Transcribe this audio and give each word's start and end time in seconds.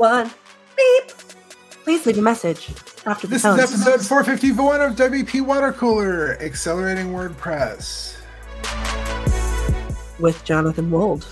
one. 0.00 0.30
Beep. 0.76 1.08
Please 1.84 2.06
leave 2.06 2.18
a 2.18 2.22
message 2.22 2.70
after 3.06 3.26
the 3.26 3.34
This 3.34 3.42
tone. 3.42 3.58
is 3.60 3.86
episode 3.86 4.06
451 4.06 4.80
of 4.80 4.96
WP 4.96 5.44
Water 5.44 5.72
Cooler, 5.72 6.38
Accelerating 6.40 7.12
WordPress. 7.12 8.16
with 10.18 10.42
Jonathan 10.44 10.90
Wold. 10.90 11.26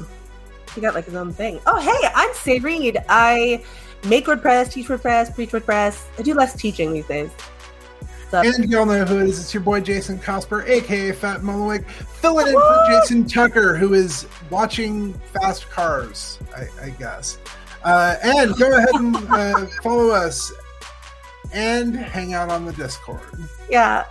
He 0.75 0.81
got 0.81 0.95
like 0.95 1.05
his 1.07 1.15
own 1.15 1.33
thing. 1.33 1.61
Oh, 1.67 1.79
hey, 1.79 2.09
I'm 2.15 2.31
Sé 2.31 2.63
Reed. 2.63 2.99
I 3.09 3.63
make 4.07 4.27
WordPress, 4.27 4.73
teach 4.73 4.89
WordPress, 4.89 5.35
preach 5.35 5.51
WordPress. 5.51 6.05
I 6.19 6.23
do 6.23 6.35
less 6.35 6.55
teaching 6.55 6.93
these 6.93 7.07
days. 7.07 7.31
So, 8.31 8.41
And 8.43 8.71
y'all 8.71 8.85
know 8.87 9.05
who 9.07 9.21
it 9.21 9.29
is. 9.29 9.41
It's 9.41 9.55
your 9.55 9.63
boy 9.63 9.81
Jason 9.81 10.19
Cosper, 10.19 10.67
aka 10.69 11.13
Fat 11.13 11.41
Mullenweg, 11.41 11.87
filling 11.87 12.49
in 12.49 12.53
for 12.55 12.85
Jason 12.91 13.27
Tucker, 13.27 13.75
who 13.77 13.95
is 13.95 14.27
watching 14.51 15.15
Fast 15.33 15.69
Cars, 15.71 16.39
I, 16.55 16.67
I 16.83 16.91
guess. 16.91 17.39
Uh, 17.85 18.17
and 18.23 18.57
go 18.57 18.77
ahead 18.77 18.95
and 18.95 19.17
uh, 19.31 19.67
follow 19.83 20.11
us 20.11 20.53
and 21.53 21.95
hang 21.97 22.35
out 22.35 22.51
on 22.51 22.65
the 22.67 22.73
Discord. 22.73 23.21
yeah, 23.71 24.05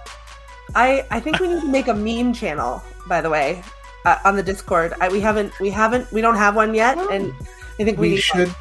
I 0.75 1.05
I 1.12 1.20
think 1.20 1.39
we 1.39 1.48
need 1.48 1.62
to 1.62 1.67
make 1.67 1.88
a 1.88 1.94
meme 1.94 2.34
channel. 2.34 2.81
By 3.08 3.22
the 3.22 3.30
way, 3.30 3.63
uh, 4.05 4.17
on 4.25 4.35
the 4.35 4.44
Discord, 4.44 4.94
I, 5.02 5.09
we 5.09 5.20
haven't 5.22 5.58
we 5.59 5.70
haven't 5.70 6.11
we 6.11 6.22
don't 6.22 6.35
have 6.38 6.55
one 6.55 6.73
yet, 6.73 6.98
and 7.11 7.34
I 7.80 7.84
think 7.84 7.98
we, 7.99 8.09
We 8.09 8.16
need 8.16 8.22
should 8.22 8.55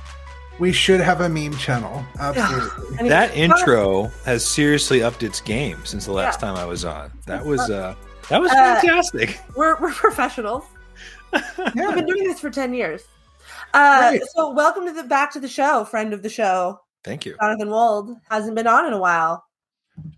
we 0.58 0.72
should 0.72 1.00
have 1.00 1.20
a 1.20 1.28
meme 1.28 1.56
channel. 1.56 2.04
Absolutely. 2.18 2.96
I 2.98 3.02
mean, 3.02 3.08
That 3.10 3.34
intro 3.36 4.04
has 4.24 4.44
seriously 4.44 5.02
upped 5.02 5.22
its 5.22 5.40
game 5.40 5.84
since 5.84 6.04
the 6.06 6.12
last 6.12 6.40
Yeah. 6.40 6.48
time 6.48 6.56
I 6.56 6.64
was 6.64 6.84
on. 6.84 7.12
That 7.26 7.44
was 7.44 7.60
uh 7.70 7.94
that 8.28 8.40
was 8.40 8.50
Uh, 8.50 8.54
fantastic. 8.80 9.40
We're 9.54 9.76
we're 9.80 9.92
professionals. 9.92 10.64
We've 11.32 11.74
been 11.94 12.06
doing 12.06 12.24
this 12.24 12.40
for 12.40 12.50
ten 12.50 12.72
years. 12.74 13.02
Uh. 13.76 14.18
So 14.34 14.52
welcome 14.52 14.86
to 14.86 14.92
the 14.92 15.04
back 15.04 15.32
to 15.32 15.40
the 15.40 15.48
show, 15.48 15.84
friend 15.84 16.12
of 16.12 16.22
the 16.22 16.28
show, 16.30 16.80
Thank 17.04 17.26
you. 17.26 17.36
Jonathan 17.40 17.70
Wold 17.70 18.16
hasn't 18.30 18.56
been 18.56 18.66
on 18.66 18.86
in 18.86 18.92
a 18.92 18.98
while. 18.98 19.44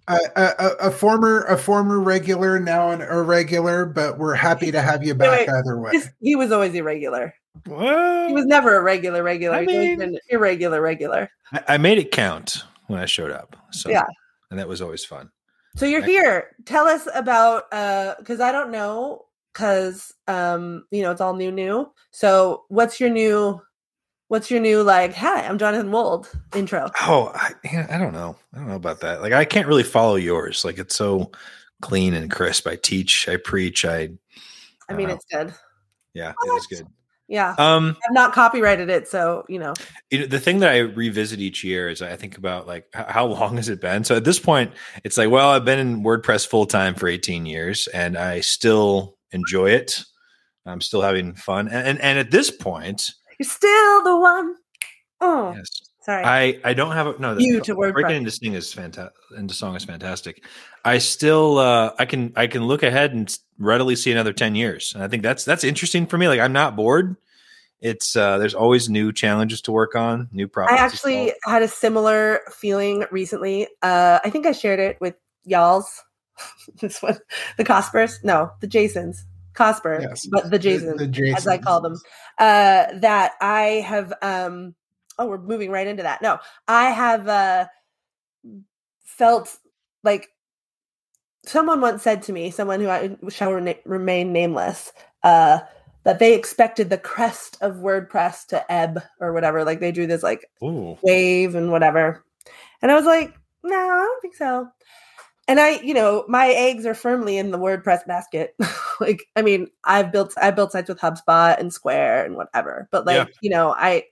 a, 0.09 0.19
a, 0.37 0.67
a 0.87 0.91
former 0.91 1.43
a 1.45 1.59
former 1.59 2.01
regular, 2.01 2.59
now 2.61 2.91
an 2.91 3.01
irregular, 3.03 3.85
but 3.87 4.19
we're 4.19 4.35
happy 4.35 4.71
to 4.73 4.81
have 4.81 5.05
you 5.05 5.15
back 5.15 5.41
Wait, 5.41 5.49
either 5.49 5.79
way. 5.79 5.93
He's- 5.93 6.09
He 6.21 6.37
was 6.37 6.51
always 6.53 6.75
irregular. 6.75 7.35
He 7.65 7.71
was 8.33 8.45
never 8.47 8.77
a 8.77 8.83
regular 8.83 9.23
regular. 9.23 9.57
I 9.57 9.65
mean- 9.67 10.19
irregular 10.31 10.81
regular. 10.81 11.29
I, 11.53 11.63
I 11.69 11.79
made 11.79 11.99
it 11.99 12.11
count 12.13 12.63
when 12.87 13.01
I 13.01 13.07
showed 13.07 13.31
up. 13.33 13.57
So 13.73 13.91
Yeah. 13.91 14.05
and 14.51 14.59
that 14.59 14.69
was 14.69 14.81
always 14.81 15.05
fun. 15.05 15.31
So 15.77 15.85
you're 15.87 16.01
Right. 16.01 16.09
here. 16.11 16.57
Tell 16.65 16.87
us 16.87 17.07
about 17.15 17.65
uh 17.73 18.15
because 18.19 18.41
I 18.41 18.51
don't 18.53 18.71
know 18.71 19.27
because 19.59 20.15
um 20.29 20.85
you 20.93 21.03
know 21.03 21.11
it's 21.11 21.21
all 21.21 21.35
new 21.35 21.51
new. 21.51 21.91
So 22.13 22.65
what's 22.69 23.01
your 23.01 23.11
new 23.11 23.61
what's 24.29 24.53
your 24.53 24.61
new 24.61 24.85
like 24.85 25.15
hi 25.15 25.43
I'm 25.45 25.59
Jonathan 25.59 25.91
Wold 25.91 26.31
intro. 26.55 26.89
Oh, 27.03 27.33
I, 27.35 27.53
I 27.91 27.99
don't 27.99 28.13
know. 28.13 28.37
I 28.55 28.59
don't 28.59 28.69
know 28.69 28.77
about 28.77 29.01
that. 29.01 29.21
Like 29.21 29.33
I 29.33 29.45
can't 29.45 29.67
really 29.67 29.83
follow 29.83 30.15
yours. 30.15 30.65
Like 30.65 30.79
it's 30.79 30.95
so 30.95 31.33
clean 31.83 32.15
and 32.15 32.31
crisp. 32.31 32.69
I 32.69 32.77
teach, 32.77 33.29
I 33.29 33.37
preach, 33.37 33.85
I 33.85 34.11
I 34.89 34.95
mean 34.95 35.11
Uh, 35.11 35.15
it's 35.15 35.25
good. 35.25 35.53
yeah, 36.15 36.33
it 36.45 36.57
is 36.57 36.67
good. 36.69 36.87
Yeah. 37.27 37.57
Um 37.59 37.97
I've 38.09 38.15
not 38.15 38.33
copyrighted 38.33 38.89
it, 38.91 39.09
so 39.09 39.45
you 39.49 39.59
know. 39.59 39.75
you 40.11 40.21
know, 40.21 40.27
the 40.27 40.39
thing 40.41 40.61
that 40.61 40.71
I 40.71 40.79
revisit 40.79 41.41
each 41.41 41.65
year 41.65 41.89
is 41.89 42.01
I 42.01 42.15
think 42.15 42.39
about 42.39 42.69
like 42.69 42.87
h- 42.97 43.07
how 43.09 43.27
long 43.27 43.57
has 43.57 43.69
it 43.69 43.81
been? 43.81 44.05
So 44.05 44.15
at 44.17 44.25
this 44.25 44.39
point, 44.39 44.73
it's 45.03 45.19
like, 45.19 45.31
well, 45.31 45.51
I've 45.51 45.65
been 45.65 45.81
in 45.81 46.05
WordPress 46.05 46.47
full 46.47 46.65
time 46.65 46.95
for 46.95 47.09
18 47.09 47.45
years 47.45 47.89
and 47.89 48.17
I 48.17 48.41
still 48.41 49.18
enjoy 49.33 49.71
it. 49.71 50.03
I'm 50.67 50.81
still 50.81 51.03
having 51.03 51.35
fun. 51.35 51.69
And 51.69 51.87
and, 51.87 52.01
and 52.01 52.19
at 52.19 52.31
this 52.31 52.51
point, 52.51 53.11
You're 53.39 53.49
still 53.49 54.05
the 54.05 54.17
one. 54.19 54.55
Oh, 55.21 55.55
yes, 55.57 55.69
sorry. 56.05 56.25
I 56.25 56.61
I 56.65 56.75
don't 56.75 56.93
have 56.93 57.07
a 57.07 57.19
no. 57.19 57.39
You 57.39 57.61
to 57.61 57.75
breaking 57.75 58.17
into 58.17 58.31
sing 58.31 58.55
is 58.55 58.73
fantastic. 58.73 59.15
Into 59.37 59.55
song 59.55 59.77
is 59.77 59.85
fantastic. 59.85 60.45
I 60.85 60.99
still 60.99 61.59
uh, 61.59 61.93
I 61.99 62.05
can 62.05 62.33
I 62.37 62.47
can 62.47 62.65
look 62.65 62.83
ahead 62.83 63.13
and 63.13 63.37
readily 63.59 63.97
see 63.97 64.13
another 64.13 64.33
ten 64.33 64.55
years, 64.55 64.93
and 64.95 65.03
I 65.03 65.09
think 65.09 65.23
that's 65.23 65.45
that's 65.45 65.65
interesting 65.65 66.07
for 66.07 66.19
me. 66.19 66.29
Like 66.29 66.41
I'm 66.41 66.53
not 66.53 66.77
bored. 66.77 67.17
It's 67.81 68.17
uh, 68.17 68.39
there's 68.39 68.55
always 68.55 68.89
new 68.89 69.13
challenges 69.13 69.61
to 69.63 69.73
work 69.73 69.95
on, 69.95 70.29
new 70.33 70.47
I 70.47 70.49
problems. 70.49 70.79
to 70.79 70.85
actually 70.85 71.33
had 71.45 71.63
a 71.63 71.69
similar 71.69 72.41
feeling 72.51 73.05
recently. 73.11 73.69
Uh, 73.83 74.19
I 74.25 74.31
think 74.31 74.47
I 74.47 74.53
shared 74.53 74.81
it 74.81 74.99
with 75.01 75.15
y'all's. 75.45 76.03
this 76.81 77.03
one, 77.03 77.19
the 77.57 77.65
Cospers, 77.65 78.21
no, 78.23 78.51
the 78.61 78.67
Jasons, 78.67 79.25
Cosper, 79.55 80.01
Yes. 80.01 80.27
but 80.27 80.51
the 80.51 80.59
Jasons, 80.59 80.99
The- 80.99 81.07
the 81.07 81.35
as 81.35 81.47
I 81.47 81.59
call 81.59 81.81
them. 81.81 81.95
Uh, 82.39 82.87
that 83.01 83.33
I 83.41 83.83
have. 83.87 84.13
Um, 84.23 84.75
oh, 85.19 85.27
we're 85.27 85.39
moving 85.39 85.71
right 85.71 85.87
into 85.87 86.03
that. 86.05 86.23
No, 86.23 86.39
I 86.69 86.91
have 86.91 87.27
uh, 87.29 87.67
felt 89.05 89.57
like 90.05 90.29
someone 91.45 91.81
once 91.81 92.03
said 92.03 92.23
to 92.25 92.33
me, 92.33 92.51
someone 92.51 92.81
who 92.81 92.89
I 92.89 93.17
shall 93.29 93.53
rena- 93.53 93.75
remain 93.85 94.33
nameless. 94.33 94.93
Uh, 95.23 95.59
that 96.05 96.21
they 96.21 96.35
expected 96.35 96.89
the 96.89 96.97
crest 96.97 97.59
of 97.61 97.77
WordPress 97.77 98.47
to 98.47 98.73
ebb 98.73 99.03
or 99.21 99.33
whatever. 99.35 99.65
Like 99.65 99.81
they 99.81 99.93
drew 99.93 100.07
this 100.07 100.23
like 100.23 100.49
Ooh. 100.63 100.97
wave 101.03 101.55
and 101.55 101.71
whatever. 101.71 102.25
And 102.81 102.91
I 102.91 102.95
was 102.95 103.05
like, 103.05 103.35
no, 103.63 103.77
I 103.77 104.05
don't 104.05 104.23
think 104.23 104.35
so. 104.37 104.69
And 105.49 105.59
I, 105.59 105.81
you 105.81 105.95
know, 105.95 106.25
my 106.29 106.49
eggs 106.49 106.85
are 106.85 106.95
firmly 106.95 107.39
in 107.39 107.51
the 107.51 107.59
WordPress 107.59 108.07
basket. 108.07 108.55
like, 109.01 109.25
I 109.35 109.43
mean, 109.43 109.69
I've 109.83 110.13
built 110.13 110.35
I 110.41 110.51
built 110.51 110.73
sites 110.73 110.89
with 110.91 111.01
HubSpot 111.01 111.59
and 111.59 111.73
Square 111.73 112.27
and 112.27 112.37
whatever. 112.37 112.87
But 112.93 113.07
like, 113.07 113.17
Yeah. 113.17 113.33
you 113.41 113.51
know, 113.51 113.75
I 113.77 114.05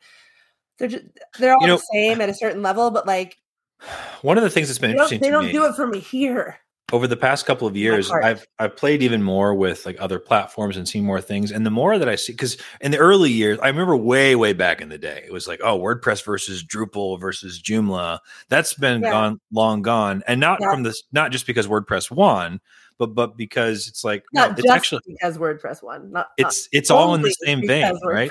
they're 0.78 0.88
just 0.88 1.04
they're 1.38 1.52
all 1.52 1.60
You 1.60 1.66
know- 1.68 1.76
the 1.76 1.88
same 1.92 2.20
at 2.22 2.30
a 2.30 2.34
certain 2.34 2.62
level, 2.62 2.90
but 2.90 3.06
like 3.06 3.36
One 4.22 4.38
of 4.38 4.44
the 4.44 4.50
things 4.50 4.68
that's 4.68 4.78
been 4.78 4.92
they 4.92 4.96
don't, 4.96 5.02
interesting 5.04 5.20
they 5.20 5.30
don't 5.30 5.46
me 5.46 5.52
do 5.52 5.66
it 5.66 5.74
for 5.76 5.86
me 5.86 6.00
here. 6.00 6.58
Over 6.92 7.06
the 7.08 7.16
past 7.16 7.46
couple 7.46 7.66
of 7.66 7.76
years. 7.76 8.10
I've 8.10 8.46
I've 8.58 8.76
played 8.76 9.02
even 9.02 9.22
more 9.22 9.54
with 9.54 9.84
like 9.86 9.96
other 9.98 10.18
platforms 10.20 10.76
and 10.76 10.88
seen 10.88 11.04
more 11.04 11.20
things. 11.20 11.50
And 11.50 11.66
the 11.66 11.70
more 11.70 11.98
that 11.98 12.08
I 12.08 12.14
see, 12.14 12.32
because 12.32 12.56
in 12.80 12.92
the 12.92 12.98
early 12.98 13.30
years, 13.30 13.58
I 13.58 13.68
remember 13.68 13.96
way 13.96 14.36
way 14.36 14.52
back 14.52 14.80
in 14.80 14.88
the 14.88 14.98
day, 14.98 15.24
it 15.26 15.32
was 15.32 15.48
like 15.48 15.60
oh 15.64 15.78
WordPress 15.78 16.24
versus 16.24 16.62
Drupal 16.64 17.20
versus 17.20 17.60
Joomla. 17.60 18.20
That's 18.48 18.74
been 18.74 19.02
Yeah. 19.02 19.10
gone 19.10 19.40
long 19.52 19.82
gone, 19.82 20.22
and 20.28 20.40
not 20.40 20.58
Yeah. 20.60 20.70
from 20.70 20.84
this, 20.84 21.02
not 21.12 21.32
just 21.32 21.46
because 21.46 21.66
WordPress 21.66 22.10
won, 22.10 22.60
but 22.98 23.14
but 23.14 23.36
because 23.36 23.88
it's 23.88 24.04
like 24.04 24.24
no, 24.32 24.42
Not 24.42 24.52
it's 24.52 24.62
just 24.62 24.74
actually 24.74 25.02
because 25.06 25.38
WordPress 25.38 25.82
won. 25.82 26.12
Not 26.12 26.28
it's 26.36 26.68
it's 26.72 26.90
all 26.90 27.14
in 27.14 27.22
the 27.22 27.34
same 27.44 27.66
vein, 27.66 27.94
right? 28.04 28.30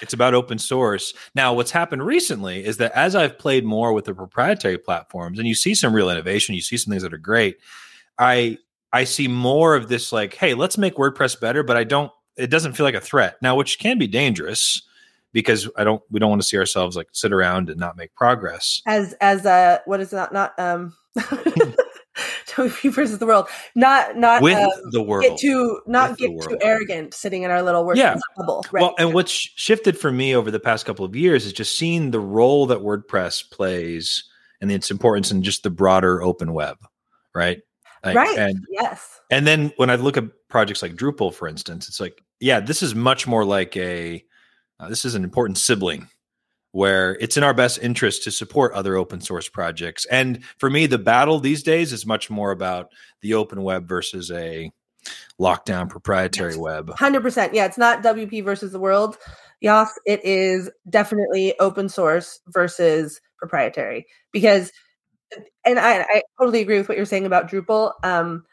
It's 0.00 0.14
about 0.14 0.34
open 0.34 0.58
source. 0.58 1.12
Now, 1.34 1.52
what's 1.52 1.70
happened 1.70 2.04
recently 2.04 2.64
is 2.64 2.78
that 2.78 2.92
as 2.92 3.14
I've 3.14 3.38
played 3.38 3.64
more 3.64 3.92
with 3.92 4.06
the 4.06 4.14
proprietary 4.14 4.78
platforms, 4.78 5.38
and 5.38 5.46
you 5.46 5.54
see 5.54 5.74
some 5.74 5.94
real 5.94 6.10
innovation, 6.10 6.54
you 6.54 6.62
see 6.62 6.76
some 6.76 6.90
things 6.90 7.02
that 7.02 7.12
are 7.12 7.18
great. 7.18 7.58
I 8.18 8.58
I 8.92 9.04
see 9.04 9.28
more 9.28 9.74
of 9.74 9.88
this 9.88 10.12
like, 10.12 10.34
hey, 10.34 10.54
let's 10.54 10.78
make 10.78 10.96
WordPress 10.96 11.40
better, 11.40 11.62
but 11.62 11.76
I 11.76 11.84
don't. 11.84 12.10
It 12.36 12.48
doesn't 12.48 12.72
feel 12.72 12.84
like 12.84 12.94
a 12.94 13.00
threat 13.00 13.36
now, 13.42 13.56
which 13.56 13.78
can 13.78 13.98
be 13.98 14.06
dangerous 14.06 14.82
because 15.32 15.68
I 15.76 15.84
don't. 15.84 16.02
We 16.10 16.18
don't 16.18 16.30
want 16.30 16.42
to 16.42 16.48
see 16.48 16.56
ourselves 16.56 16.96
like 16.96 17.08
sit 17.12 17.32
around 17.32 17.68
and 17.68 17.78
not 17.78 17.96
make 17.96 18.14
progress. 18.14 18.80
as 18.86 19.14
as 19.20 19.44
uh 19.44 19.78
what 19.84 20.00
is 20.00 20.10
that 20.10 20.32
not 20.32 20.58
um 20.58 20.94
WP 22.52 22.92
versus 22.94 23.18
the 23.18 23.26
world. 23.26 23.48
Not 23.74 24.16
not 24.16 24.42
With 24.42 24.56
um, 24.56 24.70
the 24.90 25.02
world, 25.02 25.24
get 25.24 25.38
too 25.38 25.80
not 25.86 26.10
With 26.10 26.18
get 26.18 26.30
too 26.42 26.58
arrogant 26.62 27.14
sitting 27.14 27.42
in 27.42 27.50
our 27.50 27.62
little 27.62 27.84
WordPress 27.84 27.96
Yeah. 27.96 28.16
bubble 28.36 28.64
right? 28.72 28.82
Well, 28.82 28.94
and 28.98 29.14
what's 29.14 29.32
shifted 29.32 29.98
for 29.98 30.12
me 30.12 30.34
over 30.34 30.50
the 30.50 30.60
past 30.60 30.86
couple 30.86 31.04
of 31.04 31.16
years 31.16 31.46
is 31.46 31.52
just 31.52 31.76
seeing 31.76 32.10
the 32.10 32.20
role 32.20 32.66
that 32.66 32.78
WordPress 32.78 33.50
plays 33.50 34.24
and 34.60 34.70
its 34.70 34.90
importance 34.90 35.30
in 35.30 35.42
just 35.42 35.62
the 35.62 35.70
broader 35.70 36.22
open 36.22 36.52
web, 36.52 36.76
right? 37.34 37.60
Like, 38.04 38.16
right. 38.16 38.38
And 38.38 38.64
yes. 38.70 39.20
and 39.30 39.46
then 39.46 39.72
when 39.76 39.90
I 39.90 39.94
look 39.96 40.16
at 40.16 40.24
projects 40.48 40.82
like 40.82 40.94
Drupal, 40.94 41.32
for 41.32 41.46
instance, 41.46 41.88
it's 41.88 42.00
like, 42.00 42.22
yeah, 42.40 42.60
this 42.60 42.82
is 42.82 42.94
much 42.94 43.26
more 43.26 43.44
like 43.44 43.76
a 43.76 44.24
uh, 44.80 44.88
this 44.88 45.04
is 45.04 45.14
an 45.14 45.24
important 45.24 45.58
sibling 45.58 46.08
where 46.72 47.16
it's 47.20 47.36
in 47.36 47.44
our 47.44 47.54
best 47.54 47.78
interest 47.80 48.24
to 48.24 48.30
support 48.30 48.72
other 48.72 48.96
open 48.96 49.20
source 49.20 49.48
projects. 49.48 50.04
And 50.06 50.42
for 50.58 50.68
me, 50.68 50.86
the 50.86 50.98
battle 50.98 51.38
these 51.38 51.62
days 51.62 51.92
is 51.92 52.04
much 52.06 52.28
more 52.30 52.50
about 52.50 52.90
the 53.20 53.34
open 53.34 53.62
web 53.62 53.86
versus 53.86 54.30
a 54.30 54.70
lockdown 55.40 55.88
proprietary 55.88 56.52
Yes. 56.52 56.58
web. 56.58 56.88
100% 56.88 57.52
yeah 57.52 57.64
it's 57.64 57.76
not 57.78 58.02
WP 58.02 58.44
versus 58.44 58.70
the 58.70 58.78
world 58.78 59.18
yes 59.60 59.98
it 60.06 60.24
is 60.24 60.70
definitely 60.88 61.58
open 61.58 61.88
source 61.88 62.38
versus 62.46 63.20
proprietary 63.36 64.06
because 64.30 64.70
and 65.64 65.80
I, 65.80 66.02
I 66.02 66.22
totally 66.38 66.60
agree 66.60 66.78
with 66.78 66.88
what 66.88 66.96
you're 66.96 67.04
saying 67.04 67.26
about 67.26 67.50
Drupal 67.50 67.94
um 68.04 68.44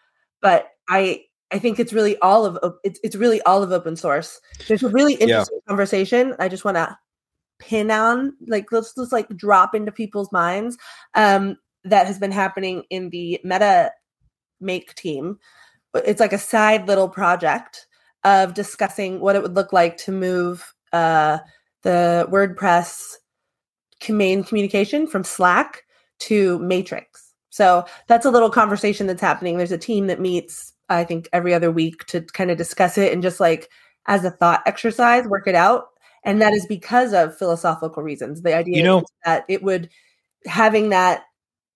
but 0.41 0.69
I 0.87 1.21
I 1.51 1.59
think 1.59 1.79
it's 1.79 1.93
really 1.93 2.17
all 2.17 2.45
of 2.45 2.73
it's 2.83 2.99
it's 3.03 3.15
really 3.15 3.41
all 3.43 3.61
of 3.61 3.71
open 3.71 3.95
source. 3.95 4.39
There's 4.67 4.83
a 4.83 4.89
really 4.89 5.13
interesting 5.15 5.59
conversation. 5.67 6.35
I 6.39 6.47
just 6.47 6.65
want 6.65 6.77
to 6.77 6.97
pin 7.59 7.91
on 7.91 8.33
like 8.47 8.71
let's 8.71 8.93
just 8.95 9.11
like 9.11 9.27
drop 9.35 9.75
into 9.75 9.91
people's 9.91 10.31
minds 10.31 10.77
um 11.15 11.55
that 11.83 12.07
has 12.07 12.17
been 12.17 12.31
happening 12.31 12.83
in 12.89 13.09
the 13.09 13.39
meta 13.43 13.91
make 14.61 14.95
team 14.95 15.37
it's 15.93 16.19
like 16.19 16.33
a 16.33 16.37
side 16.37 16.87
little 16.87 17.09
project 17.09 17.87
of 18.23 18.53
discussing 18.53 19.19
what 19.19 19.35
it 19.35 19.41
would 19.41 19.55
look 19.55 19.73
like 19.73 19.97
to 19.97 20.11
move 20.11 20.73
uh 20.93 21.37
the 21.83 22.27
wordpress 22.31 23.15
main 24.07 24.43
communication 24.43 25.07
from 25.07 25.23
Slack 25.23 25.83
to 26.19 26.59
Matrix. 26.59 27.33
So 27.49 27.85
that's 28.07 28.25
a 28.25 28.31
little 28.31 28.49
conversation 28.49 29.07
that's 29.07 29.21
happening. 29.21 29.57
There's 29.57 29.71
a 29.71 29.77
team 29.77 30.07
that 30.07 30.21
meets, 30.21 30.73
I 30.87 31.03
think, 31.03 31.27
every 31.33 31.53
other 31.53 31.71
week 31.71 32.05
to 32.07 32.21
kind 32.21 32.51
of 32.51 32.57
discuss 32.57 32.97
it 32.97 33.11
and 33.11 33.21
just 33.21 33.39
like 33.39 33.69
as 34.07 34.23
a 34.23 34.31
thought 34.31 34.61
exercise, 34.65 35.27
work 35.27 35.47
it 35.47 35.55
out. 35.55 35.87
And 36.23 36.41
that 36.41 36.53
is 36.53 36.65
because 36.67 37.13
of 37.13 37.37
philosophical 37.37 38.03
reasons. 38.03 38.41
The 38.41 38.55
idea 38.55 38.77
You 38.77 38.83
know- 38.83 39.03
that 39.25 39.45
it 39.47 39.63
would 39.63 39.89
having 40.45 40.89
that 40.89 41.25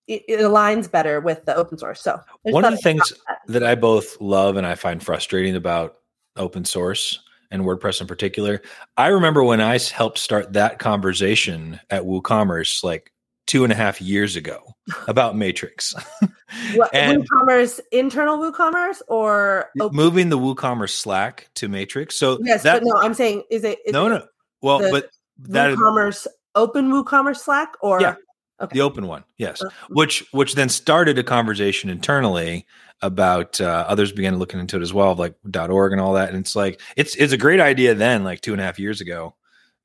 it, 0.06 0.22
it 0.28 0.40
aligns 0.40 0.90
better 0.90 1.18
with 1.20 1.46
the 1.46 1.56
open 1.56 1.78
source. 1.78 2.02
So 2.02 2.20
One 2.42 2.64
of 2.66 2.72
the 2.72 2.76
things 2.76 3.10
that. 3.26 3.38
that 3.48 3.62
I 3.62 3.74
both 3.74 4.20
love 4.20 4.56
and 4.56 4.66
I 4.66 4.74
find 4.74 5.02
frustrating 5.02 5.56
about 5.56 5.96
open 6.36 6.66
source 6.66 7.20
and 7.50 7.62
WordPress 7.62 8.02
in 8.02 8.06
particular. 8.06 8.60
I 8.98 9.06
remember 9.08 9.42
when 9.42 9.62
I 9.62 9.78
helped 9.78 10.18
start 10.18 10.52
that 10.54 10.78
conversation 10.78 11.80
at 11.88 12.02
WooCommerce 12.02 12.84
like 12.84 13.12
two 13.46 13.64
and 13.64 13.72
a 13.72 13.76
half 13.76 14.00
years 14.02 14.36
ago 14.36 14.74
about 15.08 15.36
Matrix. 15.36 15.94
What, 16.76 16.94
and 16.94 17.28
WooCommerce, 17.28 17.80
internal 17.90 18.38
WooCommerce, 18.38 19.02
or 19.08 19.70
open? 19.80 19.96
moving 19.96 20.28
the 20.28 20.38
WooCommerce 20.38 20.90
Slack 20.90 21.48
to 21.56 21.66
Matrix. 21.68 22.14
So 22.16 22.38
Yes, 22.42 22.62
that 22.62 22.82
but 22.82 22.88
no, 22.88 23.00
I'm 23.00 23.14
saying 23.14 23.42
is 23.50 23.64
it 23.64 23.78
is 23.84 23.92
no 23.92 24.06
it 24.06 24.10
no. 24.10 24.26
Well, 24.64 24.78
the 24.78 24.90
but 24.90 25.10
that 25.50 25.70
is 25.70 25.76
WooCommerce 25.78 26.26
open 26.54 26.90
WooCommerce 26.90 27.38
Slack 27.38 27.74
or 27.82 28.00
Yeah. 28.00 28.14
okay. 28.60 28.72
the 28.74 28.80
open 28.80 29.06
one, 29.06 29.24
yes. 29.36 29.62
Uh, 29.62 29.68
Which 29.90 30.24
which 30.32 30.54
then 30.54 30.68
started 30.68 31.18
a 31.18 31.22
conversation 31.22 31.90
internally 31.90 32.66
about 33.02 33.60
uh, 33.60 33.84
others 33.86 34.12
began 34.12 34.38
looking 34.38 34.60
into 34.60 34.76
it 34.76 34.82
as 34.82 34.94
well, 34.94 35.14
like 35.14 35.34
.org 35.54 35.92
and 35.92 36.00
all 36.00 36.14
that. 36.14 36.30
And 36.30 36.38
it's 36.38 36.56
like 36.56 36.80
it's 36.96 37.14
it's 37.16 37.32
a 37.32 37.36
great 37.36 37.60
idea 37.60 37.94
then, 37.94 38.24
like 38.24 38.40
two 38.40 38.52
and 38.52 38.60
a 38.60 38.64
half 38.64 38.78
years 38.78 39.00
ago. 39.00 39.34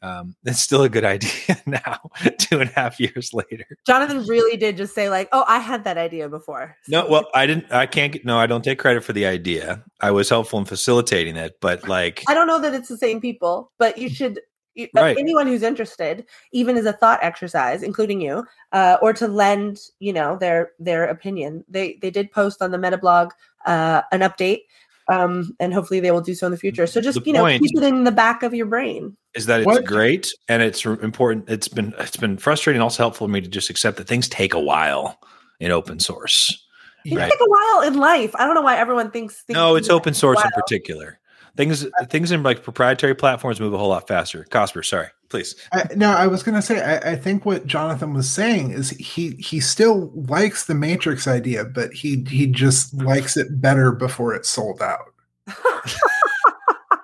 Um, 0.01 0.35
it's 0.45 0.61
still 0.61 0.83
a 0.83 0.89
good 0.89 1.03
idea 1.15 1.61
now, 1.65 1.99
two 2.37 2.61
and 2.61 2.69
a 2.69 2.73
half 2.73 2.99
years 2.99 3.33
later. 3.33 3.65
Jonathan 3.85 4.23
really 4.27 4.55
did 4.55 4.77
just 4.77 4.95
say 4.95 5.09
like, 5.09 5.27
"Oh, 5.33 5.43
I 5.47 5.59
had 5.59 5.83
that 5.83 5.97
idea 5.97 6.29
before." 6.29 6.77
No, 6.87 7.05
well, 7.09 7.27
I 7.33 7.45
didn't. 7.45 7.71
I 7.71 7.85
can't. 7.85 8.13
get 8.13 8.25
No, 8.25 8.37
I 8.37 8.47
don't 8.47 8.63
take 8.63 8.79
credit 8.79 9.03
for 9.03 9.11
the 9.11 9.25
idea. 9.25 9.83
I 9.99 10.11
was 10.11 10.29
helpful 10.29 10.59
in 10.59 10.65
facilitating 10.65 11.35
it, 11.35 11.57
but 11.59 11.89
like, 11.89 12.23
I 12.29 12.33
don't 12.33 12.47
know 12.47 12.61
that 12.61 12.73
it's 12.73 12.87
the 12.87 12.97
same 12.97 13.19
people, 13.19 13.71
but 13.77 13.97
you 13.97 14.09
should. 14.09 14.39
You, 14.75 14.85
uh, 14.95 15.01
Right. 15.01 15.17
Anyone 15.17 15.47
who's 15.47 15.63
interested, 15.63 16.25
even 16.51 16.77
as 16.77 16.85
a 16.85 16.93
thought 16.93 17.19
exercise, 17.21 17.83
including 17.83 18.21
you, 18.21 18.45
uh, 18.71 18.97
or 19.01 19.13
to 19.13 19.27
lend, 19.27 19.79
you 19.99 20.13
know, 20.13 20.37
their 20.37 20.71
their 20.79 21.05
opinion. 21.05 21.63
They 21.67 21.97
they 22.01 22.11
did 22.11 22.31
post 22.31 22.61
on 22.61 22.71
the 22.71 22.77
Meta 22.77 22.97
blog 22.97 23.31
uh, 23.65 24.03
an 24.11 24.21
update, 24.21 24.61
um, 25.09 25.55
and 25.59 25.73
hopefully 25.73 25.99
they 25.99 26.11
will 26.11 26.21
do 26.21 26.35
so 26.35 26.45
in 26.45 26.51
the 26.51 26.57
future. 26.57 26.85
So 26.87 27.01
just 27.01 27.19
The 27.19 27.25
you 27.25 27.33
know, 27.33 27.45
keep 27.47 27.75
it 27.75 27.83
in 27.83 28.03
the 28.03 28.11
back 28.11 28.43
of 28.43 28.53
your 28.53 28.67
brain. 28.67 29.17
is 29.35 29.47
that 29.47 29.59
it's 29.61 29.65
What- 29.67 29.85
great 29.85 30.31
and 30.47 30.61
it's 30.63 30.85
important. 30.85 31.49
It's 31.49 31.67
been 31.67 31.93
it's 31.99 32.17
been 32.17 32.37
frustrating, 32.37 32.81
also 32.81 33.03
helpful 33.03 33.27
for 33.27 33.31
me 33.31 33.41
to 33.41 33.47
just 33.49 33.69
accept 33.69 33.97
that 33.97 34.07
things 34.07 34.29
take 34.29 34.53
a 34.53 34.59
while 34.59 35.19
in 35.59 35.71
open 35.71 35.99
source. 35.99 36.65
It 37.05 37.15
Right. 37.17 37.29
take 37.31 37.39
a 37.39 37.45
while 37.49 37.81
in 37.87 37.97
life. 37.97 38.35
I 38.35 38.45
don't 38.45 38.55
know 38.55 38.61
why 38.61 38.77
everyone 38.77 39.09
thinks. 39.11 39.41
thinks 39.41 39.57
No, 39.57 39.75
it's 39.75 39.89
open 39.89 40.13
source 40.13 40.43
in 40.43 40.51
particular. 40.51 41.18
Things 41.59 41.85
things 42.07 42.31
in 42.31 42.41
like 42.41 42.63
proprietary 42.63 43.13
platforms 43.13 43.59
move 43.59 43.73
a 43.73 43.77
whole 43.77 43.89
lot 43.89 44.07
faster. 44.07 44.45
Cosper, 44.49 44.85
sorry, 44.85 45.07
please. 45.27 45.57
I, 45.73 45.89
no, 45.93 46.09
I 46.09 46.25
was 46.25 46.41
going 46.41 46.55
to 46.55 46.61
say. 46.61 46.81
I, 46.81 47.11
I 47.11 47.15
think 47.17 47.45
what 47.45 47.67
Jonathan 47.67 48.13
was 48.13 48.29
saying 48.29 48.71
is 48.71 48.91
he 48.91 49.31
he 49.31 49.59
still 49.59 50.09
likes 50.15 50.67
the 50.67 50.73
Matrix 50.73 51.27
idea, 51.27 51.65
but 51.65 51.91
he 51.91 52.23
he 52.29 52.47
just 52.47 52.93
likes 52.93 53.35
it 53.35 53.59
better 53.59 53.91
before 53.91 54.33
it 54.33 54.45
sold 54.45 54.81
out. 54.81 55.13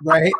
Right? 0.03 0.33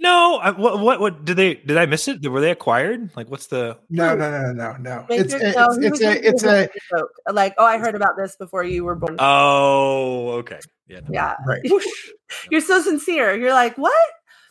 No, 0.00 0.36
I, 0.36 0.50
what 0.50 0.78
what 0.80 1.00
what 1.00 1.24
did 1.24 1.36
they 1.36 1.54
did 1.54 1.76
I 1.76 1.86
miss 1.86 2.06
it? 2.08 2.26
Were 2.26 2.40
they 2.40 2.50
acquired? 2.50 3.10
Like, 3.16 3.28
what's 3.30 3.46
the? 3.48 3.78
No, 3.90 4.14
no, 4.14 4.30
no, 4.30 4.52
no, 4.52 4.76
no. 4.78 5.06
Matrix- 5.08 5.34
It's 5.34 5.56
no, 5.56 5.66
it's 5.70 5.76
he 5.78 5.86
it's 5.86 6.02
a 6.02 6.28
it's 6.28 6.42
making 6.44 6.80
a 6.92 6.98
joke. 6.98 7.10
like, 7.32 7.54
oh, 7.58 7.64
I 7.64 7.78
heard 7.78 7.94
about 7.94 8.16
this 8.16 8.36
before 8.36 8.62
you 8.64 8.84
were 8.84 8.94
born. 8.94 9.16
Oh, 9.18 10.28
okay. 10.38 10.60
Yeah. 10.86 11.00
no. 11.00 11.06
yeah, 11.10 11.34
right. 11.46 11.60
you're 12.50 12.60
so 12.60 12.80
sincere. 12.80 13.36
You're 13.36 13.52
like, 13.52 13.76
what? 13.76 13.92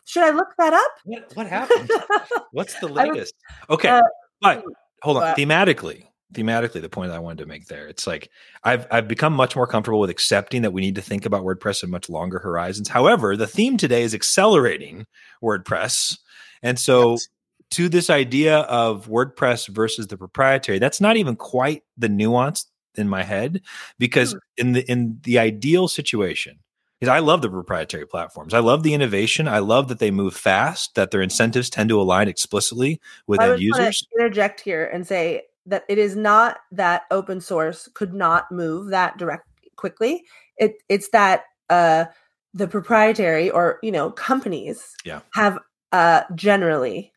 Should 0.05 0.23
I 0.23 0.29
look 0.31 0.49
that 0.57 0.73
up? 0.73 0.91
What 1.05 1.31
what 1.35 1.47
happened? 1.47 1.89
What's 2.51 2.77
the 2.79 2.87
latest? 2.87 3.33
Okay, 3.69 3.89
Uh, 3.89 4.01
but 4.41 4.63
hold 5.01 5.17
on. 5.17 5.23
what? 5.23 5.37
Thematically, 5.37 6.05
thematically, 6.33 6.81
the 6.81 6.89
point 6.89 7.11
I 7.11 7.19
wanted 7.19 7.39
to 7.39 7.45
make 7.45 7.67
there, 7.67 7.87
it's 7.87 8.05
like 8.07 8.29
I've 8.63 8.85
I've 8.91 9.07
become 9.07 9.33
much 9.33 9.55
more 9.55 9.67
comfortable 9.67 9.99
with 9.99 10.09
accepting 10.09 10.61
that 10.63 10.71
we 10.73 10.81
need 10.81 10.95
to 10.95 11.01
think 11.01 11.25
about 11.25 11.43
WordPress 11.43 11.83
in 11.83 11.89
much 11.89 12.09
longer 12.09 12.39
horizons. 12.39 12.89
However, 12.89 13.35
the 13.37 13.47
theme 13.47 13.77
today 13.77 14.03
is 14.03 14.13
accelerating 14.13 15.05
WordPress, 15.43 16.17
and 16.61 16.77
so 16.79 17.11
Yes. 17.11 17.27
to 17.71 17.89
this 17.89 18.09
idea 18.09 18.59
of 18.59 19.07
WordPress 19.07 19.67
versus 19.69 20.07
the 20.07 20.17
proprietary, 20.17 20.79
that's 20.79 21.01
not 21.01 21.17
even 21.17 21.35
quite 21.35 21.83
the 21.97 22.09
nuance 22.09 22.65
in 22.95 23.07
my 23.07 23.23
head 23.23 23.61
because 23.99 24.31
Hmm. 24.33 24.37
in 24.57 24.71
the 24.73 24.91
in 24.91 25.19
the 25.23 25.39
ideal 25.39 25.87
situation 25.87 26.59
because 26.99 27.11
I 27.13 27.19
love 27.19 27.41
the 27.43 27.49
proprietary 27.49 28.07
platforms. 28.07 28.53
I 28.55 28.59
love 28.59 28.81
the 28.83 28.93
innovation. 28.95 29.47
I 29.47 29.59
love 29.59 29.87
that 29.89 29.99
they 29.99 30.09
move 30.09 30.35
fast, 30.35 30.95
that 30.95 31.11
their 31.11 31.21
incentives 31.21 31.69
tend 31.69 31.89
to 31.89 32.01
align 32.01 32.27
explicitly 32.27 32.99
with 33.27 33.39
I 33.39 33.51
end 33.51 33.61
users. 33.61 33.99
to 33.99 34.07
interject 34.19 34.61
here 34.61 34.85
and 34.91 35.05
say 35.05 35.43
that 35.67 35.83
it 35.89 35.97
is 35.97 36.15
not 36.15 36.59
that 36.71 37.03
open 37.11 37.41
source 37.41 37.87
could 37.93 38.13
not 38.13 38.51
move 38.51 38.89
that 38.89 39.17
direct 39.17 39.47
quickly. 39.75 40.23
It 40.57 40.81
it's 40.89 41.09
that 41.09 41.43
uh, 41.69 42.05
the 42.53 42.67
proprietary 42.67 43.49
or 43.49 43.79
you 43.83 43.91
know 43.91 44.11
companies 44.11 44.95
Yeah. 45.05 45.19
have 45.33 45.59
uh, 45.91 46.23
generally 46.35 47.13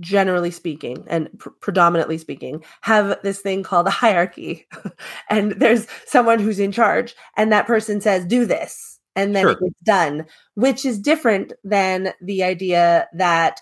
generally 0.00 0.50
speaking 0.50 1.04
and 1.08 1.28
pr- 1.38 1.50
predominantly 1.60 2.16
speaking 2.16 2.64
have 2.80 3.18
this 3.22 3.40
thing 3.40 3.62
called 3.62 3.86
a 3.86 3.90
hierarchy 3.90 4.66
and 5.30 5.52
there's 5.52 5.86
someone 6.06 6.38
who's 6.38 6.58
in 6.58 6.72
charge 6.72 7.14
and 7.36 7.52
that 7.52 7.66
person 7.66 8.00
says 8.00 8.24
do 8.24 8.46
this 8.46 8.98
and 9.14 9.36
then 9.36 9.42
Sure. 9.44 9.50
it 9.52 9.60
gets 9.60 9.80
done 9.82 10.24
which 10.54 10.86
is 10.86 10.98
different 10.98 11.52
than 11.64 12.14
the 12.22 12.42
idea 12.42 13.08
that 13.12 13.60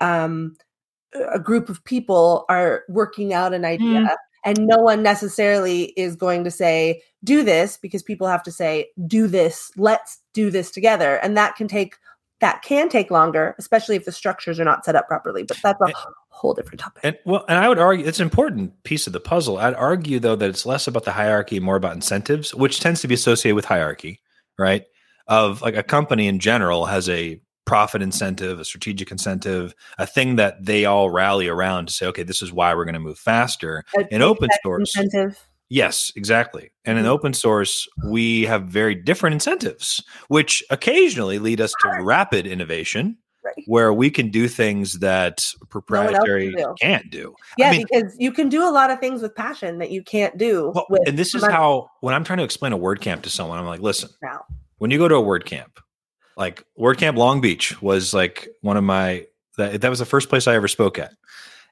um, 0.00 0.54
a 1.14 1.38
group 1.38 1.68
of 1.68 1.82
people 1.84 2.44
are 2.48 2.84
working 2.88 3.32
out 3.32 3.54
an 3.54 3.64
idea 3.64 4.00
mm. 4.00 4.08
and 4.44 4.66
no 4.66 4.78
one 4.78 5.02
necessarily 5.02 5.84
is 5.96 6.16
going 6.16 6.44
to 6.44 6.50
say 6.50 7.02
do 7.24 7.42
this 7.42 7.78
because 7.78 8.02
people 8.02 8.26
have 8.26 8.42
to 8.42 8.52
say 8.52 8.88
do 9.06 9.26
this 9.26 9.70
let's 9.76 10.20
do 10.34 10.50
this 10.50 10.70
together 10.70 11.16
and 11.16 11.36
that 11.36 11.56
can 11.56 11.68
take 11.68 11.96
that 12.40 12.62
can 12.62 12.88
take 12.88 13.10
longer 13.10 13.54
especially 13.58 13.96
if 13.96 14.04
the 14.04 14.12
structures 14.12 14.60
are 14.60 14.64
not 14.64 14.84
set 14.84 14.94
up 14.94 15.08
properly 15.08 15.42
but 15.42 15.56
that's 15.62 15.80
a 15.80 15.84
And- 15.84 15.94
whole 16.38 16.54
different 16.54 16.78
topic 16.78 17.00
And 17.02 17.18
well, 17.24 17.44
and 17.48 17.58
I 17.58 17.68
would 17.68 17.80
argue 17.80 18.06
it's 18.06 18.20
an 18.20 18.24
important 18.24 18.84
piece 18.84 19.08
of 19.08 19.12
the 19.12 19.18
puzzle. 19.18 19.58
I'd 19.58 19.74
argue 19.74 20.20
though 20.20 20.36
that 20.36 20.48
it's 20.48 20.64
less 20.64 20.86
about 20.86 21.04
the 21.04 21.10
hierarchy, 21.10 21.58
more 21.58 21.74
about 21.74 21.96
incentives, 21.96 22.54
which 22.54 22.78
tends 22.78 23.00
to 23.00 23.08
be 23.08 23.14
associated 23.14 23.56
with 23.56 23.64
hierarchy, 23.64 24.20
right? 24.56 24.84
Of 25.26 25.62
like 25.62 25.76
a 25.76 25.82
company 25.82 26.28
in 26.28 26.38
general 26.38 26.86
has 26.86 27.08
a 27.08 27.40
profit 27.68 28.02
incentive, 28.02 28.58
a 28.58 28.64
strategic 28.64 29.10
incentive, 29.10 29.74
a 29.98 30.06
thing 30.06 30.36
that 30.36 30.64
they 30.64 30.84
all 30.86 31.10
rally 31.10 31.46
around 31.48 31.86
to 31.86 31.92
say, 31.92 32.06
okay, 32.06 32.22
this 32.22 32.42
is 32.42 32.52
why 32.52 32.74
we're 32.74 32.84
going 32.84 32.94
to 32.94 33.00
move 33.00 33.18
faster. 33.18 33.84
In 34.10 34.22
open 34.22 34.48
source, 34.62 34.96
incentive 34.96 35.38
Yes, 35.70 36.10
exactly. 36.16 36.70
And 36.86 36.98
in 36.98 37.04
Mhm. 37.04 37.08
open 37.08 37.34
source, 37.34 37.86
we 38.06 38.44
have 38.44 38.64
very 38.64 38.94
different 38.94 39.34
incentives, 39.34 40.02
which 40.28 40.64
occasionally 40.70 41.38
lead 41.38 41.60
us 41.60 41.72
to 41.82 41.90
rapid 42.02 42.46
innovation, 42.46 43.18
right 43.44 43.54
where 43.66 43.92
we 43.92 44.08
can 44.10 44.30
do 44.30 44.48
things 44.48 45.00
that 45.00 45.44
proprietary 45.68 46.54
do. 46.54 46.74
can't 46.80 47.10
do. 47.10 47.34
yeah 47.58 47.70
mean- 47.72 47.84
because 47.92 48.14
you 48.18 48.32
can 48.32 48.48
do 48.48 48.66
a 48.66 48.72
lot 48.72 48.90
of 48.90 48.98
things 48.98 49.20
with 49.20 49.34
passion 49.34 49.76
that 49.78 49.90
you 49.90 50.02
can't 50.02 50.38
do 50.38 50.72
Well, 50.74 50.86
and 51.06 51.18
this 51.18 51.34
is 51.34 51.42
money 51.42 51.52
how 51.52 51.90
when 52.00 52.14
I'm 52.14 52.24
trying 52.24 52.38
to 52.38 52.44
explain 52.44 52.72
a 52.72 52.78
WordCamp 52.78 53.20
to 53.22 53.30
someone, 53.30 53.58
I'm 53.58 53.66
like, 53.66 53.80
listen, 53.82 54.08
now 54.22 54.44
when 54.78 54.90
you 54.90 54.96
go 54.96 55.06
to 55.06 55.16
a 55.16 55.22
WordCamp, 55.22 55.76
like 56.38 56.64
WordCamp 56.78 57.16
Long 57.16 57.40
Beach 57.40 57.82
was 57.82 58.14
like 58.14 58.48
one 58.62 58.76
of 58.76 58.84
my 58.84 59.26
that, 59.58 59.80
that 59.80 59.90
was 59.90 59.98
the 59.98 60.06
first 60.06 60.28
place 60.28 60.46
I 60.46 60.54
ever 60.54 60.68
spoke 60.68 60.98
at. 60.98 61.12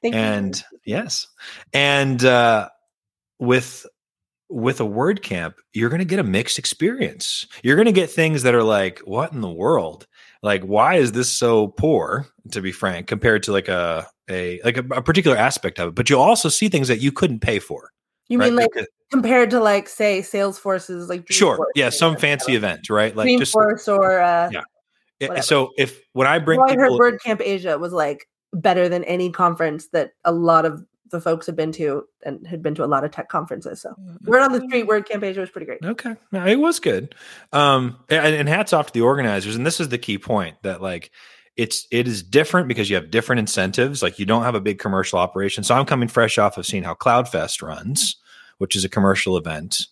Thank 0.01 0.13
you. 0.13 0.21
and 0.21 0.63
yes. 0.85 1.25
And 1.73 2.23
uh 2.23 2.69
with 3.39 3.87
with 4.49 4.79
a 4.79 4.85
word 4.85 5.23
camp 5.23 5.55
you're 5.73 5.89
going 5.89 5.99
to 5.99 6.05
get 6.05 6.19
a 6.19 6.23
mixed 6.23 6.59
experience. 6.59 7.45
You're 7.63 7.75
going 7.75 7.87
to 7.87 7.91
get 7.91 8.09
things 8.11 8.43
that 8.43 8.53
are 8.53 8.63
like 8.63 8.99
what 8.99 9.31
in 9.31 9.41
the 9.41 9.49
world? 9.49 10.05
Like 10.43 10.63
why 10.63 10.95
is 10.95 11.13
this 11.13 11.31
so 11.31 11.69
poor 11.69 12.27
to 12.51 12.61
be 12.61 12.71
frank 12.71 13.07
compared 13.07 13.43
to 13.43 13.53
like 13.53 13.69
a 13.69 14.05
a 14.29 14.61
like 14.63 14.77
a, 14.77 14.85
a 14.91 15.01
particular 15.01 15.37
aspect 15.37 15.79
of 15.79 15.89
it? 15.89 15.95
But 15.95 16.09
you'll 16.09 16.21
also 16.21 16.49
see 16.49 16.67
things 16.67 16.89
that 16.89 16.99
you 16.99 17.11
couldn't 17.11 17.39
pay 17.39 17.59
for 17.59 17.91
you 18.29 18.39
right? 18.39 18.47
mean 18.47 18.55
like 18.55 18.71
Because- 18.73 18.87
compared 19.11 19.49
to 19.51 19.59
like 19.59 19.87
say 19.87 20.19
salesforce's 20.21 21.07
like 21.07 21.31
sure 21.31 21.57
yeah 21.75 21.89
some 21.89 22.17
fancy 22.17 22.55
event 22.55 22.89
right 22.89 23.15
like 23.15 23.27
don't 23.27 23.39
just 23.39 23.53
Dreamforce 23.53 23.87
or 23.87 24.19
uh 24.19 24.49
Yeah. 24.51 24.63
whatever. 25.19 25.41
so 25.43 25.69
if 25.77 26.01
when 26.13 26.27
i 26.27 26.37
bring 26.39 26.59
well, 26.59 26.69
I 26.69 26.75
heard 26.75 26.89
people 26.89 26.99
WordCamp 26.99 27.41
Asia 27.41 27.77
was 27.77 27.93
like 27.93 28.27
better 28.53 28.89
than 28.89 29.03
any 29.05 29.31
conference 29.31 29.87
that 29.93 30.11
a 30.25 30.31
lot 30.33 30.65
of 30.65 30.83
the 31.09 31.21
folks 31.21 31.45
had 31.45 31.55
been 31.55 31.71
to 31.71 32.03
and 32.25 32.45
had 32.45 32.61
been 32.61 32.75
to 32.75 32.83
a 32.83 32.85
lot 32.85 33.05
of 33.05 33.11
tech 33.11 33.29
conferences. 33.29 33.81
So 33.81 33.95
word 34.25 34.41
on 34.41 34.51
the 34.51 34.59
street, 34.67 34.87
WordCamp 34.89 35.23
Asia 35.23 35.39
was 35.39 35.49
pretty 35.49 35.65
great. 35.65 35.79
Okay, 35.81 36.17
no, 36.33 36.45
it 36.45 36.57
was 36.59 36.81
good. 36.81 37.15
Um, 37.53 37.95
and, 38.09 38.35
and 38.35 38.49
hats 38.49 38.73
off 38.73 38.87
to 38.87 38.93
the 38.93 39.01
organizers. 39.01 39.55
And 39.55 39.65
this 39.65 39.79
is 39.79 39.87
the 39.87 39.97
key 39.97 40.17
point 40.17 40.57
that 40.63 40.81
like 40.81 41.11
it's 41.57 41.87
it 41.91 42.07
is 42.07 42.21
different 42.21 42.67
because 42.67 42.89
you 42.89 42.95
have 42.95 43.09
different 43.09 43.39
incentives. 43.39 44.03
Like 44.03 44.19
you 44.19 44.25
don't 44.25 44.43
have 44.43 44.55
a 44.55 44.61
big 44.61 44.79
commercial 44.79 45.19
operation. 45.19 45.63
So 45.63 45.75
I'm 45.75 45.85
coming 45.85 46.07
fresh 46.07 46.37
off 46.37 46.57
of 46.57 46.65
seeing 46.65 46.83
how 46.83 46.93
CloudFest 46.93 47.61
runs, 47.61 48.15
which 48.59 48.75
is 48.75 48.85
a 48.85 48.89
commercial 48.89 49.37
event, 49.37 49.87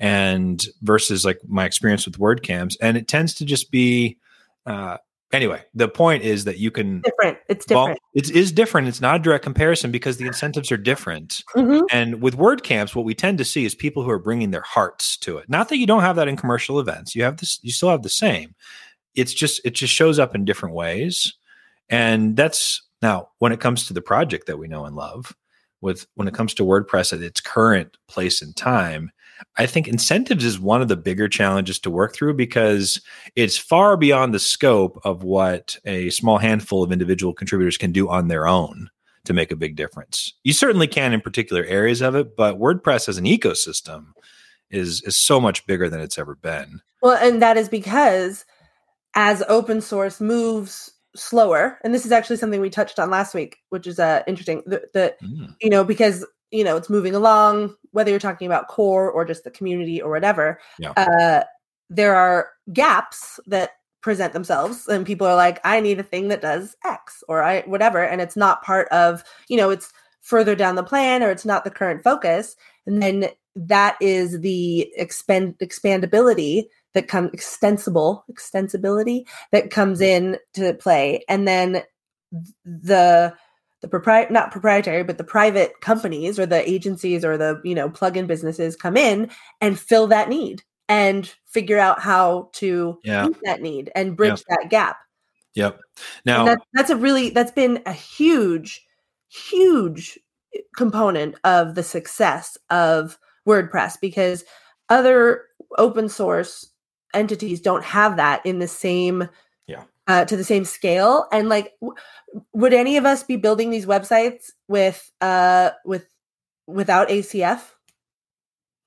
and 0.00 0.66
versus 0.82 1.24
like 1.24 1.38
my 1.46 1.64
experience 1.64 2.04
with 2.04 2.18
WordCamps, 2.18 2.76
and 2.82 2.96
it 2.96 3.08
tends 3.08 3.34
to 3.34 3.44
just 3.44 3.70
be. 3.70 4.18
Uh, 4.66 4.96
anyway, 5.32 5.62
the 5.74 5.88
point 5.88 6.24
is 6.24 6.44
that 6.44 6.58
you 6.58 6.72
can 6.72 7.00
different. 7.02 7.38
It's 7.48 7.64
different. 7.64 7.88
Well, 7.90 7.96
it 8.14 8.30
is 8.30 8.50
different. 8.50 8.88
It's 8.88 9.00
not 9.00 9.16
a 9.16 9.18
direct 9.20 9.44
comparison 9.44 9.92
because 9.92 10.16
the 10.16 10.26
incentives 10.26 10.72
are 10.72 10.76
different. 10.76 11.42
Mhm. 11.54 11.82
And 11.92 12.22
with 12.22 12.36
WordCamps, 12.36 12.96
what 12.96 13.04
we 13.04 13.14
tend 13.14 13.38
to 13.38 13.44
see 13.44 13.64
is 13.64 13.74
people 13.74 14.02
who 14.02 14.10
are 14.10 14.18
bringing 14.18 14.50
their 14.50 14.62
hearts 14.62 15.16
to 15.18 15.38
it. 15.38 15.48
Not 15.48 15.68
that 15.68 15.76
you 15.76 15.86
don't 15.86 16.00
have 16.00 16.16
that 16.16 16.26
in 16.26 16.36
commercial 16.36 16.80
events. 16.80 17.14
You 17.14 17.22
have 17.22 17.36
this. 17.36 17.60
You 17.62 17.70
still 17.70 17.90
have 17.90 18.02
the 18.02 18.08
same. 18.08 18.54
It's 19.14 19.34
just 19.34 19.60
it 19.64 19.70
just 19.70 19.92
shows 19.92 20.18
up 20.18 20.34
in 20.34 20.44
different 20.44 20.74
ways, 20.74 21.34
and 21.88 22.36
that's 22.36 22.82
now 23.02 23.28
when 23.38 23.52
it 23.52 23.60
comes 23.60 23.86
to 23.86 23.92
the 23.92 24.02
project 24.02 24.46
that 24.46 24.58
we 24.58 24.68
know 24.68 24.84
and 24.84 24.96
love. 24.96 25.34
With 25.80 26.06
when 26.14 26.28
it 26.28 26.34
comes 26.34 26.54
to 26.54 26.64
WordPress 26.64 27.12
at 27.12 27.20
its 27.20 27.42
current 27.42 27.98
place 28.08 28.40
and 28.40 28.56
time, 28.56 29.10
I 29.58 29.66
think 29.66 29.86
incentives 29.86 30.44
is 30.44 30.58
one 30.58 30.80
of 30.80 30.88
the 30.88 30.96
bigger 30.96 31.28
challenges 31.28 31.78
to 31.80 31.90
work 31.90 32.14
through 32.14 32.34
because 32.34 33.00
it's 33.36 33.58
far 33.58 33.96
beyond 33.96 34.32
the 34.32 34.38
scope 34.38 34.98
of 35.04 35.22
what 35.22 35.76
a 35.84 36.10
small 36.10 36.38
handful 36.38 36.82
of 36.82 36.92
individual 36.92 37.34
contributors 37.34 37.76
can 37.76 37.92
do 37.92 38.08
on 38.08 38.28
their 38.28 38.46
own 38.46 38.88
to 39.24 39.32
make 39.32 39.50
a 39.50 39.56
big 39.56 39.76
difference. 39.76 40.32
You 40.42 40.52
certainly 40.52 40.86
can 40.86 41.12
in 41.12 41.20
particular 41.20 41.64
areas 41.64 42.02
of 42.02 42.14
it, 42.14 42.36
but 42.36 42.58
WordPress 42.58 43.08
as 43.08 43.18
an 43.18 43.24
ecosystem 43.24 44.06
is 44.70 45.02
is 45.02 45.16
so 45.16 45.40
much 45.40 45.66
bigger 45.66 45.88
than 45.88 46.00
it's 46.00 46.18
ever 46.18 46.34
been. 46.36 46.80
Well, 47.02 47.16
and 47.16 47.40
that 47.42 47.56
is 47.56 47.68
because 47.68 48.44
as 49.14 49.42
open 49.48 49.80
source 49.80 50.20
moves 50.20 50.92
slower, 51.16 51.78
and 51.84 51.94
this 51.94 52.04
is 52.04 52.12
actually 52.12 52.36
something 52.36 52.60
we 52.60 52.70
touched 52.70 52.98
on 52.98 53.10
last 53.10 53.34
week, 53.34 53.58
which 53.70 53.86
is 53.86 53.98
uh, 53.98 54.22
interesting. 54.26 54.62
The, 54.66 54.82
the 54.92 55.14
Mm, 55.22 55.54
you 55.60 55.70
know 55.70 55.84
because 55.84 56.24
you 56.50 56.64
know 56.64 56.76
it's 56.76 56.90
moving 56.90 57.14
along, 57.14 57.74
whether 57.92 58.10
you're 58.10 58.20
talking 58.20 58.46
about 58.46 58.68
core 58.68 59.10
or 59.10 59.24
just 59.24 59.44
the 59.44 59.50
community 59.50 60.00
or 60.02 60.10
whatever. 60.10 60.58
Yeah. 60.78 60.92
Uh, 60.92 61.44
there 61.90 62.14
are 62.14 62.50
gaps 62.72 63.38
that 63.46 63.70
present 64.00 64.32
themselves, 64.32 64.88
and 64.88 65.06
people 65.06 65.26
are 65.26 65.36
like, 65.36 65.60
"I 65.64 65.80
need 65.80 66.00
a 66.00 66.04
thing 66.04 66.28
that 66.28 66.42
does 66.42 66.76
X 66.84 67.22
or 67.28 67.42
I 67.42 67.62
whatever," 67.62 68.02
and 68.02 68.20
it's 68.20 68.36
not 68.36 68.62
part 68.62 68.88
of 68.88 69.24
you 69.48 69.56
know 69.56 69.70
it's 69.70 69.92
further 70.22 70.54
down 70.54 70.74
the 70.74 70.82
plan 70.82 71.22
or 71.22 71.30
it's 71.30 71.44
not 71.44 71.64
the 71.64 71.70
current 71.70 72.02
focus, 72.02 72.56
and 72.86 73.02
then 73.02 73.28
that 73.56 73.96
is 74.00 74.40
the 74.40 74.92
expand 74.96 75.54
expandability 75.62 76.64
that 76.94 77.08
comes 77.08 77.30
extensible 77.32 78.24
extensibility 78.30 79.26
that 79.52 79.70
comes 79.70 80.00
mm-hmm. 80.00 80.34
in 80.34 80.38
to 80.54 80.74
play 80.74 81.24
and 81.28 81.46
then 81.46 81.82
the 82.64 83.34
the 83.80 83.88
propri- 83.88 84.30
not 84.30 84.50
proprietary 84.50 85.02
but 85.02 85.18
the 85.18 85.24
private 85.24 85.80
companies 85.80 86.38
or 86.38 86.46
the 86.46 86.68
agencies 86.68 87.24
or 87.24 87.36
the 87.36 87.60
you 87.64 87.74
know 87.74 87.90
plug-in 87.90 88.26
businesses 88.26 88.76
come 88.76 88.96
in 88.96 89.30
and 89.60 89.78
fill 89.78 90.06
that 90.06 90.28
need 90.28 90.62
and 90.88 91.34
figure 91.46 91.78
out 91.78 92.00
how 92.00 92.50
to 92.52 92.98
Yeah. 93.04 93.26
meet 93.26 93.36
that 93.44 93.60
need 93.62 93.90
and 93.94 94.16
bridge 94.16 94.42
that 94.48 94.68
gap 94.70 94.96
Yep. 95.54 95.80
Now, 96.24 96.44
that's, 96.44 96.64
that's 96.72 96.90
a 96.90 96.96
really 96.96 97.30
that's 97.30 97.52
been 97.52 97.80
a 97.86 97.92
huge 97.92 98.84
huge 99.28 100.18
component 100.76 101.36
of 101.44 101.74
the 101.74 101.82
success 101.82 102.56
of 102.70 103.18
wordpress 103.46 104.00
because 104.00 104.44
other 104.88 105.42
open 105.78 106.08
source 106.08 106.70
entities 107.14 107.60
don't 107.60 107.84
have 107.84 108.16
that 108.16 108.44
in 108.44 108.58
the 108.58 108.68
same 108.68 109.28
Yeah. 109.66 109.84
uh, 110.06 110.24
to 110.26 110.36
the 110.36 110.44
same 110.44 110.64
scale 110.64 111.26
and 111.32 111.48
like 111.48 111.72
w- 111.80 111.96
would 112.52 112.74
any 112.74 112.96
of 112.96 113.04
us 113.06 113.22
be 113.22 113.36
building 113.36 113.70
these 113.70 113.86
websites 113.86 114.50
with 114.68 115.10
uh 115.20 115.70
with 115.84 116.06
without 116.66 117.08
acf 117.08 117.60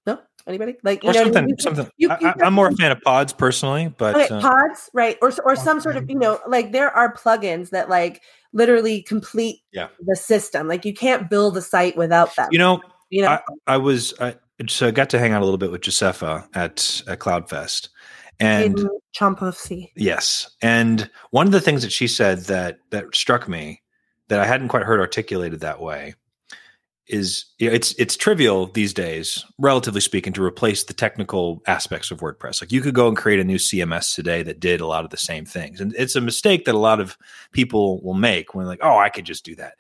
no 0.06 0.20
anybody 0.48 0.76
like 0.84 1.04
you 1.04 1.10
or 1.10 1.14
know 1.14 1.20
what 1.20 1.28
I 1.28 1.34
something. 1.34 1.46
mean? 1.46 1.58
Something. 1.60 1.90
You- 1.98 2.10
I, 2.10 2.18
you 2.22 2.28
I, 2.28 2.46
I'm 2.46 2.54
more 2.54 2.68
a 2.68 2.76
fan 2.76 2.92
of 2.92 3.02
pods 3.02 3.34
personally, 3.34 3.94
but 3.98 4.16
okay, 4.16 4.34
uh, 4.34 4.42
pods, 4.42 4.90
right? 4.94 5.18
Or 5.22 5.32
or 5.44 5.56
some 5.56 5.82
sort 5.82 5.98
of, 5.98 6.10
you 6.10 6.18
know, 6.18 6.40
like 6.48 6.72
there 6.72 6.90
are 6.90 7.14
plugins 7.14 7.72
that 7.72 7.90
like 7.90 8.22
literally 8.54 9.02
complete 9.04 9.60
Yeah. 9.74 9.88
the 10.00 10.16
system. 10.16 10.68
Like 10.68 10.86
you 10.86 10.94
can't 10.94 11.30
build 11.30 11.58
a 11.58 11.62
site 11.62 11.98
without 11.98 12.36
them. 12.36 12.48
you 12.52 12.60
know, 12.60 12.80
you 13.10 13.22
know, 13.24 13.38
I 13.68 13.78
was 13.78 14.14
I 14.22 14.36
so 14.68 14.88
I 14.88 14.92
got 14.92 15.10
to 15.12 15.20
hang 15.20 15.34
out 15.34 15.42
a 15.42 15.46
little 15.46 15.58
bit 15.58 15.72
with 15.72 15.82
Josepha 15.82 16.48
at 16.54 17.02
at 17.08 17.20
Cloudfest, 17.20 17.90
and 18.40 18.80
in 18.80 18.90
Chompovsky. 19.16 19.92
Yes. 19.96 20.50
And 20.62 21.10
one 21.32 21.48
of 21.48 21.54
the 21.54 21.62
things 21.62 21.84
that 21.84 21.92
she 21.92 22.08
said 22.08 22.40
that 22.46 22.80
that 22.92 23.16
struck 23.16 23.48
me 23.48 23.82
that 24.30 24.40
I 24.40 24.46
hadn't 24.46 24.68
quite 24.68 24.84
heard 24.84 25.00
articulated 25.00 25.62
that 25.62 25.80
way 25.80 26.16
is 27.08 27.46
you 27.58 27.70
know, 27.70 27.74
it's 27.74 27.94
it's 27.94 28.18
trivial 28.18 28.68
these 28.68 28.94
days, 28.94 29.46
relatively 29.58 30.02
speaking, 30.02 30.34
to 30.34 30.44
replace 30.44 30.84
the 30.84 30.94
technical 30.94 31.62
aspects 31.66 32.12
of 32.12 32.20
WordPress. 32.20 32.62
Like 32.62 32.72
you 32.72 32.82
could 32.82 32.96
go 32.96 33.08
and 33.08 33.16
create 33.16 33.40
a 33.40 33.46
new 33.46 33.58
CMS 33.58 34.14
today 34.14 34.44
that 34.44 34.60
did 34.60 34.82
a 34.82 34.88
lot 34.88 35.06
of 35.06 35.12
the 35.12 35.18
same 35.18 35.46
things. 35.46 35.80
And 35.80 35.94
it's 35.98 36.16
a 36.16 36.22
mistake 36.22 36.66
that 36.66 36.76
a 36.76 36.80
lot 36.80 37.00
of 37.00 37.18
people 37.54 38.02
will 38.02 38.14
make 38.14 38.54
when 38.54 38.66
like, 38.66 38.80
oh, 38.82 38.98
I 38.98 39.10
could 39.10 39.26
just 39.26 39.46
do 39.46 39.56
that. 39.56 39.76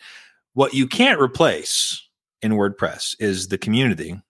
What 0.53 0.73
you 0.73 0.87
can't 0.87 1.19
replace 1.19 2.07
in 2.41 2.53
WordPress 2.53 3.15
is 3.19 3.49
the 3.49 3.57
community 3.57 4.21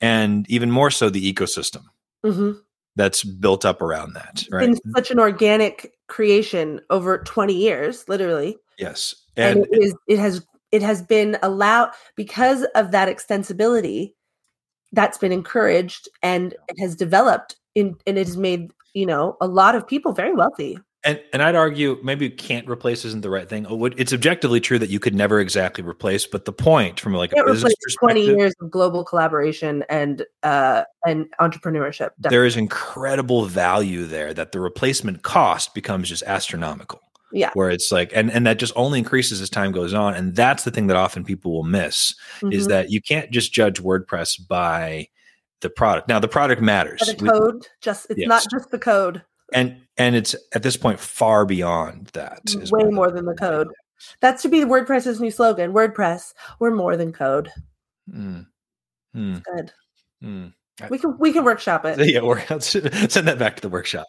and 0.00 0.48
even 0.50 0.70
more 0.70 0.90
so 0.90 1.10
the 1.10 1.32
ecosystem 1.32 1.82
hmm 2.24 2.52
that's 2.96 3.22
built 3.22 3.64
up 3.64 3.82
around 3.82 4.14
that. 4.14 4.44
Right. 4.50 4.66
Been 4.66 4.94
such 4.94 5.10
an 5.10 5.20
organic 5.20 5.92
creation 6.08 6.80
over 6.90 7.18
20 7.18 7.54
years, 7.54 8.08
literally. 8.08 8.56
Yes. 8.78 9.14
And, 9.36 9.58
And 9.58 9.66
it 9.70 9.82
is 9.82 9.94
it 10.08 10.18
has 10.18 10.44
it 10.72 10.82
has 10.82 11.02
been 11.02 11.38
allowed 11.42 11.90
because 12.16 12.66
of 12.74 12.90
that 12.90 13.08
extensibility 13.08 14.14
that's 14.92 15.18
been 15.18 15.32
encouraged 15.32 16.08
and 16.22 16.54
it 16.68 16.80
has 16.80 16.96
developed 16.96 17.56
in 17.74 17.96
and 18.06 18.18
it 18.18 18.26
has 18.26 18.36
made, 18.36 18.72
you 18.94 19.06
know, 19.06 19.36
a 19.40 19.46
lot 19.46 19.74
of 19.74 19.86
people 19.86 20.12
very 20.12 20.34
wealthy. 20.34 20.78
And 21.04 21.20
and 21.32 21.42
I'd 21.42 21.54
argue 21.54 21.98
maybe 22.02 22.28
can't 22.30 22.68
replace 22.68 23.04
isn't 23.04 23.22
the 23.22 23.30
right 23.30 23.48
thing. 23.48 23.66
Oh, 23.68 23.84
It's 23.86 24.12
objectively 24.12 24.60
true 24.60 24.78
that 24.78 24.90
you 24.90 24.98
could 24.98 25.14
never 25.14 25.38
exactly 25.40 25.84
replace, 25.84 26.26
but 26.26 26.44
the 26.44 26.52
point 26.52 26.98
from 27.00 27.14
like 27.14 27.32
a 27.32 27.44
business 27.44 27.74
replace 27.86 27.96
20 27.96 28.20
years 28.24 28.54
of 28.60 28.70
global 28.70 29.04
collaboration 29.04 29.84
and 29.88 30.24
uh 30.42 30.82
and 31.06 31.26
entrepreneurship. 31.40 32.10
there 32.18 32.44
is 32.44 32.56
incredible 32.56 33.44
value 33.46 34.04
there 34.06 34.34
that 34.34 34.52
the 34.52 34.60
replacement 34.60 35.22
cost 35.22 35.74
becomes 35.74 36.08
just 36.08 36.22
astronomical. 36.24 37.00
Yeah. 37.32 37.50
Where 37.54 37.70
it's 37.70 37.90
like, 37.90 38.12
and, 38.14 38.30
and 38.30 38.46
that 38.46 38.58
just 38.58 38.72
only 38.76 39.00
increases 39.00 39.40
as 39.40 39.50
time 39.50 39.72
goes 39.72 39.92
on. 39.92 40.14
And 40.14 40.34
that's 40.36 40.62
the 40.62 40.70
thing 40.70 40.86
that 40.86 40.96
often 40.96 41.24
people 41.24 41.52
will 41.52 41.64
miss 41.64 42.14
is 42.50 42.66
Mhm. 42.66 42.68
that 42.70 42.90
you 42.90 43.02
can't 43.02 43.30
just 43.32 43.52
judge 43.52 43.82
WordPress 43.82 44.46
by 44.48 45.08
the 45.60 45.68
product. 45.68 46.08
Now, 46.08 46.20
the 46.20 46.28
product 46.28 46.62
matters. 46.62 47.00
The 47.00 47.16
We- 47.20 47.28
code 47.28 47.66
just 47.80 48.06
it's 48.10 48.26
not 48.28 48.46
just 48.50 48.70
the 48.70 48.78
code. 48.78 49.22
and 49.52 49.76
and 49.98 50.14
it's 50.16 50.34
at 50.54 50.62
this 50.62 50.76
point 50.76 51.00
far 51.00 51.44
beyond 51.44 52.08
that. 52.08 52.40
way 52.70 52.84
more 52.84 53.10
than 53.10 53.24
the 53.24 53.34
code. 53.34 53.68
That 54.20 54.40
should 54.40 54.50
be 54.50 54.60
WordPress's 54.60 55.20
new 55.20 55.30
slogan. 55.30 55.72
WordPress, 55.72 56.34
we're 56.58 56.74
more 56.74 56.96
than 56.96 57.12
code. 57.12 57.50
Mm. 58.10 58.46
Mm. 59.16 59.42
Good. 59.42 59.72
Mm. 60.22 60.52
We 60.90 60.98
can 60.98 61.16
we 61.18 61.32
can 61.32 61.44
workshop 61.44 61.86
it. 61.86 61.98
Yeah, 62.06 62.20
or 62.20 62.38
send 62.60 62.84
that 63.26 63.38
back 63.38 63.56
to 63.56 63.62
the 63.62 63.68
workshop. 63.70 64.06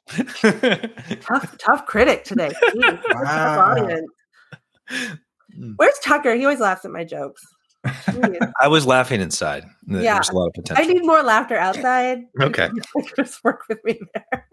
tough 1.21 1.57
tough 1.57 1.85
critic 1.85 2.25
today. 2.25 2.51
Jeez, 2.75 3.01
tough 3.03 3.23
Wow. 3.23 3.71
audience. 3.81 4.11
Mm. 5.57 5.73
Where's 5.77 5.97
Tucker? 6.03 6.35
He 6.35 6.43
always 6.43 6.59
laughs 6.59 6.83
at 6.83 6.91
my 6.91 7.05
jokes. 7.05 7.41
Jeez. 7.87 8.51
I 8.61 8.67
was 8.67 8.85
laughing 8.85 9.21
inside. 9.21 9.65
There- 9.85 10.01
Yeah. 10.01 10.15
There's 10.15 10.29
a 10.29 10.33
lot 10.35 10.47
of 10.47 10.53
potential. 10.53 10.83
I 10.83 10.87
need 10.87 11.05
more 11.05 11.23
laughter 11.23 11.55
outside. 11.57 12.23
Okay. 12.41 12.69
Just 13.15 13.43
work 13.43 13.61
with 13.69 13.83
me 13.83 13.99
there. 14.13 14.47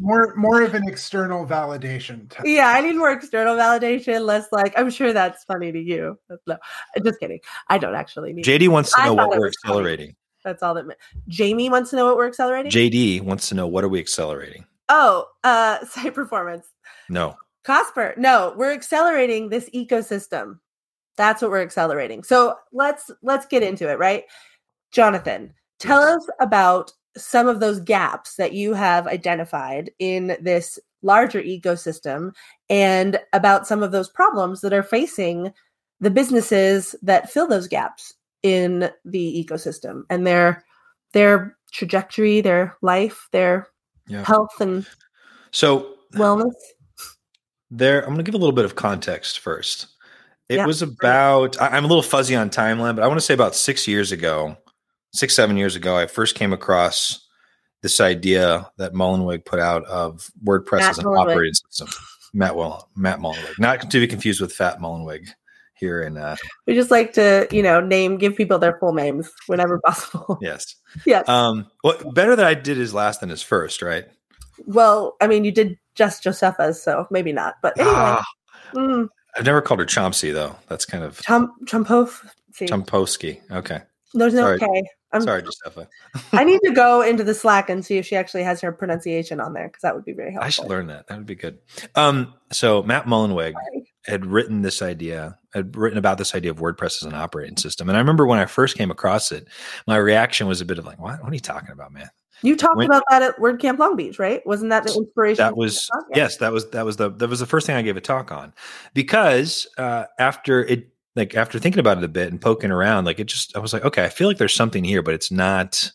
More 0.00 0.34
more 0.36 0.62
of 0.62 0.74
an 0.74 0.86
external 0.88 1.46
validation. 1.46 2.28
type. 2.30 2.44
Yeah, 2.46 2.68
I 2.68 2.80
need 2.80 2.96
more 2.96 3.10
external 3.12 3.56
validation, 3.56 4.24
less 4.24 4.46
like 4.52 4.72
I'm 4.78 4.90
sure 4.90 5.12
that's 5.12 5.44
funny 5.44 5.72
to 5.72 5.78
you. 5.80 6.18
No, 6.46 6.56
just 7.04 7.20
kidding. 7.20 7.40
I 7.68 7.78
don't 7.78 7.94
actually 7.94 8.32
need. 8.32 8.44
JD 8.44 8.68
wants 8.68 8.92
to 8.94 9.04
know 9.04 9.14
what 9.14 9.30
we're 9.30 9.46
was 9.46 9.56
funny. 9.64 9.72
accelerating. 9.74 10.16
That's 10.44 10.62
all 10.62 10.74
that. 10.74 10.86
ma- 10.86 10.94
Jamie 11.28 11.70
wants 11.70 11.90
to 11.90 11.96
know 11.96 12.06
what 12.06 12.16
we're 12.16 12.26
accelerating. 12.26 12.72
JD 12.72 13.22
wants 13.22 13.48
to 13.50 13.54
know 13.54 13.66
what 13.66 13.84
are 13.84 13.88
we 13.88 13.98
accelerating? 14.00 14.64
oh, 14.88 15.26
uh, 15.44 15.84
site 15.86 16.14
performance. 16.14 16.66
No. 17.08 17.36
Cosper, 17.64 18.16
no, 18.18 18.52
we're 18.56 18.72
accelerating 18.72 19.48
this 19.48 19.70
ecosystem. 19.70 20.58
That's 21.16 21.42
what 21.42 21.50
we're 21.50 21.62
accelerating. 21.62 22.22
So 22.22 22.56
let's 22.72 23.10
let's 23.22 23.46
get 23.46 23.62
into 23.62 23.90
it, 23.90 23.98
right? 23.98 24.24
Jonathan, 24.90 25.52
tell 25.78 26.02
us 26.02 26.26
about 26.40 26.92
some 27.16 27.46
of 27.48 27.60
those 27.60 27.80
gaps 27.80 28.36
that 28.36 28.52
you 28.52 28.72
have 28.72 29.06
identified 29.06 29.90
in 29.98 30.36
this 30.40 30.78
larger 31.02 31.42
ecosystem 31.42 32.32
and 32.70 33.18
about 33.32 33.66
some 33.66 33.82
of 33.82 33.92
those 33.92 34.08
problems 34.08 34.60
that 34.62 34.72
are 34.72 34.82
facing 34.82 35.52
the 36.00 36.10
businesses 36.10 36.94
that 37.02 37.30
fill 37.30 37.46
those 37.46 37.68
gaps 37.68 38.14
in 38.42 38.90
the 39.04 39.44
ecosystem 39.46 40.02
and 40.10 40.26
their 40.26 40.64
their 41.12 41.56
trajectory, 41.72 42.40
their 42.40 42.76
life, 42.82 43.28
their 43.32 43.68
Yeah. 44.06 44.24
health 44.24 44.60
and 44.60 44.86
So 45.50 45.96
wellness. 46.14 46.52
there, 47.70 48.00
I'm 48.00 48.08
going 48.08 48.18
to 48.18 48.22
give 48.22 48.34
a 48.34 48.38
little 48.38 48.54
bit 48.54 48.64
of 48.64 48.74
context 48.74 49.38
first. 49.40 49.86
It 50.52 50.56
Yeah, 50.56 50.66
was 50.66 50.82
about, 50.82 51.60
I'm 51.60 51.84
a 51.84 51.88
little 51.88 52.02
fuzzy 52.02 52.34
on 52.36 52.50
timeline, 52.50 52.94
but 52.96 53.02
I 53.02 53.06
want 53.08 53.18
to 53.18 53.24
say 53.24 53.34
about 53.34 53.54
six 53.54 53.86
years 53.88 54.12
ago, 54.12 54.56
six, 55.12 55.34
seven 55.34 55.56
years 55.56 55.76
ago, 55.76 55.96
I 55.96 56.06
first 56.06 56.34
came 56.34 56.52
across 56.52 57.26
this 57.82 58.00
idea 58.00 58.70
that 58.78 58.92
Mullenweg 58.92 59.44
put 59.44 59.58
out 59.60 59.84
of 59.86 60.30
WordPress 60.44 60.78
Matt 60.78 60.90
as 60.90 60.98
an 60.98 61.04
Mullenweg. 61.06 61.18
operating 61.20 61.54
system. 61.54 61.88
Matt, 62.34 62.56
well, 62.56 62.88
Matt 62.96 63.18
Mullenweg, 63.18 63.58
not 63.58 63.90
to 63.90 63.98
be 64.00 64.06
confused 64.06 64.40
with 64.40 64.52
Fat 64.52 64.78
Mullenweg 64.78 65.28
here 65.74 66.00
in, 66.02 66.16
uh, 66.16 66.36
We 66.66 66.74
just 66.74 66.90
like 66.90 67.12
to, 67.14 67.48
you 67.50 67.62
know, 67.62 67.80
name 67.80 68.16
give 68.18 68.36
people 68.36 68.58
their 68.58 68.78
full 68.78 68.92
names 68.92 69.30
whenever 69.48 69.80
possible. 69.84 70.38
yes. 70.40 70.76
yes. 71.06 71.28
Um, 71.28 71.66
well, 71.82 71.96
better 72.12 72.36
that 72.36 72.46
I 72.46 72.54
did 72.54 72.76
his 72.76 72.94
last 72.94 73.20
than 73.20 73.28
his 73.30 73.42
first, 73.42 73.82
right? 73.82 74.04
well, 74.66 75.16
I 75.20 75.26
mean, 75.26 75.44
you 75.44 75.50
did 75.50 75.76
just 75.96 76.22
Josepha's, 76.22 76.80
so 76.82 77.06
maybe 77.10 77.32
not. 77.32 77.54
But 77.62 77.78
anyway, 77.78 77.94
Ah, 77.96 78.24
mm, 78.74 79.08
I've 79.36 79.46
never 79.46 79.62
called 79.62 79.80
her 79.80 79.86
Chomsky 79.86 80.32
though. 80.32 80.56
That's 80.68 80.84
kind 80.84 81.04
of 81.04 81.20
Chum 81.22 81.52
Chumpov. 81.66 82.24
See, 82.52 82.66
Chomposky. 82.66 83.40
Okay. 83.50 83.80
there's 84.14 84.34
no 84.34 84.42
sorry. 84.42 84.58
K. 84.58 84.84
I'm 85.12 85.20
Sorry, 85.20 85.42
Josepha. 85.42 85.88
I 86.32 86.44
need 86.44 86.60
to 86.64 86.70
go 86.74 87.02
into 87.02 87.22
the 87.22 87.34
Slack 87.34 87.68
and 87.68 87.84
see 87.84 87.98
if 87.98 88.06
she 88.06 88.16
actually 88.16 88.42
has 88.44 88.60
her 88.62 88.72
pronunciation 88.72 89.40
on 89.40 89.52
there 89.52 89.68
because 89.68 89.82
that 89.82 89.94
would 89.94 90.04
be 90.04 90.12
very 90.12 90.32
helpful. 90.32 90.46
I 90.46 90.50
should 90.50 90.68
learn 90.68 90.86
that. 90.86 91.06
That 91.08 91.18
would 91.18 91.26
be 91.26 91.34
good. 91.34 91.58
Um, 91.94 92.32
so 92.50 92.82
Matt 92.82 93.04
Mullenweg 93.04 93.52
had 94.06 94.24
written 94.24 94.62
this 94.62 94.80
idea, 94.80 95.38
had 95.52 95.76
written 95.76 95.98
about 95.98 96.18
this 96.18 96.34
idea 96.34 96.50
of 96.50 96.58
WordPress 96.58 97.02
as 97.02 97.04
an 97.04 97.14
operating 97.14 97.56
system. 97.56 97.88
And 97.88 97.96
I 97.96 98.00
remember 98.00 98.26
when 98.26 98.38
I 98.38 98.46
first 98.46 98.76
came 98.76 98.90
across 98.90 99.32
it, 99.32 99.46
my 99.86 99.96
reaction 99.96 100.46
was 100.48 100.60
a 100.60 100.64
bit 100.64 100.78
of 100.78 100.86
like, 100.86 100.98
what, 100.98 101.22
what 101.22 101.30
are 101.30 101.34
you 101.34 101.40
talking 101.40 101.70
about, 101.70 101.92
man? 101.92 102.08
You 102.42 102.56
talked 102.56 102.76
When- 102.76 102.86
about 102.86 103.04
that 103.10 103.22
at 103.22 103.36
WordCamp 103.38 103.78
Long 103.78 103.96
Beach, 103.96 104.18
right? 104.18 104.44
Wasn't 104.46 104.70
that 104.70 104.84
the 104.84 104.94
inspiration? 104.94 105.42
That 105.42 105.56
was 105.56 105.88
yes, 106.14 106.38
that 106.38 106.52
was 106.52 106.70
that 106.70 106.84
was 106.84 106.96
the 106.96 107.10
that 107.10 107.28
was 107.28 107.40
the 107.40 107.46
first 107.46 107.66
thing 107.66 107.76
I 107.76 107.82
gave 107.82 107.96
a 107.96 108.00
talk 108.00 108.32
on. 108.32 108.52
Because 108.94 109.66
uh 109.78 110.04
after 110.18 110.64
it 110.64 110.88
like 111.14 111.34
after 111.34 111.58
thinking 111.58 111.80
about 111.80 111.98
it 111.98 112.04
a 112.04 112.08
bit 112.08 112.30
and 112.30 112.40
poking 112.40 112.70
around, 112.70 113.04
like 113.04 113.20
it 113.20 113.24
just 113.24 113.56
I 113.56 113.60
was 113.60 113.72
like, 113.72 113.84
okay, 113.84 114.04
I 114.04 114.08
feel 114.08 114.28
like 114.28 114.38
there's 114.38 114.54
something 114.54 114.82
here, 114.84 115.02
but 115.02 115.14
it's 115.14 115.30
not 115.30 115.90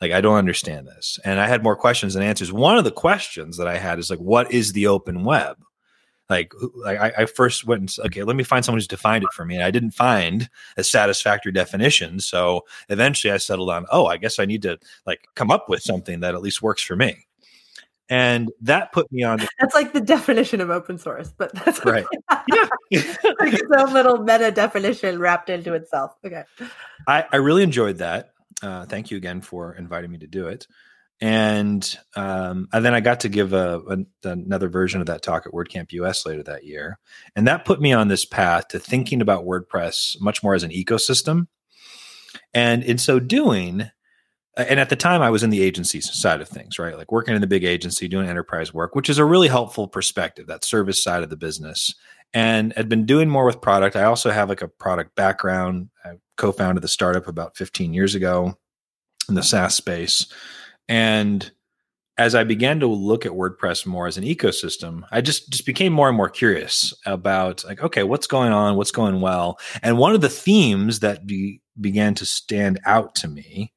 like 0.00 0.12
I 0.12 0.20
don't 0.20 0.36
understand 0.36 0.86
this. 0.86 1.18
And 1.24 1.38
I 1.40 1.46
had 1.46 1.62
more 1.62 1.76
questions 1.76 2.14
than 2.14 2.22
answers. 2.22 2.52
One 2.52 2.78
of 2.78 2.84
the 2.84 2.90
questions 2.90 3.56
that 3.58 3.66
I 3.68 3.76
had 3.76 3.98
is 3.98 4.08
like, 4.10 4.18
what 4.20 4.50
is 4.52 4.72
the 4.72 4.86
open 4.86 5.24
web? 5.24 5.56
Like, 6.30 6.54
like 6.76 6.98
I, 6.98 7.22
I 7.22 7.26
first 7.26 7.66
went 7.66 7.80
and 7.80 8.06
okay, 8.06 8.22
let 8.22 8.36
me 8.36 8.44
find 8.44 8.64
someone 8.64 8.78
who's 8.78 8.86
defined 8.86 9.24
it 9.24 9.32
for 9.34 9.44
me. 9.44 9.56
And 9.56 9.64
I 9.64 9.72
didn't 9.72 9.90
find 9.90 10.48
a 10.76 10.84
satisfactory 10.84 11.50
definition. 11.50 12.20
So 12.20 12.64
eventually 12.88 13.32
I 13.32 13.38
settled 13.38 13.68
on, 13.68 13.84
oh, 13.90 14.06
I 14.06 14.16
guess 14.16 14.38
I 14.38 14.44
need 14.44 14.62
to 14.62 14.78
like 15.06 15.26
come 15.34 15.50
up 15.50 15.68
with 15.68 15.82
something 15.82 16.20
that 16.20 16.34
at 16.34 16.40
least 16.40 16.62
works 16.62 16.82
for 16.82 16.94
me. 16.94 17.26
And 18.08 18.50
that 18.62 18.92
put 18.92 19.10
me 19.12 19.22
on 19.24 19.38
the 19.38 19.48
That's 19.60 19.74
like 19.74 19.92
the 19.92 20.00
definition 20.00 20.60
of 20.60 20.70
open 20.70 20.98
source, 20.98 21.32
but 21.36 21.52
that's 21.54 21.84
right. 21.84 22.06
like 22.30 22.42
its 22.90 23.68
own 23.76 23.92
little 23.92 24.18
meta 24.18 24.50
definition 24.50 25.18
wrapped 25.18 25.48
into 25.48 25.74
itself. 25.74 26.16
Okay. 26.24 26.42
I, 27.06 27.24
I 27.32 27.36
really 27.36 27.62
enjoyed 27.62 27.98
that. 27.98 28.30
Uh, 28.62 28.84
thank 28.86 29.10
you 29.10 29.16
again 29.16 29.40
for 29.40 29.74
inviting 29.74 30.10
me 30.10 30.18
to 30.18 30.26
do 30.26 30.48
it. 30.48 30.66
And, 31.20 31.98
um, 32.16 32.68
and 32.72 32.82
then 32.84 32.94
I 32.94 33.00
got 33.00 33.20
to 33.20 33.28
give 33.28 33.52
a, 33.52 33.80
a- 33.88 34.28
another 34.28 34.68
version 34.68 35.00
of 35.00 35.06
that 35.08 35.22
talk 35.22 35.46
at 35.46 35.52
WordCamp 35.52 35.92
US 35.92 36.24
later 36.24 36.42
that 36.44 36.64
year. 36.64 36.98
And 37.36 37.46
that 37.46 37.66
put 37.66 37.80
me 37.80 37.92
on 37.92 38.08
this 38.08 38.24
path 38.24 38.68
to 38.68 38.78
thinking 38.78 39.20
about 39.20 39.44
WordPress 39.44 40.20
much 40.20 40.42
more 40.42 40.54
as 40.54 40.62
an 40.62 40.70
ecosystem. 40.70 41.48
And 42.54 42.82
in 42.82 42.96
so 42.96 43.20
doing, 43.20 43.90
and 44.56 44.80
at 44.80 44.88
the 44.88 44.96
time 44.96 45.20
I 45.20 45.30
was 45.30 45.42
in 45.42 45.50
the 45.50 45.62
agency 45.62 46.00
side 46.00 46.40
of 46.40 46.48
things, 46.48 46.78
right? 46.78 46.96
Like 46.96 47.12
working 47.12 47.34
in 47.34 47.40
the 47.40 47.46
big 47.46 47.64
agency, 47.64 48.08
doing 48.08 48.28
enterprise 48.28 48.72
work, 48.72 48.94
which 48.94 49.10
is 49.10 49.18
a 49.18 49.24
really 49.24 49.48
helpful 49.48 49.88
perspective, 49.88 50.46
that 50.46 50.64
service 50.64 51.02
side 51.02 51.22
of 51.22 51.30
the 51.30 51.36
business. 51.36 51.94
And 52.32 52.72
had 52.76 52.88
been 52.88 53.06
doing 53.06 53.28
more 53.28 53.44
with 53.44 53.60
product. 53.60 53.96
I 53.96 54.04
also 54.04 54.30
have 54.30 54.48
like 54.48 54.62
a 54.62 54.68
product 54.68 55.16
background. 55.16 55.90
I 56.04 56.12
co-founded 56.36 56.82
the 56.82 56.88
startup 56.88 57.26
about 57.26 57.56
15 57.56 57.92
years 57.92 58.14
ago 58.14 58.54
in 59.28 59.34
the 59.34 59.42
SaaS 59.42 59.74
space. 59.74 60.32
And 60.90 61.48
as 62.18 62.34
I 62.34 62.42
began 62.42 62.80
to 62.80 62.86
look 62.88 63.24
at 63.24 63.32
WordPress 63.32 63.86
more 63.86 64.08
as 64.08 64.18
an 64.18 64.24
ecosystem, 64.24 65.04
I 65.12 65.20
just 65.20 65.48
just 65.48 65.64
became 65.64 65.92
more 65.92 66.08
and 66.08 66.16
more 66.16 66.28
curious 66.28 66.92
about 67.06 67.64
like, 67.64 67.80
okay, 67.80 68.02
what's 68.02 68.26
going 68.26 68.52
on, 68.52 68.76
what's 68.76 68.90
going 68.90 69.20
well, 69.20 69.58
and 69.82 69.96
one 69.96 70.14
of 70.14 70.20
the 70.20 70.28
themes 70.28 71.00
that 71.00 71.26
be, 71.26 71.62
began 71.80 72.14
to 72.16 72.26
stand 72.26 72.80
out 72.84 73.14
to 73.14 73.28
me 73.28 73.72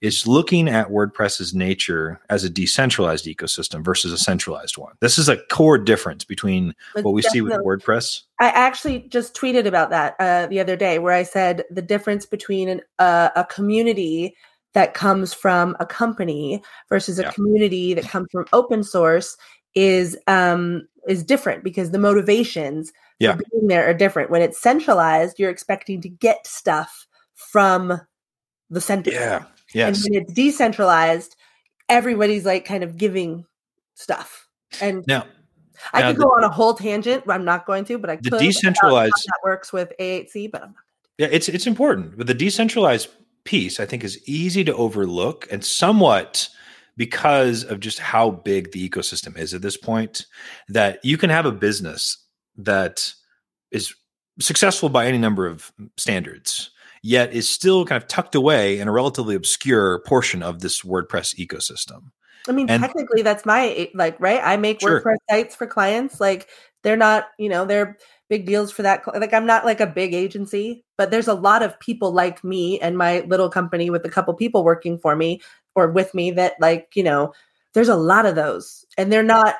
is 0.00 0.28
looking 0.28 0.68
at 0.68 0.88
WordPress's 0.88 1.54
nature 1.54 2.20
as 2.28 2.44
a 2.44 2.50
decentralized 2.50 3.24
ecosystem 3.24 3.84
versus 3.84 4.12
a 4.12 4.18
centralized 4.18 4.78
one. 4.78 4.92
This 5.00 5.18
is 5.18 5.28
a 5.28 5.38
core 5.50 5.78
difference 5.78 6.22
between 6.22 6.74
But 6.94 7.04
what 7.04 7.14
we 7.14 7.22
see 7.22 7.40
with 7.40 7.54
WordPress. 7.54 8.22
I 8.38 8.50
actually 8.50 9.00
just 9.08 9.34
tweeted 9.34 9.66
about 9.66 9.90
that 9.90 10.14
uh, 10.20 10.46
the 10.46 10.60
other 10.60 10.76
day, 10.76 11.00
where 11.00 11.14
I 11.14 11.24
said 11.24 11.64
the 11.70 11.82
difference 11.82 12.26
between 12.26 12.68
an, 12.68 12.80
uh, 13.00 13.30
a 13.34 13.44
community 13.44 14.36
that 14.74 14.94
comes 14.94 15.32
from 15.34 15.76
a 15.80 15.86
company 15.86 16.62
versus 16.88 17.18
a 17.18 17.22
Yeah. 17.22 17.30
community 17.32 17.94
that 17.94 18.04
comes 18.08 18.28
from 18.30 18.46
open 18.52 18.82
source 18.84 19.36
is 19.74 20.16
um, 20.26 20.86
is 21.08 21.22
different 21.24 21.64
because 21.64 21.90
the 21.90 21.98
motivations 21.98 22.92
Yeah. 23.18 23.36
for 23.36 23.42
being 23.52 23.66
there 23.68 23.88
are 23.88 23.94
different. 23.94 24.30
When 24.30 24.42
it's 24.42 24.60
centralized, 24.60 25.38
you're 25.38 25.50
expecting 25.50 26.00
to 26.02 26.08
get 26.08 26.46
stuff 26.46 27.06
from 27.34 28.00
the 28.70 28.80
center. 28.80 29.10
Yeah. 29.10 29.44
Yes. 29.74 30.04
And 30.04 30.14
when 30.14 30.22
it's 30.22 30.32
decentralized, 30.32 31.36
everybody's 31.88 32.44
like 32.44 32.64
kind 32.64 32.82
of 32.84 32.96
giving 32.96 33.44
stuff. 33.94 34.46
And 34.80 35.04
Now, 35.06 35.24
I 35.92 36.00
now 36.00 36.08
could 36.08 36.16
the- 36.18 36.24
go 36.24 36.30
on 36.30 36.44
a 36.44 36.48
whole 36.50 36.74
tangent, 36.74 37.24
but 37.26 37.32
I'm 37.34 37.44
not 37.44 37.64
going 37.66 37.84
to. 37.86 37.98
But 37.98 38.10
I 38.10 38.16
the 38.16 38.30
could 38.30 38.40
decentralized 38.40 39.12
how 39.16 39.22
that 39.26 39.40
works 39.44 39.72
with 39.72 39.92
A8C, 39.98 40.50
but 40.50 40.62
I'm 40.62 40.68
not. 40.70 40.84
Yeah, 41.18 41.28
it's 41.30 41.48
it's 41.48 41.66
important. 41.66 42.16
But 42.18 42.26
the 42.26 42.34
decentralized 42.34 43.08
piece, 43.48 43.80
I 43.80 43.86
think, 43.86 44.04
is 44.04 44.20
easy 44.28 44.62
to 44.64 44.74
overlook 44.74 45.48
and 45.50 45.64
somewhat 45.64 46.48
because 46.98 47.64
of 47.64 47.80
just 47.80 47.98
how 47.98 48.30
big 48.30 48.72
the 48.72 48.86
ecosystem 48.86 49.38
is 49.38 49.54
at 49.54 49.62
this 49.62 49.76
point, 49.78 50.26
that 50.68 50.98
you 51.02 51.16
can 51.16 51.30
have 51.30 51.46
a 51.46 51.52
business 51.52 52.22
that 52.58 53.14
is 53.70 53.94
successful 54.38 54.90
by 54.90 55.06
any 55.06 55.16
number 55.16 55.46
of 55.46 55.72
standards, 55.96 56.70
yet 57.02 57.32
is 57.32 57.48
still 57.48 57.86
kind 57.86 58.02
of 58.02 58.06
tucked 58.06 58.34
away 58.34 58.78
in 58.78 58.86
a 58.86 58.92
relatively 58.92 59.34
obscure 59.34 60.00
portion 60.06 60.42
of 60.42 60.60
this 60.60 60.82
WordPress 60.82 61.34
ecosystem. 61.36 62.10
I 62.48 62.52
mean, 62.52 62.68
And- 62.68 62.82
technically, 62.82 63.22
that's 63.22 63.46
my 63.46 63.90
like 63.94 64.16
right. 64.20 64.40
I 64.44 64.56
make 64.58 64.80
Sure. 64.80 65.00
WordPress 65.00 65.16
sites 65.30 65.56
for 65.56 65.66
clients. 65.66 66.20
Like 66.20 66.48
they're 66.82 66.96
not, 66.96 67.28
you 67.38 67.48
know, 67.48 67.64
they're 67.64 67.96
big 68.28 68.46
deals 68.46 68.70
for 68.70 68.82
that. 68.82 69.02
Like 69.14 69.32
I'm 69.32 69.46
not 69.46 69.64
like 69.64 69.80
a 69.80 69.86
big 69.86 70.14
agency, 70.14 70.84
but 70.96 71.10
there's 71.10 71.28
a 71.28 71.34
lot 71.34 71.62
of 71.62 71.78
people 71.80 72.12
like 72.12 72.44
me 72.44 72.78
and 72.80 72.96
my 72.96 73.20
little 73.20 73.48
company 73.48 73.90
with 73.90 74.04
a 74.04 74.10
couple 74.10 74.34
people 74.34 74.64
working 74.64 74.98
for 74.98 75.16
me 75.16 75.40
or 75.74 75.90
with 75.90 76.14
me 76.14 76.30
that 76.32 76.54
like 76.60 76.88
you 76.94 77.02
know, 77.02 77.32
there's 77.74 77.88
a 77.88 77.96
lot 77.96 78.26
of 78.26 78.34
those, 78.34 78.84
and 78.96 79.12
they're 79.12 79.22
not 79.22 79.56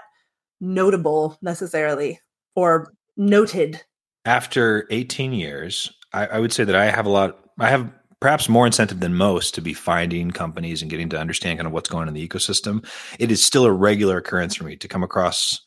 notable 0.61 1.39
necessarily 1.43 2.21
or 2.55 2.93
noted. 3.17 3.83
after 4.25 4.87
18 4.91 5.33
years, 5.33 5.93
I, 6.13 6.27
I 6.27 6.39
would 6.39 6.53
say 6.53 6.65
that 6.65 6.77
I 6.77 6.91
have 6.91 7.07
a 7.07 7.11
lot, 7.11 7.39
I 7.59 7.69
have 7.71 7.91
perhaps 8.21 8.49
more 8.49 8.67
incentive 8.67 9.01
than 9.01 9.15
most 9.15 9.55
to 9.55 9.61
be 9.61 9.73
finding 9.73 10.31
companies 10.31 10.83
and 10.83 10.91
getting 10.91 11.09
to 11.11 11.19
understand 11.19 11.59
kind 11.59 11.67
of 11.67 11.73
what's 11.73 11.89
going 11.89 12.03
on 12.03 12.09
in 12.09 12.15
the 12.15 12.27
ecosystem. 12.27 12.87
It 13.19 13.31
is 13.31 13.45
still 13.45 13.65
a 13.65 13.73
regular 13.73 14.19
occurrence 14.19 14.57
for 14.57 14.65
me 14.65 14.77
to 14.77 14.89
come 14.89 15.03
across 15.03 15.61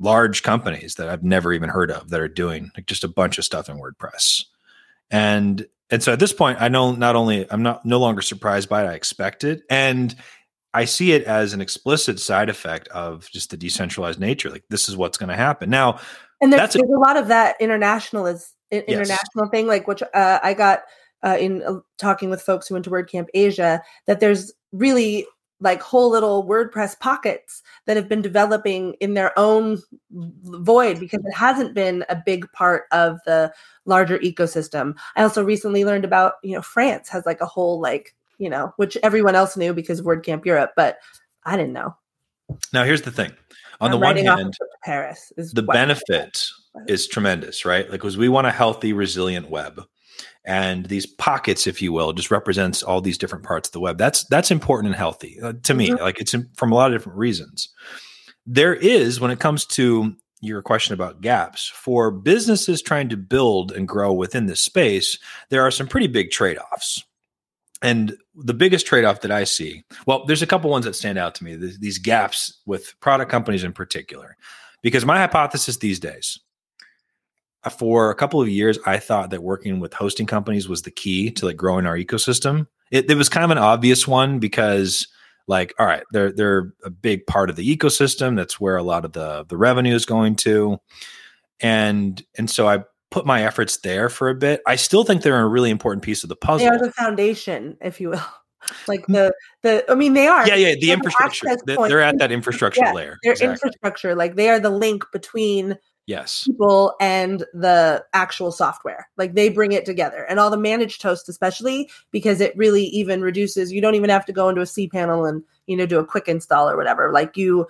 large 0.00 0.42
companies 0.42 0.96
that 0.96 1.08
I've 1.08 1.22
never 1.22 1.52
even 1.52 1.68
heard 1.68 1.90
of 1.90 2.10
that 2.10 2.20
are 2.20 2.28
doing 2.28 2.70
like 2.76 2.86
just 2.86 3.04
a 3.04 3.08
bunch 3.08 3.38
of 3.38 3.44
stuff 3.44 3.68
in 3.68 3.78
WordPress. 3.78 4.44
And 5.10 5.66
and 5.90 6.02
so 6.02 6.12
at 6.12 6.18
this 6.18 6.32
point, 6.32 6.60
I 6.60 6.68
know 6.68 6.92
not 6.92 7.14
only 7.16 7.50
I'm 7.50 7.62
not 7.62 7.84
no 7.84 7.98
longer 8.00 8.22
surprised 8.22 8.68
by 8.68 8.84
it, 8.84 8.88
I 8.88 8.94
expect 8.94 9.44
it. 9.44 9.62
And 9.70 10.14
I 10.72 10.86
see 10.86 11.12
it 11.12 11.22
as 11.24 11.52
an 11.52 11.60
explicit 11.60 12.18
side 12.18 12.48
effect 12.48 12.88
of 12.88 13.28
just 13.30 13.50
the 13.50 13.56
decentralized 13.56 14.18
nature. 14.18 14.50
Like 14.50 14.64
this 14.70 14.88
is 14.88 14.96
what's 14.96 15.18
going 15.18 15.28
to 15.28 15.36
happen. 15.36 15.70
Now, 15.70 16.00
And 16.40 16.52
there's, 16.52 16.62
That's 16.62 16.74
a- 16.74 16.78
there's 16.78 16.90
a 16.90 16.98
lot 17.00 17.16
of 17.16 17.28
that 17.28 17.54
international 17.60 18.26
is 18.26 18.52
i- 18.72 18.76
Yes. 18.76 18.88
international 18.88 19.48
thing, 19.52 19.66
like 19.68 19.86
which 19.86 20.02
uh, 20.02 20.40
I 20.42 20.54
got 20.54 20.80
uh, 21.24 21.36
in 21.38 21.62
uh, 21.62 21.74
talking 21.96 22.28
with 22.28 22.42
folks 22.42 22.66
who 22.66 22.74
went 22.74 22.84
to 22.86 22.90
WordCamp 22.90 23.26
Asia. 23.34 23.80
That 24.08 24.18
there's 24.20 24.52
really 24.72 25.26
like 25.64 25.80
whole 25.82 26.10
little 26.10 26.46
WordPress 26.46 27.00
pockets 27.00 27.62
that 27.86 27.96
have 27.96 28.08
been 28.08 28.22
developing 28.22 28.94
in 29.00 29.14
their 29.14 29.36
own 29.36 29.78
void 30.12 31.00
because 31.00 31.24
it 31.24 31.34
hasn't 31.34 31.74
been 31.74 32.04
a 32.08 32.22
big 32.24 32.50
part 32.52 32.84
of 32.92 33.18
the 33.24 33.52
larger 33.86 34.18
ecosystem. 34.18 34.94
I 35.16 35.22
also 35.22 35.42
recently 35.42 35.84
learned 35.84 36.04
about 36.04 36.34
you 36.44 36.52
know 36.52 36.62
France 36.62 37.08
has 37.08 37.26
like 37.26 37.40
a 37.40 37.46
whole 37.46 37.80
like 37.80 38.14
you 38.38 38.50
know 38.50 38.72
which 38.76 38.96
everyone 39.02 39.34
else 39.34 39.56
knew 39.56 39.72
because 39.72 39.98
of 39.98 40.06
WordCamp 40.06 40.44
Europe, 40.44 40.72
but 40.76 40.98
I 41.44 41.56
didn't 41.56 41.72
know. 41.72 41.96
now 42.72 42.84
here's 42.84 43.02
the 43.02 43.10
thing. 43.10 43.32
On 43.80 43.86
I'm 43.86 43.90
the 43.92 43.96
one 43.96 44.02
writing 44.14 44.28
off 44.28 44.38
a 44.38 44.42
hand, 44.42 44.54
Paris 44.84 45.32
is 45.36 45.52
the 45.52 45.62
benefit 45.62 46.46
is 46.86 47.06
tremendous, 47.08 47.64
right? 47.64 47.84
Like, 47.84 48.00
because 48.00 48.16
we 48.16 48.28
want 48.28 48.46
a 48.46 48.50
healthy, 48.50 48.92
resilient 48.92 49.50
web, 49.50 49.82
and 50.44 50.86
these 50.86 51.06
pockets, 51.06 51.66
if 51.66 51.80
you 51.80 51.92
will, 51.92 52.12
just 52.12 52.30
represents 52.30 52.82
all 52.82 53.00
these 53.00 53.18
different 53.18 53.44
parts 53.44 53.68
of 53.68 53.72
the 53.72 53.80
web. 53.80 53.98
That's 53.98 54.24
that's 54.24 54.50
important 54.50 54.88
and 54.88 54.96
healthy 54.96 55.40
uh, 55.40 55.54
to 55.62 55.74
me. 55.74 55.90
Mhm. 55.90 56.00
Like, 56.00 56.20
it's 56.20 56.34
in, 56.34 56.48
from 56.56 56.72
a 56.72 56.74
lot 56.74 56.92
of 56.92 56.98
different 56.98 57.18
reasons. 57.18 57.68
There 58.46 58.74
is 58.74 59.20
when 59.20 59.30
it 59.30 59.40
comes 59.40 59.64
to 59.66 60.14
your 60.40 60.60
question 60.60 60.92
about 60.92 61.22
gaps 61.22 61.66
for 61.68 62.10
businesses 62.10 62.82
trying 62.82 63.08
to 63.08 63.16
build 63.16 63.72
and 63.72 63.88
grow 63.88 64.12
within 64.12 64.44
this 64.44 64.60
space, 64.60 65.18
there 65.48 65.62
are 65.62 65.70
some 65.70 65.88
pretty 65.88 66.06
big 66.06 66.30
trade 66.30 66.58
offs. 66.58 67.02
And 67.80 68.16
the 68.34 68.54
biggest 68.54 68.86
trade 68.86 69.04
off 69.04 69.22
that 69.22 69.30
I 69.30 69.44
see, 69.44 69.84
well, 70.06 70.24
there's 70.26 70.42
a 70.42 70.46
couple 70.46 70.70
ones 70.70 70.84
that 70.84 70.94
stand 70.94 71.18
out 71.18 71.34
to 71.36 71.44
me. 71.44 71.56
These 71.56 71.98
gaps 71.98 72.60
with 72.66 72.98
product 73.00 73.30
companies 73.30 73.64
in 73.64 73.72
particular, 73.72 74.36
because 74.82 75.04
my 75.04 75.18
hypothesis 75.18 75.78
these 75.78 76.00
days, 76.00 76.38
for 77.70 78.10
a 78.10 78.14
couple 78.14 78.40
of 78.40 78.48
years, 78.48 78.78
I 78.86 78.98
thought 78.98 79.30
that 79.30 79.42
working 79.42 79.80
with 79.80 79.94
hosting 79.94 80.26
companies 80.26 80.68
was 80.68 80.82
the 80.82 80.90
key 80.90 81.30
to 81.32 81.46
like 81.46 81.56
growing 81.56 81.86
our 81.86 81.96
ecosystem. 81.96 82.66
It, 82.90 83.10
it 83.10 83.16
was 83.16 83.28
kind 83.28 83.44
of 83.44 83.50
an 83.50 83.58
obvious 83.58 84.06
one 84.06 84.38
because 84.38 85.08
like 85.46 85.74
all 85.78 85.86
right 85.86 86.04
they're 86.10 86.32
they're 86.32 86.72
a 86.84 86.90
big 86.90 87.26
part 87.26 87.50
of 87.50 87.56
the 87.56 87.76
ecosystem. 87.76 88.36
That's 88.36 88.60
where 88.60 88.76
a 88.76 88.82
lot 88.82 89.04
of 89.04 89.12
the 89.12 89.44
the 89.48 89.56
revenue 89.56 89.94
is 89.94 90.06
going 90.06 90.36
to. 90.36 90.78
And 91.60 92.22
and 92.36 92.50
so 92.50 92.68
i 92.68 92.84
put 93.10 93.24
my 93.24 93.44
efforts 93.44 93.76
there 93.78 94.08
for 94.08 94.28
a 94.28 94.34
bit. 94.34 94.60
I 94.66 94.74
still 94.74 95.04
think 95.04 95.22
they're 95.22 95.40
a 95.40 95.46
really 95.46 95.70
important 95.70 96.02
piece 96.02 96.24
of 96.24 96.28
the 96.28 96.36
puzzle 96.36 96.68
they 96.68 96.74
are 96.74 96.78
the 96.78 96.92
foundation 96.92 97.76
if 97.80 98.00
you 98.00 98.10
will. 98.10 98.20
Like 98.88 99.02
mm. 99.02 99.12
the 99.12 99.34
the 99.60 99.92
i 99.92 99.94
mean 99.94 100.14
they 100.14 100.26
are. 100.26 100.48
Yeah 100.48 100.54
yeah 100.54 100.74
the 100.80 100.90
infrastructure. 100.90 101.54
they're 101.66 102.00
at 102.00 102.16
that 102.16 102.32
infrastructure 102.32 102.80
yeah, 102.82 102.94
layer. 102.94 103.18
their 103.22 103.32
exactly. 103.32 103.52
infrastructure. 103.52 104.14
Like 104.14 104.36
they 104.36 104.48
are 104.48 104.58
the 104.58 104.70
link 104.70 105.04
between 105.12 105.76
yes. 106.06 106.44
people 106.44 106.94
and 107.00 107.44
the 107.52 108.04
actual 108.12 108.52
software. 108.52 109.08
Like 109.16 109.34
they 109.34 109.48
bring 109.48 109.72
it 109.72 109.84
together. 109.84 110.24
And 110.28 110.38
all 110.38 110.50
the 110.50 110.56
managed 110.56 111.02
hosts 111.02 111.28
especially 111.28 111.90
because 112.10 112.40
it 112.40 112.56
really 112.56 112.84
even 112.86 113.22
reduces 113.22 113.72
you 113.72 113.80
don't 113.80 113.94
even 113.94 114.10
have 114.10 114.26
to 114.26 114.32
go 114.32 114.48
into 114.48 114.60
a 114.60 114.64
cpanel 114.64 115.28
and 115.28 115.42
you 115.66 115.76
know 115.76 115.86
do 115.86 115.98
a 115.98 116.06
quick 116.06 116.28
install 116.28 116.68
or 116.68 116.76
whatever. 116.76 117.12
Like 117.12 117.36
you 117.36 117.66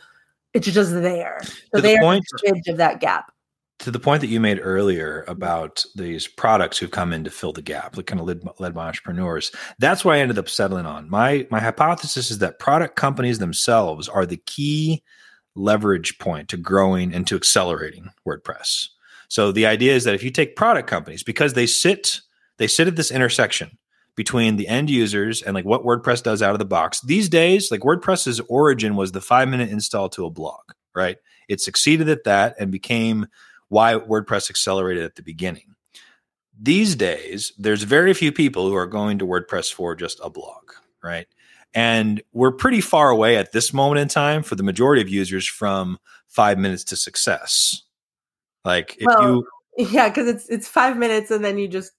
it's 0.55 0.69
just 0.69 0.93
there. 0.93 1.41
So 1.75 1.81
they 1.81 1.97
the 1.97 2.05
are 2.05 2.15
the 2.15 2.51
bridge 2.53 2.69
of 2.69 2.77
that 2.79 3.01
gap. 3.01 3.33
To 3.81 3.91
the 3.91 3.99
point 3.99 4.21
that 4.21 4.29
you 4.29 4.39
made 4.39 4.61
earlier 4.63 5.25
about 5.27 5.85
these 5.97 6.29
products 6.29 6.79
who 6.79 6.87
come 6.87 7.13
in 7.13 7.25
to 7.25 7.31
fill 7.31 7.53
the 7.53 7.61
gap, 7.61 7.97
like 7.97 8.07
kind 8.07 8.21
of 8.21 8.27
led, 8.27 8.43
led 8.61 8.73
by 8.73 8.87
entrepreneurs, 8.87 9.51
that's 9.81 10.05
why 10.05 10.15
I 10.15 10.21
ended 10.21 10.39
up 10.39 10.49
settling 10.49 10.87
on. 10.87 11.11
My 11.11 11.47
my 11.51 11.59
hypothesis 11.59 12.31
is 12.31 12.39
that 12.39 12.61
product 12.61 12.95
companies 12.95 13.41
themselves 13.41 14.09
are 14.09 14.25
the 14.25 14.37
key 14.37 15.03
leverage 15.55 16.19
point 16.19 16.49
to 16.49 16.57
growing 16.57 17.15
and 17.15 17.27
to 17.27 17.37
accelerating 17.37 18.11
WordPress. 18.27 18.89
So 19.29 19.53
the 19.53 19.67
idea 19.67 19.95
is 19.95 20.05
that 20.05 20.15
if 20.15 20.23
you 20.23 20.31
take 20.31 20.57
product 20.57 20.89
companies 20.89 21.23
because 21.23 21.55
they 21.55 21.67
sit 21.67 22.21
they 22.59 22.67
sit 22.67 22.87
at 22.87 22.97
this 22.97 23.11
intersection 23.11 23.79
between 24.17 24.57
the 24.57 24.69
end 24.69 24.91
users 24.91 25.43
and 25.43 25.55
like 25.55 25.65
what 25.65 25.85
WordPress 25.85 26.23
does 26.23 26.43
out 26.43 26.53
of 26.53 26.59
the 26.59 26.65
box. 26.65 27.01
These 27.01 27.29
days, 27.29 27.71
like 27.71 27.81
WordPress's 27.81 28.41
origin 28.49 28.97
was 28.97 29.13
the 29.13 29.21
5-minute 29.21 29.71
install 29.71 30.09
to 30.11 30.25
a 30.25 30.31
blog, 30.31 30.61
right? 30.95 31.17
It 31.49 31.61
succeeded 31.61 32.09
at 32.09 32.25
that 32.25 32.55
and 32.59 32.71
became 32.71 33.27
why 33.69 33.95
WordPress 33.95 34.51
accelerated 34.51 35.03
at 35.03 35.17
the 35.17 35.23
beginning. 35.23 35.75
These 36.57 36.95
days, 36.95 37.53
there's 37.59 37.83
very 37.83 38.15
few 38.15 38.31
people 38.31 38.69
who 38.69 38.77
are 38.77 38.87
going 38.87 39.19
to 39.19 39.27
WordPress 39.27 39.73
for 39.73 39.97
just 39.97 40.21
a 40.23 40.31
blog, 40.31 40.71
right? 41.03 41.27
And 41.75 42.23
we're 42.33 42.53
pretty 42.53 42.81
far 42.81 43.11
away 43.11 43.37
at 43.37 43.53
this 43.53 43.73
moment 43.73 44.01
in 44.01 44.09
time 44.09 44.43
for 44.43 44.55
the 44.55 44.63
majority 44.63 45.03
of 45.03 45.09
users 45.09 45.47
from 45.47 45.99
five 46.29 46.59
minutes 46.59 46.85
to 46.85 46.97
success. 46.97 47.83
Like 48.65 48.97
if 48.99 49.07
well, 49.07 49.23
you 49.23 49.47
yeah, 49.91 50.09
because 50.09 50.29
it's 50.29 50.49
it's 50.49 50.69
five 50.69 50.97
minutes 50.97 51.31
and 51.31 51.45
then 51.45 51.59
you 51.59 51.69
just 51.69 51.93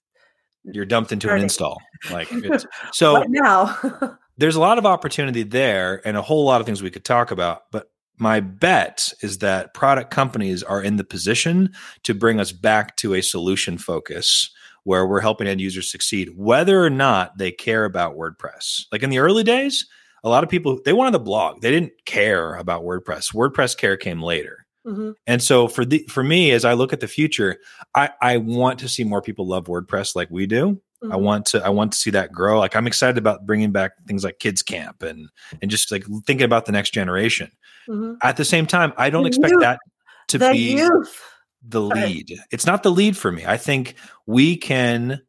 you're 0.64 0.86
dumped 0.86 1.12
into 1.12 1.32
an 1.32 1.42
install. 1.42 1.78
Like 2.10 2.28
so 2.92 3.24
now 3.28 3.78
there's 4.38 4.56
a 4.56 4.60
lot 4.60 4.78
of 4.78 4.86
opportunity 4.86 5.42
there 5.42 6.00
and 6.06 6.16
a 6.16 6.22
whole 6.22 6.44
lot 6.44 6.60
of 6.60 6.66
things 6.66 6.82
we 6.82 6.90
could 6.90 7.04
talk 7.04 7.30
about. 7.30 7.62
But 7.70 7.90
my 8.18 8.40
bet 8.40 9.12
is 9.20 9.38
that 9.38 9.74
product 9.74 10.10
companies 10.10 10.62
are 10.62 10.82
in 10.82 10.96
the 10.96 11.04
position 11.04 11.72
to 12.04 12.14
bring 12.14 12.40
us 12.40 12.50
back 12.50 12.96
to 12.96 13.14
a 13.14 13.20
solution 13.20 13.78
focus 13.78 14.50
where 14.86 15.04
we're 15.04 15.20
helping 15.20 15.48
end 15.48 15.60
users 15.60 15.90
succeed, 15.90 16.30
whether 16.36 16.82
or 16.82 16.88
not 16.88 17.36
they 17.38 17.50
care 17.50 17.84
about 17.84 18.16
WordPress. 18.16 18.84
Like 18.92 19.02
in 19.02 19.10
the 19.10 19.18
early 19.18 19.42
days, 19.42 19.84
a 20.22 20.28
lot 20.28 20.44
of 20.44 20.48
people 20.48 20.78
they 20.84 20.92
wanted 20.92 21.10
the 21.10 21.18
blog. 21.18 21.60
They 21.60 21.72
didn't 21.72 21.92
care 22.04 22.54
about 22.54 22.84
WordPress. 22.84 23.34
WordPress 23.34 23.76
care 23.76 23.96
came 23.96 24.22
later. 24.22 24.64
Mm-hmm. 24.86 25.10
And 25.26 25.42
so 25.42 25.66
for 25.66 25.84
the 25.84 26.06
for 26.08 26.22
me, 26.22 26.52
as 26.52 26.64
I 26.64 26.74
look 26.74 26.92
at 26.92 27.00
the 27.00 27.08
future, 27.08 27.58
I, 27.96 28.10
I 28.22 28.36
want 28.36 28.78
to 28.78 28.88
see 28.88 29.02
more 29.02 29.20
people 29.20 29.48
love 29.48 29.64
WordPress 29.64 30.14
like 30.14 30.30
we 30.30 30.46
do. 30.46 30.80
Mm-hmm. 31.02 31.12
I 31.12 31.16
want 31.16 31.46
to 31.46 31.66
I 31.66 31.70
want 31.70 31.90
to 31.92 31.98
see 31.98 32.10
that 32.10 32.30
grow. 32.30 32.60
Like 32.60 32.76
I'm 32.76 32.86
excited 32.86 33.18
about 33.18 33.44
bringing 33.44 33.72
back 33.72 33.90
things 34.06 34.22
like 34.22 34.38
Kids 34.38 34.62
Camp 34.62 35.02
and 35.02 35.28
and 35.60 35.68
just 35.68 35.90
like 35.90 36.04
thinking 36.28 36.44
about 36.44 36.66
the 36.66 36.72
next 36.72 36.94
generation. 36.94 37.50
Mm-hmm. 37.88 38.14
At 38.22 38.36
the 38.36 38.44
same 38.44 38.66
time, 38.66 38.92
I 38.96 39.10
don't 39.10 39.24
the 39.24 39.28
expect 39.30 39.50
youth. 39.50 39.62
that 39.62 39.80
to 40.28 40.38
the 40.38 40.52
be 40.52 40.58
youth 40.58 41.20
the 41.68 41.80
lead. 41.80 42.38
It's 42.50 42.66
not 42.66 42.82
the 42.82 42.90
lead 42.90 43.16
for 43.16 43.32
me. 43.32 43.44
I 43.46 43.56
think 43.56 43.94
we 44.26 44.56
can 44.56 45.22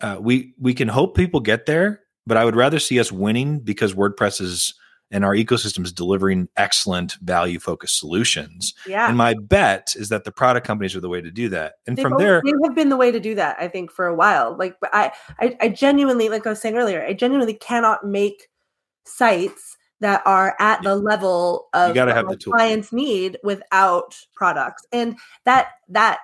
uh, 0.00 0.18
we 0.20 0.54
we 0.58 0.74
can 0.74 0.88
hope 0.88 1.16
people 1.16 1.40
get 1.40 1.66
there, 1.66 2.02
but 2.26 2.36
I 2.36 2.44
would 2.44 2.56
rather 2.56 2.78
see 2.78 3.00
us 3.00 3.10
winning 3.10 3.60
because 3.60 3.94
WordPress 3.94 4.40
is 4.40 4.74
and 5.10 5.24
our 5.24 5.34
ecosystem 5.34 5.84
is 5.84 5.92
delivering 5.92 6.48
excellent 6.56 7.14
value 7.22 7.60
focused 7.60 7.98
solutions. 7.98 8.74
Yeah. 8.86 9.06
And 9.08 9.16
my 9.16 9.34
bet 9.34 9.94
is 9.96 10.08
that 10.08 10.24
the 10.24 10.32
product 10.32 10.66
companies 10.66 10.96
are 10.96 11.00
the 11.00 11.08
way 11.08 11.20
to 11.20 11.30
do 11.30 11.48
that. 11.50 11.74
And 11.86 11.96
they 11.96 12.02
from 12.02 12.16
there, 12.18 12.42
they 12.44 12.52
have 12.64 12.74
been 12.74 12.88
the 12.88 12.96
way 12.96 13.12
to 13.12 13.20
do 13.20 13.34
that. 13.36 13.56
I 13.60 13.68
think 13.68 13.92
for 13.92 14.06
a 14.06 14.14
while. 14.14 14.56
Like 14.56 14.76
I, 14.92 15.12
I, 15.38 15.56
I 15.60 15.68
genuinely, 15.68 16.28
like 16.28 16.46
I 16.46 16.50
was 16.50 16.60
saying 16.60 16.76
earlier, 16.76 17.04
I 17.04 17.12
genuinely 17.12 17.54
cannot 17.54 18.04
make 18.04 18.48
sites 19.04 19.76
that 20.00 20.22
are 20.26 20.56
at 20.58 20.82
the 20.82 20.94
level 20.94 21.68
of 21.72 21.88
you 21.88 21.94
gotta 21.94 22.14
have 22.14 22.28
the 22.28 22.36
clients 22.36 22.92
need 22.92 23.38
without 23.42 24.16
products. 24.34 24.86
And 24.92 25.16
that 25.44 25.68
that 25.88 26.18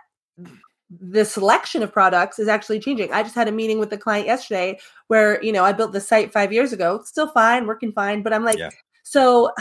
the 0.90 1.24
selection 1.24 1.82
of 1.82 1.92
products 1.92 2.38
is 2.38 2.48
actually 2.48 2.80
changing. 2.80 3.12
I 3.12 3.22
just 3.22 3.34
had 3.34 3.48
a 3.48 3.52
meeting 3.52 3.78
with 3.78 3.90
the 3.90 3.98
client 3.98 4.26
yesterday 4.26 4.78
where 5.06 5.42
you 5.42 5.52
know 5.52 5.64
i 5.64 5.72
built 5.72 5.92
the 5.92 6.00
site 6.00 6.32
five 6.32 6.52
years 6.52 6.72
ago. 6.72 6.96
It's 6.96 7.08
still 7.08 7.28
fine 7.28 7.66
working 7.66 7.92
fine 7.92 8.22
but 8.22 8.32
i'm 8.32 8.44
like 8.44 8.58
yeah. 8.58 8.70
so 9.02 9.52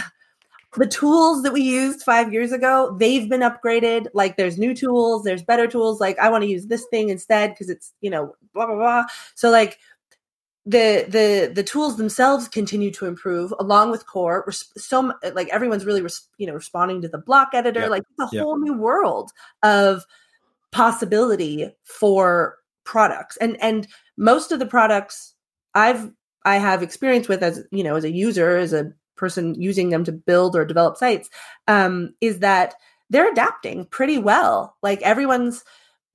the 0.78 0.88
tools 0.88 1.44
that 1.44 1.54
we 1.54 1.62
used 1.62 2.04
five 2.04 2.32
years 2.34 2.52
ago 2.52 2.96
they've 3.00 3.30
been 3.30 3.42
upgraded. 3.42 4.08
Like 4.14 4.38
there's 4.38 4.58
new 4.58 4.74
tools 4.74 5.24
there's 5.24 5.44
better 5.44 5.68
tools. 5.68 6.02
Like 6.02 6.18
i 6.20 6.30
want 6.30 6.44
to 6.44 6.50
use 6.50 6.66
this 6.66 6.86
thing 6.90 7.10
instead 7.10 7.52
because 7.52 7.70
it's 7.70 7.94
you 8.02 8.10
know 8.10 8.36
blah 8.54 8.66
blah 8.66 8.76
blah. 8.76 9.06
So 9.36 9.52
like 9.52 9.78
the 10.66 11.06
the 11.08 11.52
the 11.54 11.64
tools 11.64 11.98
themselves 11.98 12.48
continue 12.48 12.92
to 12.92 13.06
improve 13.06 13.54
along 13.60 13.92
with 13.92 14.06
core 14.06 14.52
so 14.52 15.14
like 15.34 15.48
everyone's 15.50 15.86
really 15.86 16.04
you 16.38 16.46
know 16.46 16.54
responding 16.54 17.02
to 17.02 17.08
the 17.08 17.18
block 17.18 17.50
editor 17.54 17.82
yep. 17.82 17.90
like 17.90 18.04
it's 18.12 18.32
a 18.32 18.36
yep. 18.36 18.44
whole 18.44 18.58
new 18.58 18.74
world 18.74 19.32
of 19.64 20.06
possibility 20.72 21.70
for 21.86 22.58
products 22.84 23.38
and 23.38 23.62
and 23.62 23.88
most 24.18 24.52
of 24.52 24.60
the 24.60 24.66
products 24.66 25.34
i've 25.76 26.12
i 26.46 26.58
have 26.58 26.84
experience 26.84 27.28
with 27.28 27.42
as 27.42 27.64
you 27.72 27.84
know 27.84 27.96
as 27.96 28.04
a 28.04 28.12
user 28.12 28.58
as 28.58 28.74
a 28.74 28.92
person 29.16 29.60
using 29.60 29.90
them 29.90 30.04
to 30.04 30.12
build 30.12 30.56
or 30.56 30.66
develop 30.66 30.98
sites 30.98 31.30
um 31.68 32.14
is 32.22 32.40
that 32.40 32.76
they're 33.10 33.32
adapting 33.32 33.86
pretty 33.86 34.18
well 34.18 34.76
like 34.84 35.02
everyone's 35.04 35.64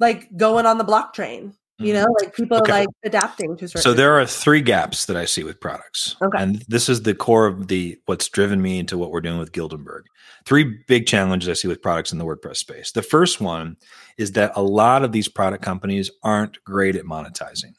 like 0.01 0.29
going 0.37 0.67
on 0.67 0.79
the 0.79 0.85
block 0.85 1.15
train 1.15 1.55
you 1.79 1.93
mm-hmm. 1.93 2.05
know 2.05 2.17
like 2.21 2.35
people 2.35 2.59
okay. 2.59 2.73
like 2.73 2.89
adapting 3.05 3.57
to 3.57 3.67
so 3.69 3.93
there 3.93 4.19
are 4.19 4.27
three 4.27 4.61
gaps 4.61 5.07
that 5.07 5.17
i 5.17 5.25
see 5.25 5.43
with 5.43 5.61
products 5.61 6.17
okay. 6.23 6.43
and 6.43 6.65
this 6.69 6.89
is 6.89 7.03
the 7.03 7.15
core 7.15 7.47
of 7.47 7.69
the 7.69 7.99
what's 8.07 8.29
driven 8.29 8.63
me 8.63 8.79
into 8.79 8.97
what 8.97 9.11
we're 9.11 9.21
doing 9.21 9.39
with 9.39 9.53
Guildenberg 9.53 10.03
three 10.47 10.79
big 10.87 11.07
challenges 11.07 11.49
i 11.49 11.53
see 11.53 11.69
with 11.69 11.83
products 11.83 12.13
in 12.13 12.19
the 12.19 12.25
wordpress 12.25 12.57
space 12.57 12.93
the 12.93 13.03
first 13.03 13.41
one 13.41 13.77
is 14.19 14.33
that 14.33 14.53
a 14.55 14.63
lot 14.63 15.03
of 15.03 15.13
these 15.13 15.29
product 15.29 15.65
companies 15.65 16.11
aren't 16.23 16.63
great 16.65 16.97
at 16.97 17.05
monetizing 17.05 17.75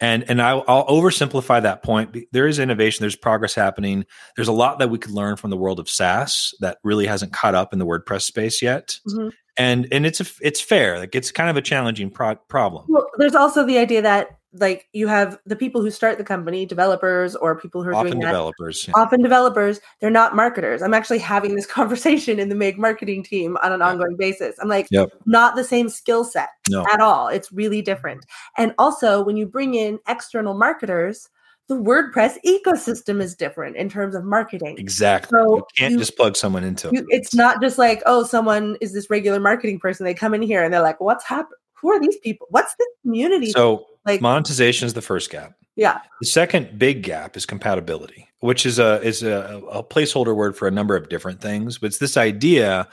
and 0.00 0.28
and 0.28 0.42
I'll, 0.42 0.64
I'll, 0.66 0.86
oversimplify 0.88 1.62
that 1.62 1.84
point. 1.84 2.16
There 2.32 2.48
is 2.48 2.58
innovation, 2.58 3.04
there's 3.04 3.14
progress 3.14 3.54
happening. 3.54 4.04
There's 4.34 4.48
a 4.48 4.52
lot 4.52 4.80
that 4.80 4.90
we 4.90 4.98
could 4.98 5.12
learn 5.12 5.36
from 5.36 5.50
the 5.50 5.56
world 5.56 5.78
of 5.78 5.88
SaaS 5.88 6.54
that 6.58 6.78
really 6.82 7.06
hasn't 7.06 7.32
caught 7.32 7.54
up 7.54 7.72
in 7.72 7.78
the 7.78 7.86
WordPress 7.86 8.22
space 8.22 8.60
yet. 8.60 8.98
Mm-hmm 9.06 9.28
and 9.56 9.86
and 9.92 10.06
it's 10.06 10.20
a, 10.20 10.26
it's 10.40 10.60
fair 10.60 10.98
like 10.98 11.14
it's 11.14 11.30
kind 11.30 11.50
of 11.50 11.56
a 11.56 11.62
challenging 11.62 12.10
pro- 12.10 12.36
problem 12.48 12.84
well 12.88 13.06
there's 13.18 13.34
also 13.34 13.64
the 13.64 13.78
idea 13.78 14.00
that 14.00 14.38
like 14.54 14.86
you 14.92 15.08
have 15.08 15.38
the 15.46 15.56
people 15.56 15.80
who 15.80 15.90
start 15.90 16.18
the 16.18 16.24
company 16.24 16.66
developers 16.66 17.34
or 17.36 17.58
people 17.58 17.82
who 17.82 17.88
are 17.88 17.94
often 17.94 18.12
doing 18.12 18.20
developers 18.20 18.82
that, 18.82 18.92
yeah. 18.94 19.02
often 19.02 19.22
developers 19.22 19.80
they're 20.00 20.10
not 20.10 20.36
marketers 20.36 20.82
i'm 20.82 20.94
actually 20.94 21.18
having 21.18 21.54
this 21.54 21.66
conversation 21.80 22.38
in 22.38 22.48
the 22.48 22.54
make 22.54 22.78
marketing 22.78 23.22
team 23.22 23.56
on 23.62 23.72
an 23.72 23.80
yep. 23.80 23.88
ongoing 23.88 24.16
basis 24.16 24.56
i'm 24.60 24.68
like 24.68 24.86
yep. 24.90 25.10
not 25.26 25.56
the 25.56 25.64
same 25.64 25.88
skill 25.88 26.24
set 26.24 26.50
no. 26.68 26.84
at 26.92 27.00
all 27.00 27.28
it's 27.28 27.52
really 27.52 27.82
different 27.82 28.24
and 28.56 28.74
also 28.78 29.22
when 29.22 29.36
you 29.36 29.46
bring 29.46 29.74
in 29.74 29.98
external 30.08 30.54
marketers 30.54 31.28
the 31.68 31.76
WordPress 31.76 32.36
ecosystem 32.44 33.22
is 33.22 33.34
different 33.34 33.76
in 33.76 33.88
terms 33.88 34.14
of 34.14 34.24
marketing. 34.24 34.76
Exactly. 34.78 35.38
So 35.38 35.56
you 35.56 35.64
can't 35.76 35.92
you, 35.92 35.98
just 35.98 36.16
plug 36.16 36.36
someone 36.36 36.64
into 36.64 36.88
it. 36.90 37.04
It's 37.08 37.34
not 37.34 37.60
just 37.60 37.78
like, 37.78 38.02
oh, 38.06 38.24
someone 38.24 38.76
is 38.80 38.92
this 38.92 39.08
regular 39.08 39.40
marketing 39.40 39.78
person. 39.78 40.04
They 40.04 40.14
come 40.14 40.34
in 40.34 40.42
here 40.42 40.62
and 40.62 40.72
they're 40.72 40.82
like, 40.82 41.00
what's 41.00 41.24
happening? 41.24 41.58
Who 41.80 41.90
are 41.90 42.00
these 42.00 42.16
people? 42.18 42.46
What's 42.50 42.74
this 42.78 42.88
community? 43.02 43.50
So 43.50 43.86
like 44.04 44.20
monetization 44.20 44.86
is 44.86 44.94
the 44.94 45.02
first 45.02 45.30
gap. 45.30 45.54
Yeah. 45.74 46.00
The 46.20 46.26
second 46.26 46.78
big 46.78 47.02
gap 47.02 47.36
is 47.36 47.46
compatibility, 47.46 48.28
which 48.40 48.66
is 48.66 48.78
a 48.78 49.00
is 49.02 49.22
a, 49.22 49.62
a 49.70 49.82
placeholder 49.82 50.36
word 50.36 50.56
for 50.56 50.68
a 50.68 50.70
number 50.70 50.94
of 50.94 51.08
different 51.08 51.40
things. 51.40 51.78
But 51.78 51.86
it's 51.86 51.98
this 51.98 52.16
idea 52.16 52.88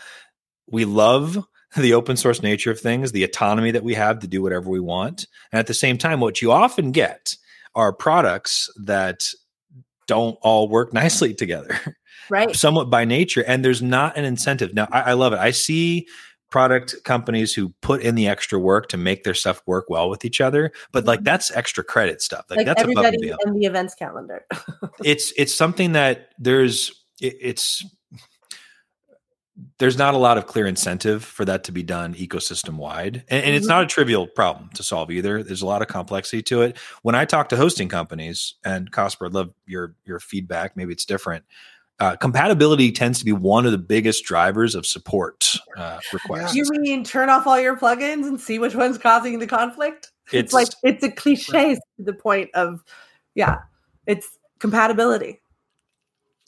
we 0.68 0.86
love 0.86 1.46
the 1.78 1.94
open 1.94 2.18
source 2.18 2.42
nature 2.42 2.72
of 2.72 2.80
things, 2.80 3.12
the 3.12 3.24
autonomy 3.24 3.72
that 3.72 3.84
we 3.84 3.94
have 3.94 4.20
to 4.20 4.28
do 4.28 4.42
whatever 4.42 4.70
we 4.70 4.80
want. 4.80 5.28
And 5.52 5.60
at 5.60 5.68
the 5.68 5.74
same 5.74 5.98
time, 5.98 6.20
what 6.20 6.42
you 6.42 6.52
often 6.52 6.92
get 6.92 7.36
are 7.76 7.94
products 7.94 8.70
that 8.84 9.28
don't 10.08 10.38
all 10.42 10.68
work 10.68 10.94
nicely 10.94 11.34
together. 11.36 11.80
Right. 12.30 12.56
Somewhat 12.56 12.90
by 12.90 13.06
nature. 13.06 13.44
And 13.46 13.66
there's 13.66 13.82
not 13.82 14.18
an 14.18 14.26
incentive. 14.26 14.74
Now, 14.74 14.88
I, 14.92 15.02
I 15.02 15.14
love 15.14 15.34
it. 15.34 15.40
I 15.40 15.52
see 15.52 16.08
product 16.50 16.96
companies 17.04 17.54
who 17.54 17.74
put 17.82 18.02
in 18.02 18.16
the 18.16 18.28
extra 18.28 18.60
work 18.60 18.88
to 18.90 18.98
make 18.98 19.24
their 19.24 19.34
stuff 19.34 19.62
work 19.68 19.86
well 19.88 20.10
with 20.10 20.26
each 20.26 20.42
other 20.42 20.72
but 20.92 21.06
like 21.06 21.20
mm-hmm. 21.20 21.26
that's 21.26 21.52
extra 21.52 21.84
credit 21.84 22.22
stuff 22.22 22.46
like, 22.50 22.58
Like 22.58 22.66
that's 22.66 22.82
above 22.82 22.90
and 22.90 23.06
everybody 23.06 23.28
beyond 23.28 23.42
in 23.46 23.54
the 23.54 23.68
events 23.68 23.94
calendar. 23.94 24.46
it's 25.04 25.32
it's 25.38 25.54
something 25.54 25.92
that 25.92 26.30
there's 26.40 26.92
it, 27.22 27.36
it's 27.40 27.86
there's 29.78 29.98
not 29.98 30.14
a 30.14 30.18
lot 30.18 30.38
of 30.38 30.48
clear 30.48 30.66
incentive 30.66 31.24
for 31.24 31.46
that 31.46 31.64
to 31.66 31.72
be 31.72 31.84
done 31.84 32.14
ecosystem 32.16 32.76
wide 32.76 33.24
and, 33.30 33.44
and 33.44 33.56
it's 33.56 33.68
not 33.68 33.84
a 33.84 33.88
trivial 33.88 34.28
problem 34.28 34.70
to 34.74 34.84
solve 34.84 35.12
either. 35.12 35.44
There's 35.44 35.62
a 35.62 35.66
lot 35.66 35.82
of 35.82 35.88
complexity 35.88 36.42
to 36.44 36.62
it. 36.62 36.78
When 37.02 37.16
i 37.16 37.26
talk 37.26 37.50
to 37.50 37.58
hosting 37.58 37.90
companies 37.90 38.56
and 38.64 38.92
cosper 38.92 39.28
i'd 39.28 39.34
love 39.34 39.54
your 39.66 39.96
your 40.06 40.20
feedback 40.20 40.76
maybe 40.78 40.94
it's 40.94 41.06
different 41.06 41.46
uh, 42.00 42.16
compatibility 42.16 42.92
tends 42.92 43.20
to 43.20 43.26
be 43.26 43.34
one 43.34 43.66
of 43.66 43.74
the 43.74 43.78
biggest 43.78 44.24
drivers 44.24 44.74
of 44.74 44.86
support 44.86 45.58
uh, 45.76 46.00
requests. 46.14 46.56
You 46.56 46.64
mean 46.70 47.04
turn 47.04 47.30
off 47.30 47.46
all 47.46 47.60
your 47.60 47.76
plugins 47.76 48.26
and 48.26 48.40
see 48.40 48.58
which 48.58 48.74
one's 48.74 48.98
causing 48.98 49.40
the 49.40 49.48
conflict? 49.48 50.12
It's, 50.32 50.34
it's 50.34 50.54
like 50.54 50.68
it's 50.84 51.04
a 51.04 51.12
cliche 51.12 51.76
to 51.76 51.82
the 51.98 52.14
point 52.14 52.52
of 52.54 52.84
yeah, 53.36 53.58
it's 54.08 54.30
compatibility 54.60 55.42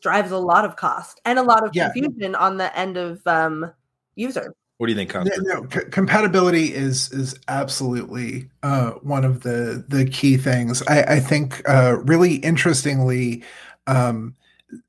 drives 0.02 0.32
a 0.32 0.38
lot 0.38 0.66
of 0.66 0.76
cost 0.76 1.22
and 1.26 1.40
a 1.40 1.44
lot 1.44 1.66
of 1.66 1.72
Yeah. 1.76 1.92
confusion 1.94 2.36
on 2.36 2.58
the 2.58 2.76
end 2.78 2.98
of 2.98 3.22
um 3.28 3.72
user. 4.16 4.54
what 4.78 4.88
do 4.88 4.94
you 4.94 4.98
think 4.98 5.14
Yeah, 5.14 5.22
Cosper? 5.22 5.44
no, 5.44 5.68
c- 5.72 5.90
compatibility 5.92 6.74
is 6.74 7.12
is 7.12 7.36
absolutely 7.48 8.50
uh, 8.64 8.92
one 9.04 9.24
of 9.24 9.44
the 9.44 9.86
the 9.88 10.06
key 10.06 10.38
things. 10.38 10.82
I, 10.88 11.04
I 11.04 11.20
think 11.20 11.62
uh, 11.70 11.98
really 12.04 12.36
interestingly, 12.38 13.44
um, 13.86 14.36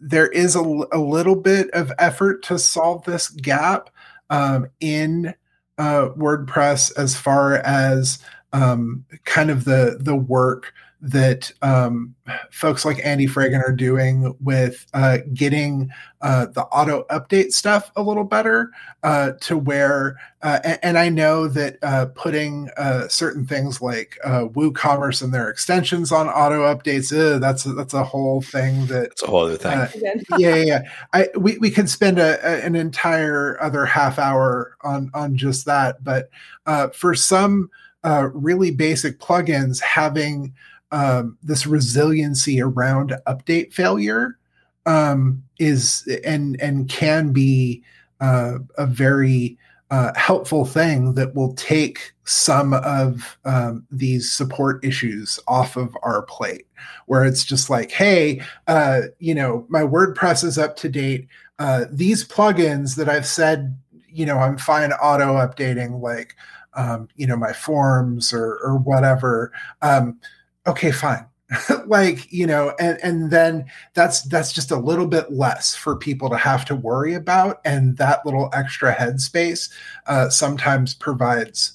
there 0.01 0.29
is 0.29 0.57
a, 0.57 0.61
l- 0.61 0.89
a 0.93 0.99
little 0.99 1.37
bit 1.37 1.69
of 1.73 1.93
effort 1.99 2.43
to 2.45 2.59
solve 2.59 3.05
this 3.05 3.29
gap 3.29 3.91
um, 4.31 4.67
in 4.81 5.35
uh, 5.77 6.09
WordPress 6.17 6.91
as 6.97 7.15
far 7.17 7.57
as 7.57 8.19
um, 8.55 9.05
kind 9.27 9.51
of 9.51 9.65
the 9.67 9.99
the 10.01 10.17
work 10.17 10.73
that 11.05 11.51
um, 11.63 12.15
folks 12.53 12.85
like 12.85 13.05
Andy 13.05 13.27
Fragen 13.27 13.61
are 13.61 13.73
doing 13.75 14.37
with 14.41 14.87
uh, 14.95 15.19
getting 15.35 15.91
uh, 16.21 16.47
the 16.47 16.63
auto 16.67 17.05
update 17.11 17.53
stuff 17.53 17.91
a 17.97 18.03
little 18.03 18.23
better 18.23 18.71
uh, 19.03 19.33
to 19.41 19.59
where, 19.59 20.17
uh, 20.43 20.61
and, 20.63 20.79
and 20.83 20.99
I 20.99 21.09
know 21.09 21.49
that 21.49 21.79
uh, 21.83 22.07
putting 22.15 22.71
uh, 22.77 23.09
certain 23.09 23.45
things 23.45 23.83
like 23.83 24.17
uh, 24.25 24.45
WooCommerce 24.47 25.23
and 25.23 25.35
their 25.35 25.51
extensions 25.51 26.13
on 26.13 26.29
auto 26.29 26.73
updates, 26.73 27.13
uh, 27.13 27.41
that's 27.41 27.67
a, 27.67 27.73
that's 27.73 27.95
a 27.95 28.05
whole 28.05 28.41
thing 28.41 28.87
that 28.87 29.07
it's 29.07 29.25
a 29.25 29.27
whole 29.27 29.47
other 29.47 29.57
thing 29.57 29.73
uh, 29.73 29.89
yeah, 29.97 30.15
yeah, 30.39 30.55
yeah. 30.65 30.83
I 31.13 31.29
we, 31.37 31.59
we 31.59 31.71
could 31.71 31.91
spend 31.91 32.21
a, 32.21 32.39
a- 32.47 32.65
an 32.65 32.77
entire 32.77 33.61
other 33.61 33.85
half 33.85 34.21
hour 34.21 34.77
on 34.83 35.11
on 35.15 35.37
just 35.37 35.67
that, 35.67 36.05
but 36.05 36.31
uh, 36.67 36.91
for 36.91 37.17
some 37.17 37.71
uh, 38.05 38.29
really 38.35 38.71
basic 38.71 39.19
plugins, 39.19 39.81
having 39.81 40.53
um, 40.93 41.39
this 41.43 41.67
resiliency 41.67 42.61
around 42.61 43.17
update 43.27 43.73
failure 43.73 44.39
um, 44.87 45.43
is 45.59 46.07
and 46.25 46.61
and 46.61 46.89
can 46.89 47.33
be 47.33 47.83
uh, 48.21 48.59
a 48.77 48.87
very 48.87 49.59
uh, 49.91 50.13
helpful 50.17 50.65
thing 50.65 51.15
that 51.15 51.35
will 51.35 51.55
take 51.55 52.13
some 52.25 52.73
of 52.75 53.39
um, 53.45 53.87
these 53.91 54.31
support 54.31 54.83
issues 54.85 55.41
off 55.49 55.77
of 55.77 55.97
our 56.03 56.23
plate 56.23 56.67
where 57.07 57.25
it's 57.25 57.45
just 57.45 57.69
like 57.69 57.91
hey 57.91 58.41
uh, 58.69 59.03
you 59.19 59.35
know 59.35 59.67
my 59.69 59.83
wordpress 59.83 60.45
is 60.45 60.59
up 60.59 60.77
to 60.77 60.89
date. 60.89 61.27
Uh, 61.59 61.85
these 61.93 62.27
plugins 62.27 62.97
that 62.97 63.09
i've 63.09 63.27
said 63.27 63.79
you 64.09 64.27
know 64.27 64.39
i'm 64.39 64.59
fine 64.59 64.91
auto 64.95 65.35
updating 65.35 66.01
like 66.01 66.35
um, 66.75 67.07
you 67.15 67.27
know 67.27 67.37
my 67.37 67.53
forms 67.53 68.33
or 68.33 68.59
or 68.65 68.79
whatever 68.79 69.53
um, 69.83 70.19
okay 70.67 70.93
fine. 70.93 71.27
Like 71.87 72.33
you 72.33 72.47
know 72.47 72.75
and 72.81 72.99
and 73.03 73.31
then 73.31 73.67
that's 73.93 74.23
that's 74.23 74.53
just 74.53 74.71
a 74.71 74.77
little 74.77 75.07
bit 75.07 75.31
less 75.33 75.75
for 75.75 75.95
people 75.97 76.31
to 76.31 76.37
have 76.37 76.65
to 76.67 76.75
worry 76.75 77.13
about 77.15 77.61
and 77.67 77.97
that 77.99 78.25
little 78.25 78.49
extra 78.55 78.95
headspace 78.95 79.71
uh, 80.07 80.31
sometimes 80.31 80.95
provides 80.95 81.75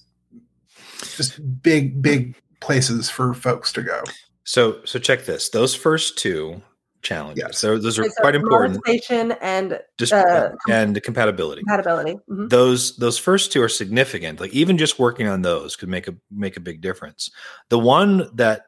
just 1.16 1.40
big 1.62 2.02
big 2.02 2.36
places 2.60 3.10
for 3.10 3.34
folks 3.36 3.72
to 3.74 3.84
go. 3.84 4.02
So 4.46 4.80
so 4.86 4.98
check 4.98 5.26
this. 5.26 5.50
Those 5.50 5.76
first 5.76 6.18
two 6.18 6.62
challenges 7.04 7.44
Yes. 7.46 7.60
so 7.60 7.78
those 7.78 8.00
are 8.00 8.04
Okay, 8.04 8.10
so 8.18 8.22
quite 8.22 8.34
important. 8.36 8.80
and 9.42 9.80
just 10.00 10.12
uh, 10.14 10.50
and 10.68 11.02
compatibility. 11.04 11.62
compatibility. 11.62 12.18
Mhm. 12.30 12.50
those 12.50 12.98
those 12.98 13.20
first 13.20 13.52
two 13.52 13.62
are 13.62 13.70
significant. 13.70 14.40
Like 14.40 14.54
even 14.54 14.78
just 14.80 14.98
working 14.98 15.28
on 15.28 15.44
those 15.44 15.76
could 15.76 15.90
make 15.90 16.08
a 16.08 16.16
make 16.32 16.58
a 16.58 16.62
big 16.62 16.82
difference. 16.82 17.30
The 17.70 17.78
one 17.78 18.28
that 18.36 18.64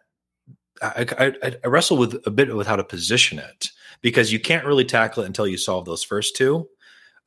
I, 0.82 1.06
I, 1.44 1.56
I 1.64 1.68
wrestle 1.68 1.98
with 1.98 2.22
a 2.26 2.32
bit 2.32 2.56
with 2.56 2.68
how 2.68 2.76
to 2.76 2.84
position 2.84 3.40
it 3.40 3.70
because 4.02 4.32
you 4.32 4.40
can't 4.40 4.66
really 4.66 4.86
tackle 4.86 5.24
it 5.24 5.28
until 5.28 5.48
you 5.48 5.58
solve 5.58 5.86
those 5.86 6.04
first 6.04 6.36
two 6.36 6.68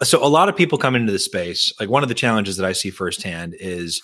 so 0.03 0.25
a 0.25 0.27
lot 0.29 0.49
of 0.49 0.57
people 0.57 0.79
come 0.79 0.97
into 0.97 1.12
the 1.12 1.19
space 1.19 1.73
like 1.79 1.88
one 1.88 2.03
of 2.03 2.09
the 2.09 2.15
challenges 2.15 2.57
that 2.57 2.67
i 2.67 2.73
see 2.73 2.91
firsthand 2.91 3.55
is 3.61 4.03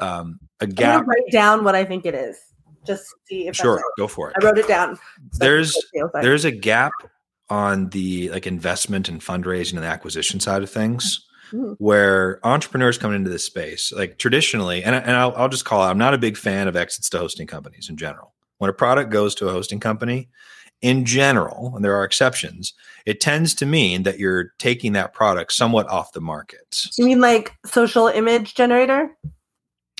um, 0.00 0.38
a 0.60 0.66
gap 0.66 1.06
write 1.06 1.30
down 1.30 1.62
what 1.62 1.74
I 1.74 1.84
think 1.84 2.06
it 2.06 2.14
is. 2.14 2.38
Just 2.86 3.04
see 3.26 3.46
if 3.48 3.54
sure 3.54 3.82
go 3.98 4.06
for 4.08 4.30
it 4.30 4.36
I 4.40 4.44
wrote 4.44 4.56
it 4.56 4.66
down. 4.66 4.96
So 4.96 5.00
There's- 5.38 5.74
go 5.74 5.80
see 5.80 5.98
if 6.06 6.10
I- 6.14 6.22
there's 6.22 6.46
a 6.46 6.50
gap 6.50 6.92
on 7.50 7.90
the 7.90 8.30
like 8.30 8.46
investment 8.46 9.10
and 9.10 9.20
fundraising 9.20 9.74
and 9.74 9.82
the 9.82 9.86
acquisition 9.88 10.40
side 10.40 10.62
of 10.62 10.70
things 10.70 11.26
Mhm. 11.52 11.74
where 11.78 12.38
entrepreneurs 12.46 12.96
come 12.96 13.12
into 13.12 13.28
this 13.28 13.44
space 13.44 13.92
like 13.92 14.18
traditionally 14.18 14.84
and, 14.84 14.94
and 14.94 15.10
I'll, 15.10 15.34
I'll 15.36 15.48
just 15.48 15.64
call 15.64 15.82
it 15.84 15.90
i'm 15.90 15.98
not 15.98 16.14
a 16.14 16.18
big 16.18 16.36
fan 16.36 16.68
of 16.68 16.76
exits 16.76 17.10
to 17.10 17.18
hosting 17.18 17.48
companies 17.48 17.88
in 17.90 17.96
general 17.96 18.32
when 18.60 18.70
a 18.70 18.74
product 18.74 19.10
goes 19.10 19.34
to 19.34 19.48
a 19.48 19.52
hosting 19.52 19.80
company 19.80 20.28
in 20.82 21.04
general 21.04 21.72
and 21.74 21.84
there 21.84 21.94
are 21.96 22.04
exceptions 22.04 22.72
it 23.04 23.20
tends 23.20 23.54
to 23.54 23.66
mean 23.66 24.02
that 24.04 24.18
you're 24.18 24.52
taking 24.58 24.92
that 24.94 25.12
product 25.12 25.52
somewhat 25.52 25.86
off 25.90 26.12
the 26.12 26.20
market 26.20 26.84
You 26.96 27.04
mean 27.04 27.20
like 27.20 27.54
social 27.66 28.06
image 28.08 28.54
generator? 28.54 29.14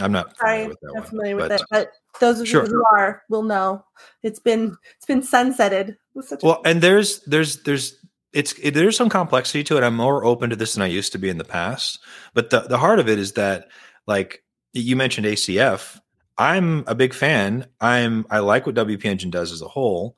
i'm 0.00 0.12
not 0.12 0.36
Sorry, 0.38 0.68
familiar 0.68 0.68
with 0.68 0.78
that 0.80 0.86
not 0.94 0.94
one, 1.02 1.08
familiar 1.10 1.36
with 1.36 1.48
but- 1.48 1.60
it, 1.60 1.66
but 1.70 1.92
those 2.20 2.40
of 2.40 2.48
Sure. 2.48 2.64
you 2.64 2.70
who 2.70 2.84
are 2.92 3.22
will 3.28 3.42
know. 3.44 3.84
It's 4.22 4.40
been 4.40 4.76
it's 4.96 5.06
been 5.06 5.22
sunsetted. 5.22 5.96
with 6.14 6.26
such 6.26 6.42
a- 6.42 6.46
Well, 6.46 6.60
and 6.64 6.82
there's 6.82 7.20
there's 7.20 7.62
there's 7.62 7.96
it's 8.32 8.52
it, 8.60 8.74
there's 8.74 8.96
some 8.96 9.08
complexity 9.08 9.62
to 9.64 9.76
it. 9.78 9.84
I'm 9.84 9.94
more 9.96 10.24
open 10.24 10.50
to 10.50 10.56
this 10.56 10.74
than 10.74 10.82
I 10.82 10.86
used 10.86 11.12
to 11.12 11.18
be 11.18 11.28
in 11.28 11.38
the 11.38 11.44
past. 11.44 12.00
But 12.34 12.50
the 12.50 12.60
the 12.62 12.78
heart 12.78 12.98
of 12.98 13.08
it 13.08 13.18
is 13.18 13.32
that 13.34 13.68
like 14.08 14.42
you 14.72 14.96
mentioned 14.96 15.26
ACF. 15.26 16.00
I'm 16.38 16.84
a 16.86 16.94
big 16.94 17.12
fan. 17.14 17.66
I'm 17.80 18.26
I 18.30 18.38
like 18.38 18.66
what 18.66 18.74
WP 18.74 19.04
Engine 19.04 19.30
does 19.30 19.52
as 19.52 19.62
a 19.62 19.68
whole. 19.68 20.16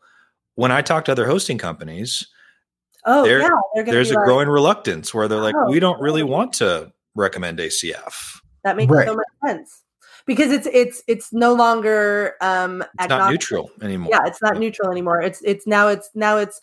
When 0.55 0.71
I 0.71 0.83
talk 0.83 1.05
to 1.07 1.13
other 1.13 1.27
hosting 1.27 1.59
companies, 1.59 2.27
oh 3.07 3.25
yeah, 3.25 3.49
there's 3.85 4.11
a 4.11 4.15
like, 4.15 4.25
growing 4.25 4.49
reluctance 4.49 5.13
where 5.15 5.27
they're 5.29 5.41
like, 5.41 5.55
Oh, 5.57 5.71
we 5.71 5.81
don't 5.81 6.01
really 6.01 6.23
really? 6.23 6.33
want 6.33 6.53
to 6.55 6.93
recommend 7.15 7.59
ACF. 7.59 8.41
that 8.65 8.77
makes 8.77 8.93
Right. 8.93 9.07
so 9.09 9.15
much 9.15 9.27
sense 9.47 9.83
because 10.27 10.53
it's 10.53 10.69
it's 10.73 11.03
it's 11.09 11.33
no 11.33 11.53
longer 11.55 12.35
um 12.41 12.83
It's 13.01 13.09
not 13.09 13.31
neutral 13.31 13.71
anymore. 13.83 14.11
Yeah, 14.13 14.21
it's 14.27 14.41
not 14.43 14.59
neutral 14.59 14.91
anymore. 14.91 15.21
It's 15.21 15.41
it's 15.43 15.67
now 15.67 15.89
it's 15.89 16.11
now 16.15 16.37
it's 16.37 16.61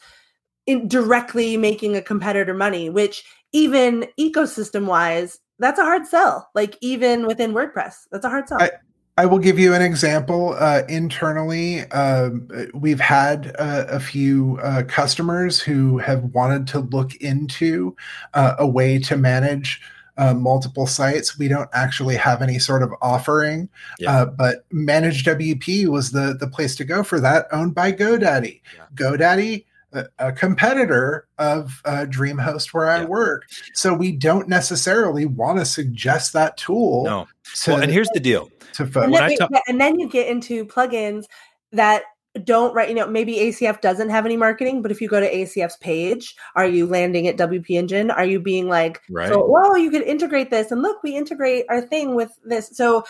in 0.66 0.88
directly 0.88 1.58
making 1.58 1.96
a 1.98 2.02
competitor 2.02 2.54
money, 2.54 2.90
which 2.90 3.24
even 3.52 4.06
ecosystem 4.20 4.86
wise, 4.86 5.40
that's 5.58 5.80
a 5.80 5.84
hard 5.84 6.06
sell. 6.06 6.48
Like 6.54 6.78
even 6.82 7.26
within 7.26 7.54
WordPress, 7.54 7.96
that's 8.12 8.24
a 8.24 8.30
hard 8.30 8.48
sell. 8.48 8.62
I- 8.62 8.72
I 9.20 9.26
will 9.26 9.38
give 9.40 9.60
you 9.60 9.74
an 9.74 9.82
example. 9.82 10.56
Uh, 10.58 10.84
internally, 10.88 11.82
um, 11.92 12.48
we've 12.74 13.02
had 13.02 13.54
uh, 13.60 13.84
a 13.90 14.00
few 14.00 14.58
uh, 14.64 14.84
customers 14.88 15.60
who 15.60 15.98
have 15.98 16.24
wanted 16.34 16.68
to 16.68 16.80
look 16.80 17.16
into 17.16 17.98
uh, 18.34 18.56
a 18.58 18.66
way 18.66 18.98
to 19.00 19.18
manage 19.18 19.82
uh, 20.18 20.34
multiple 20.34 20.88
sites. 20.88 21.38
We 21.38 21.50
don't 21.50 21.70
actually 21.74 22.16
have 22.16 22.42
any 22.42 22.60
sort 22.60 22.82
of 22.82 22.92
offering, 23.02 23.68
Yeah. 24.00 24.12
uh, 24.22 24.26
but 24.28 24.64
ManageWP 24.70 25.88
was 25.88 26.12
the 26.12 26.38
the 26.40 26.48
place 26.48 26.78
to 26.78 26.86
go 26.86 27.04
for 27.04 27.20
that, 27.20 27.48
owned 27.52 27.76
by 27.76 27.92
GoDaddy. 27.92 28.62
Yeah. 28.78 28.86
GoDaddy. 28.96 29.66
A, 29.92 30.06
a 30.20 30.32
competitor 30.32 31.28
of 31.40 31.82
uh, 31.86 32.06
DreamHost, 32.08 32.74
where 32.74 32.90
I 32.90 33.00
Yeah. 33.02 33.06
work, 33.06 33.46
so 33.74 33.94
we 33.94 34.12
don't 34.12 34.48
necessarily 34.48 35.26
want 35.26 35.58
to 35.58 35.66
suggest 35.66 36.34
that 36.34 36.58
tool 36.58 37.06
No. 37.06 37.28
to, 37.64 37.72
Well, 37.72 37.82
and 37.82 37.92
here's 37.92 38.10
the 38.10 38.20
deal. 38.20 38.50
to 38.76 38.84
and, 38.84 38.94
folks. 38.94 39.06
when 39.12 39.14
then, 39.14 39.24
I 39.32 39.36
talk- 39.36 39.50
and 39.68 39.82
then 39.82 40.00
you 40.00 40.08
get 40.08 40.28
into 40.28 40.64
plugins 40.66 41.24
that 41.72 42.04
don't 42.46 42.76
right 42.76 42.88
you 42.90 42.94
know 42.96 43.08
maybe 43.08 43.38
acf 43.38 43.82
doesn't 43.82 44.10
have 44.12 44.24
any 44.24 44.38
marketing 44.38 44.84
but 44.84 44.92
if 44.92 45.02
you 45.02 45.08
go 45.10 45.20
to 45.20 45.26
acf's 45.34 45.76
page 45.78 46.36
are 46.56 46.68
you 46.68 46.86
landing 46.86 47.28
at 47.28 47.36
wp 47.38 47.66
engine 47.72 48.12
are 48.12 48.24
you 48.24 48.40
being 48.40 48.68
like 48.68 49.02
Right. 49.10 49.28
so 49.28 49.44
well 49.50 49.76
you 49.76 49.90
could 49.90 50.04
integrate 50.04 50.52
this 50.52 50.72
and 50.72 50.84
look 50.84 51.02
we 51.02 51.16
integrate 51.16 51.66
our 51.70 51.82
thing 51.82 52.14
with 52.14 52.32
this 52.46 52.70
so 52.78 53.04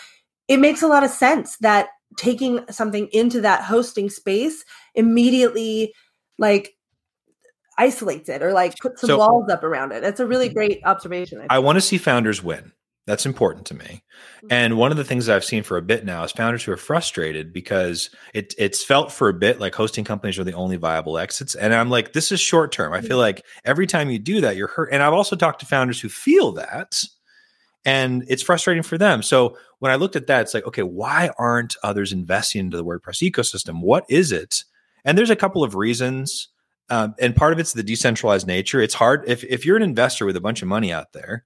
it 0.48 0.56
makes 0.56 0.80
a 0.80 0.88
lot 0.88 1.04
of 1.04 1.10
sense 1.10 1.58
that 1.58 1.88
taking 2.16 2.64
something 2.70 3.08
into 3.12 3.42
that 3.42 3.62
hosting 3.62 4.08
space 4.08 4.64
immediately 4.94 5.92
like 6.40 6.74
isolates 7.78 8.28
it 8.28 8.42
or 8.42 8.52
like 8.52 8.76
put 8.78 8.98
some 8.98 9.08
So- 9.08 9.18
walls 9.18 9.48
up 9.48 9.62
around 9.62 9.92
it 9.92 10.02
that's 10.02 10.20
a 10.20 10.26
really 10.26 10.48
great 10.48 10.80
observation 10.84 11.46
I 11.48 11.60
want 11.60 11.76
to 11.76 11.80
see 11.80 11.96
founders 11.98 12.42
win. 12.42 12.72
That's 13.06 13.24
important 13.26 13.66
to 13.68 13.74
me. 13.74 14.04
Mhm. 14.44 14.48
And 14.50 14.76
one 14.76 14.90
of 14.92 14.96
the 14.96 15.04
things 15.04 15.26
that 15.26 15.34
I've 15.34 15.44
seen 15.44 15.62
for 15.64 15.76
a 15.76 15.82
bit 15.82 16.04
now 16.04 16.22
is 16.22 16.30
founders 16.30 16.62
who 16.62 16.70
are 16.70 16.76
frustrated 16.76 17.52
because 17.52 18.10
it 18.34 18.54
it's 18.58 18.84
felt 18.84 19.10
for 19.10 19.28
a 19.28 19.34
bit 19.34 19.58
like 19.58 19.74
hosting 19.74 20.04
companies 20.04 20.38
are 20.38 20.44
the 20.44 20.52
only 20.52 20.76
viable 20.76 21.18
exits. 21.18 21.54
And 21.54 21.74
I'm 21.74 21.90
like, 21.90 22.12
this 22.12 22.30
is 22.30 22.38
short 22.40 22.70
term. 22.70 22.92
I 22.92 23.00
feel 23.00 23.16
like 23.18 23.44
every 23.64 23.86
time 23.86 24.10
you 24.10 24.18
do 24.20 24.40
that, 24.42 24.54
you're 24.56 24.68
hurt. 24.68 24.90
And 24.92 25.02
I've 25.02 25.14
also 25.14 25.34
talked 25.34 25.60
to 25.60 25.66
founders 25.66 26.00
who 26.00 26.08
feel 26.08 26.52
that, 26.52 27.02
and 27.84 28.24
it's 28.28 28.42
frustrating 28.42 28.82
for 28.84 28.98
them. 28.98 29.22
So 29.22 29.56
when 29.80 29.90
I 29.90 29.96
looked 29.96 30.14
at 30.14 30.26
that, 30.28 30.42
it's 30.42 30.54
like, 30.54 30.66
okay, 30.66 30.82
why 30.84 31.30
aren't 31.38 31.76
others 31.82 32.12
investing 32.12 32.60
into 32.60 32.76
the 32.76 32.84
WordPress 32.84 33.28
ecosystem? 33.28 33.80
What 33.80 34.04
is 34.08 34.30
it? 34.30 34.62
And 35.04 35.16
there's 35.16 35.30
a 35.30 35.36
couple 35.36 35.62
of 35.64 35.74
reasons. 35.74 36.48
Um, 36.88 37.14
and 37.20 37.36
part 37.36 37.52
of 37.52 37.58
it's 37.58 37.72
the 37.72 37.82
decentralized 37.84 38.46
nature. 38.46 38.80
It's 38.80 38.94
hard 38.94 39.22
if 39.28 39.44
if 39.44 39.64
you're 39.64 39.76
an 39.76 39.82
investor 39.82 40.26
with 40.26 40.36
a 40.36 40.40
bunch 40.40 40.60
of 40.62 40.68
money 40.68 40.92
out 40.92 41.12
there 41.12 41.44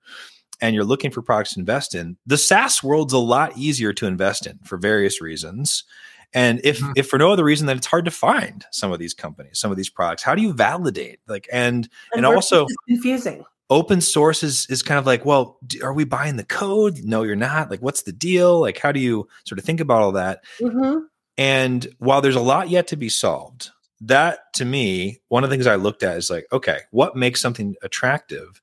and 0.60 0.74
you're 0.74 0.84
looking 0.84 1.10
for 1.10 1.20
products 1.20 1.54
to 1.54 1.60
invest 1.60 1.94
in, 1.94 2.16
the 2.26 2.38
SaaS 2.38 2.82
world's 2.82 3.12
a 3.12 3.18
lot 3.18 3.56
easier 3.56 3.92
to 3.92 4.06
invest 4.06 4.46
in 4.46 4.58
for 4.64 4.78
various 4.78 5.20
reasons. 5.20 5.84
And 6.32 6.60
if 6.64 6.80
Mhm. 6.80 6.94
if 6.96 7.08
for 7.08 7.18
no 7.18 7.30
other 7.30 7.44
reason 7.44 7.66
than 7.66 7.76
it's 7.76 7.86
hard 7.86 8.06
to 8.06 8.10
find 8.10 8.64
some 8.72 8.90
of 8.90 8.98
these 8.98 9.12
companies, 9.14 9.58
some 9.58 9.70
of 9.70 9.76
these 9.76 9.90
products. 9.90 10.22
How 10.22 10.34
do 10.34 10.40
you 10.42 10.52
validate? 10.54 11.20
Like 11.28 11.46
and 11.52 11.88
and 12.14 12.24
WordPress 12.24 12.34
also 12.34 12.66
confusing 12.88 13.44
open 13.70 14.00
source 14.00 14.42
is 14.42 14.66
is 14.70 14.82
kind 14.82 14.98
of 14.98 15.04
like, 15.06 15.24
well, 15.24 15.58
are 15.82 15.92
we 15.92 16.04
buying 16.04 16.36
the 16.36 16.44
code? 16.44 17.00
No, 17.04 17.22
you're 17.22 17.36
not. 17.36 17.70
Like 17.70 17.80
what's 17.82 18.02
the 18.02 18.12
deal? 18.12 18.60
Like 18.60 18.78
how 18.78 18.92
do 18.92 19.00
you 19.00 19.28
sort 19.44 19.58
of 19.58 19.64
think 19.64 19.80
about 19.80 20.00
all 20.02 20.12
that? 20.12 20.42
hmm 20.58 20.98
And 21.36 21.86
while 21.98 22.20
there's 22.20 22.36
a 22.36 22.40
lot 22.40 22.68
yet 22.68 22.86
to 22.88 22.96
be 22.96 23.08
solved, 23.08 23.70
that 24.00 24.52
to 24.54 24.64
me, 24.64 25.20
one 25.28 25.44
of 25.44 25.50
the 25.50 25.54
things 25.56 25.66
I 25.66 25.76
looked 25.76 26.02
at 26.02 26.16
is 26.16 26.30
like, 26.30 26.46
okay, 26.52 26.80
what 26.90 27.16
makes 27.16 27.40
something 27.40 27.74
attractive? 27.82 28.60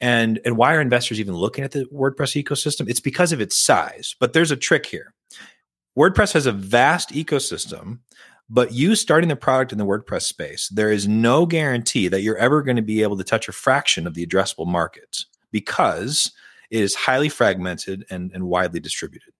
And 0.00 0.40
and 0.44 0.56
why 0.56 0.74
are 0.74 0.80
investors 0.80 1.20
even 1.20 1.34
looking 1.34 1.64
at 1.64 1.72
the 1.72 1.86
WordPress 1.92 2.42
ecosystem? 2.42 2.88
It's 2.88 3.00
because 3.00 3.32
of 3.32 3.40
its 3.40 3.58
size. 3.58 4.16
But 4.18 4.32
there's 4.32 4.50
a 4.50 4.56
trick 4.56 4.86
here. 4.86 5.14
WordPress 5.96 6.32
has 6.32 6.46
a 6.46 6.52
vast 6.52 7.10
ecosystem, 7.10 8.00
but 8.50 8.72
you 8.72 8.96
starting 8.96 9.28
the 9.28 9.36
product 9.36 9.72
in 9.72 9.78
the 9.78 9.86
WordPress 9.86 10.22
space, 10.22 10.68
there 10.68 10.90
is 10.90 11.06
no 11.06 11.46
guarantee 11.46 12.08
that 12.08 12.22
you're 12.22 12.36
ever 12.36 12.62
going 12.62 12.76
to 12.76 12.82
be 12.82 13.02
able 13.02 13.16
to 13.16 13.24
touch 13.24 13.48
a 13.48 13.52
fraction 13.52 14.06
of 14.06 14.14
the 14.14 14.26
addressable 14.26 14.66
market 14.66 15.24
because 15.52 16.32
it 16.70 16.80
is 16.80 16.94
highly 16.96 17.28
fragmented 17.28 18.04
and, 18.10 18.32
and 18.32 18.44
widely 18.48 18.80
distributed. 18.80 19.32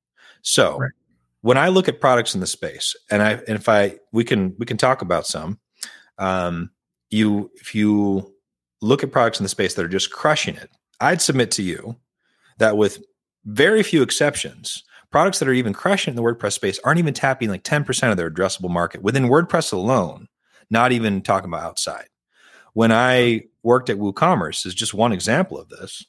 So 0.42 0.78
Right. 0.78 0.92
When 1.44 1.59
I 1.59 1.68
look 1.68 1.88
at 1.88 2.00
products 2.00 2.35
in 2.35 2.40
the 2.40 2.46
space, 2.46 2.96
and 3.11 3.22
I 3.22 3.33
and 3.33 3.50
if 3.50 3.68
I 3.68 3.96
we 4.12 4.24
can 4.24 4.54
we 4.59 4.64
can 4.64 4.78
talk 4.78 5.02
about 5.02 5.26
some, 5.26 5.61
um, 6.16 6.70
you 7.11 7.50
if 7.57 7.74
you 7.74 8.35
look 8.80 9.04
at 9.04 9.12
products 9.12 9.40
in 9.40 9.44
the 9.44 9.50
space 9.50 9.74
that 9.74 9.85
are 9.85 9.88
just 9.88 10.11
crushing 10.11 10.57
it, 10.57 10.70
I'd 11.00 11.20
submit 11.20 11.50
to 11.52 11.62
you 11.62 11.96
that 12.57 12.78
with 12.78 13.04
very 13.44 13.83
few 13.83 14.00
exceptions, 14.00 14.85
products 15.11 15.38
that 15.38 15.46
are 15.46 15.52
even 15.52 15.74
crushing 15.74 16.12
in 16.12 16.16
the 16.16 16.22
WordPress 16.22 16.54
space 16.54 16.80
aren't 16.83 16.98
even 16.98 17.12
tapping 17.12 17.50
like 17.50 17.62
10% 17.62 18.11
of 18.11 18.16
their 18.16 18.30
addressable 18.30 18.70
market 18.70 19.02
within 19.02 19.24
WordPress 19.24 19.70
alone, 19.70 20.28
not 20.70 20.92
even 20.92 21.20
talking 21.20 21.50
about 21.50 21.62
outside. 21.62 22.07
When 22.72 22.90
I 22.90 23.42
worked 23.62 23.90
at 23.90 23.98
WooCommerce 23.98 24.64
is 24.64 24.74
just 24.74 24.94
one 24.94 25.12
example 25.12 25.59
of 25.59 25.68
this. 25.68 26.07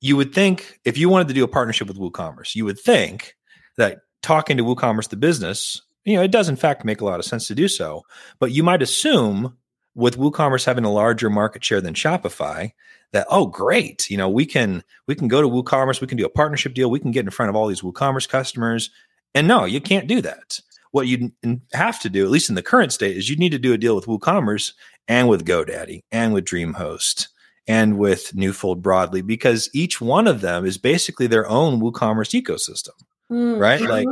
You 0.00 0.16
would 0.16 0.34
think 0.34 0.80
if 0.84 0.98
you 0.98 1.08
wanted 1.08 1.28
to 1.28 1.34
do 1.34 1.44
a 1.44 1.48
partnership 1.48 1.86
with 1.86 1.98
WooCommerce, 1.98 2.56
you 2.56 2.64
would 2.64 2.80
think 2.80 3.36
that 3.80 4.02
talking 4.22 4.56
to 4.56 4.64
WooCommerce 4.64 5.08
the 5.08 5.16
business, 5.16 5.82
you 6.04 6.16
know, 6.16 6.22
it 6.22 6.30
does 6.30 6.48
in 6.48 6.56
fact 6.56 6.84
make 6.84 7.00
a 7.00 7.04
lot 7.04 7.18
of 7.18 7.24
sense 7.24 7.46
to 7.48 7.54
do 7.54 7.68
so, 7.68 8.02
but 8.38 8.52
you 8.52 8.62
might 8.62 8.82
assume 8.82 9.56
with 9.94 10.18
WooCommerce 10.18 10.64
having 10.64 10.84
a 10.84 10.92
larger 10.92 11.28
market 11.28 11.64
share 11.64 11.80
than 11.80 11.94
Shopify 11.94 12.72
that 13.12 13.26
oh 13.28 13.46
great, 13.46 14.08
you 14.08 14.16
know, 14.16 14.28
we 14.28 14.46
can 14.46 14.84
we 15.06 15.14
can 15.14 15.28
go 15.28 15.42
to 15.42 15.48
WooCommerce, 15.48 16.00
we 16.00 16.06
can 16.06 16.18
do 16.18 16.26
a 16.26 16.30
partnership 16.30 16.74
deal, 16.74 16.90
we 16.90 17.00
can 17.00 17.10
get 17.10 17.24
in 17.24 17.30
front 17.30 17.50
of 17.50 17.56
all 17.56 17.66
these 17.66 17.82
WooCommerce 17.82 18.28
customers. 18.28 18.90
And 19.34 19.48
no, 19.48 19.64
you 19.64 19.80
can't 19.80 20.06
do 20.06 20.20
that. 20.22 20.60
What 20.92 21.06
you 21.06 21.32
have 21.72 22.00
to 22.00 22.10
do, 22.10 22.24
at 22.24 22.30
least 22.30 22.48
in 22.48 22.56
the 22.56 22.62
current 22.62 22.92
state, 22.92 23.16
is 23.16 23.28
you 23.28 23.36
need 23.36 23.52
to 23.52 23.58
do 23.58 23.72
a 23.72 23.78
deal 23.78 23.94
with 23.94 24.06
WooCommerce 24.06 24.72
and 25.08 25.28
with 25.28 25.44
GoDaddy 25.44 26.02
and 26.10 26.32
with 26.34 26.44
DreamHost 26.44 27.28
and 27.66 27.98
with 27.98 28.34
Newfold 28.34 28.82
broadly, 28.82 29.22
because 29.22 29.70
each 29.72 30.00
one 30.00 30.26
of 30.26 30.40
them 30.40 30.66
is 30.66 30.78
basically 30.78 31.28
their 31.28 31.48
own 31.48 31.80
WooCommerce 31.80 32.40
ecosystem, 32.40 32.94
Mm. 33.30 33.58
right? 33.60 33.80
Like 33.80 34.08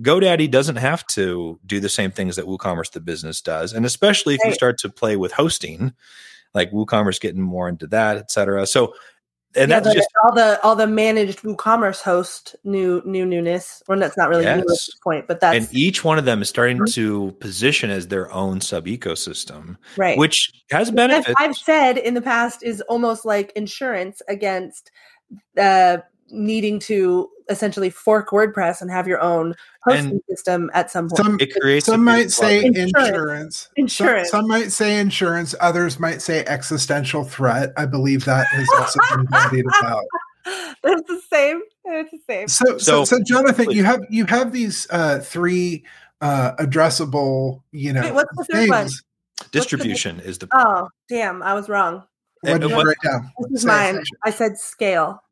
GoDaddy 0.00 0.50
doesn't 0.50 0.76
have 0.76 1.06
to 1.08 1.58
do 1.64 1.80
the 1.80 1.88
same 1.88 2.10
things 2.10 2.36
that 2.36 2.46
WooCommerce 2.46 2.92
the 2.92 3.00
business 3.00 3.40
does, 3.40 3.72
and 3.72 3.86
especially 3.86 4.34
if 4.34 4.40
you 4.44 4.52
start 4.52 4.78
to 4.78 4.88
play 4.90 5.16
with 5.16 5.32
hosting, 5.32 5.94
like 6.54 6.70
WooCommerce 6.72 7.20
getting 7.20 7.42
more 7.42 7.68
into 7.68 7.86
that, 7.88 8.16
et 8.18 8.30
cetera. 8.30 8.66
So, 8.66 8.94
and 9.54 9.70
Yeah, 9.70 9.80
that's 9.80 9.94
just 9.94 10.08
all 10.22 10.34
the 10.34 10.60
all 10.62 10.76
the 10.76 10.86
managed 10.86 11.38
WooCommerce 11.40 12.02
host 12.02 12.56
new 12.62 13.00
new 13.06 13.24
newness. 13.24 13.82
Or 13.88 13.98
that's 13.98 14.16
not 14.18 14.28
really 14.28 14.44
new 14.44 14.50
at 14.50 14.66
this 14.66 14.90
point, 15.02 15.26
but 15.26 15.40
that's 15.40 15.56
and 15.56 15.74
each 15.74 16.04
one 16.04 16.18
of 16.18 16.26
them 16.26 16.42
is 16.42 16.48
starting 16.50 16.78
Mhm. 16.78 16.92
to 16.92 17.32
position 17.40 17.88
as 17.88 18.08
their 18.08 18.30
own 18.32 18.60
sub 18.60 18.84
ecosystem, 18.86 19.76
right. 19.96 20.18
which 20.18 20.50
has 20.70 20.88
As 20.88 20.94
benefits. 20.94 21.34
I've 21.38 21.56
said 21.56 21.96
in 21.96 22.12
the 22.12 22.20
past 22.20 22.62
is 22.62 22.82
almost 22.82 23.24
like 23.24 23.50
insurance 23.56 24.20
against 24.28 24.90
uh, 25.56 25.98
needing 26.28 26.78
to 26.80 27.30
essentially 27.48 27.90
fork 27.90 28.30
WordPress 28.30 28.80
and 28.80 28.90
have 28.90 29.06
your 29.06 29.20
own 29.20 29.54
hosting 29.84 30.10
And- 30.12 30.20
system 30.28 30.70
at 30.74 30.90
some 30.90 31.08
point. 31.08 31.24
Some 31.24 31.36
It 31.40 31.54
creates. 31.60 31.86
some 31.86 32.02
might 32.04 32.30
say. 32.30 32.64
Insurance. 32.64 32.92
insurance. 32.96 33.68
Insurance. 33.76 34.30
Some, 34.30 34.40
some 34.42 34.48
might 34.48 34.72
say 34.72 34.98
insurance. 34.98 35.54
Others 35.60 35.98
might 36.00 36.20
say 36.22 36.44
existential 36.46 37.24
threat. 37.24 37.72
I 37.76 37.86
believe 37.86 38.24
that 38.24 38.46
has 38.48 38.68
also 38.78 38.98
been 39.16 39.26
bandied 39.26 39.64
about. 39.80 40.04
it's 40.84 41.08
the 41.08 41.20
same. 41.30 41.62
It's 41.84 42.10
the 42.10 42.18
same. 42.28 42.48
So, 42.48 42.78
so, 42.78 42.78
So- 42.78 43.04
so, 43.04 43.22
Jonathan, 43.24 43.70
you 43.70 43.84
have 43.84 44.00
you 44.10 44.24
have 44.26 44.52
these 44.52 44.86
uh, 44.90 45.20
three 45.20 45.84
uh, 46.20 46.52
addressable, 46.56 47.62
you 47.72 47.92
know, 47.92 48.00
Wait, 48.02 48.14
what's 48.14 48.36
the 48.36 48.44
third 48.44 48.68
one? 48.70 48.84
things. 48.86 49.02
distribution 49.52 50.18
is 50.20 50.38
the 50.38 50.48
Oh, 50.52 50.88
damn! 51.08 51.42
I 51.42 51.52
was 51.54 51.68
wrong. 51.68 52.02
What 52.40 52.60
did 52.60 52.70
you 52.70 52.76
what- 52.76 52.86
write 52.86 52.96
down? 53.04 53.30
This 53.50 53.52
is 53.58 53.62
Say 53.62 53.68
mine. 53.68 54.02
I 54.24 54.30
said 54.30 54.56
scale. 54.58 55.22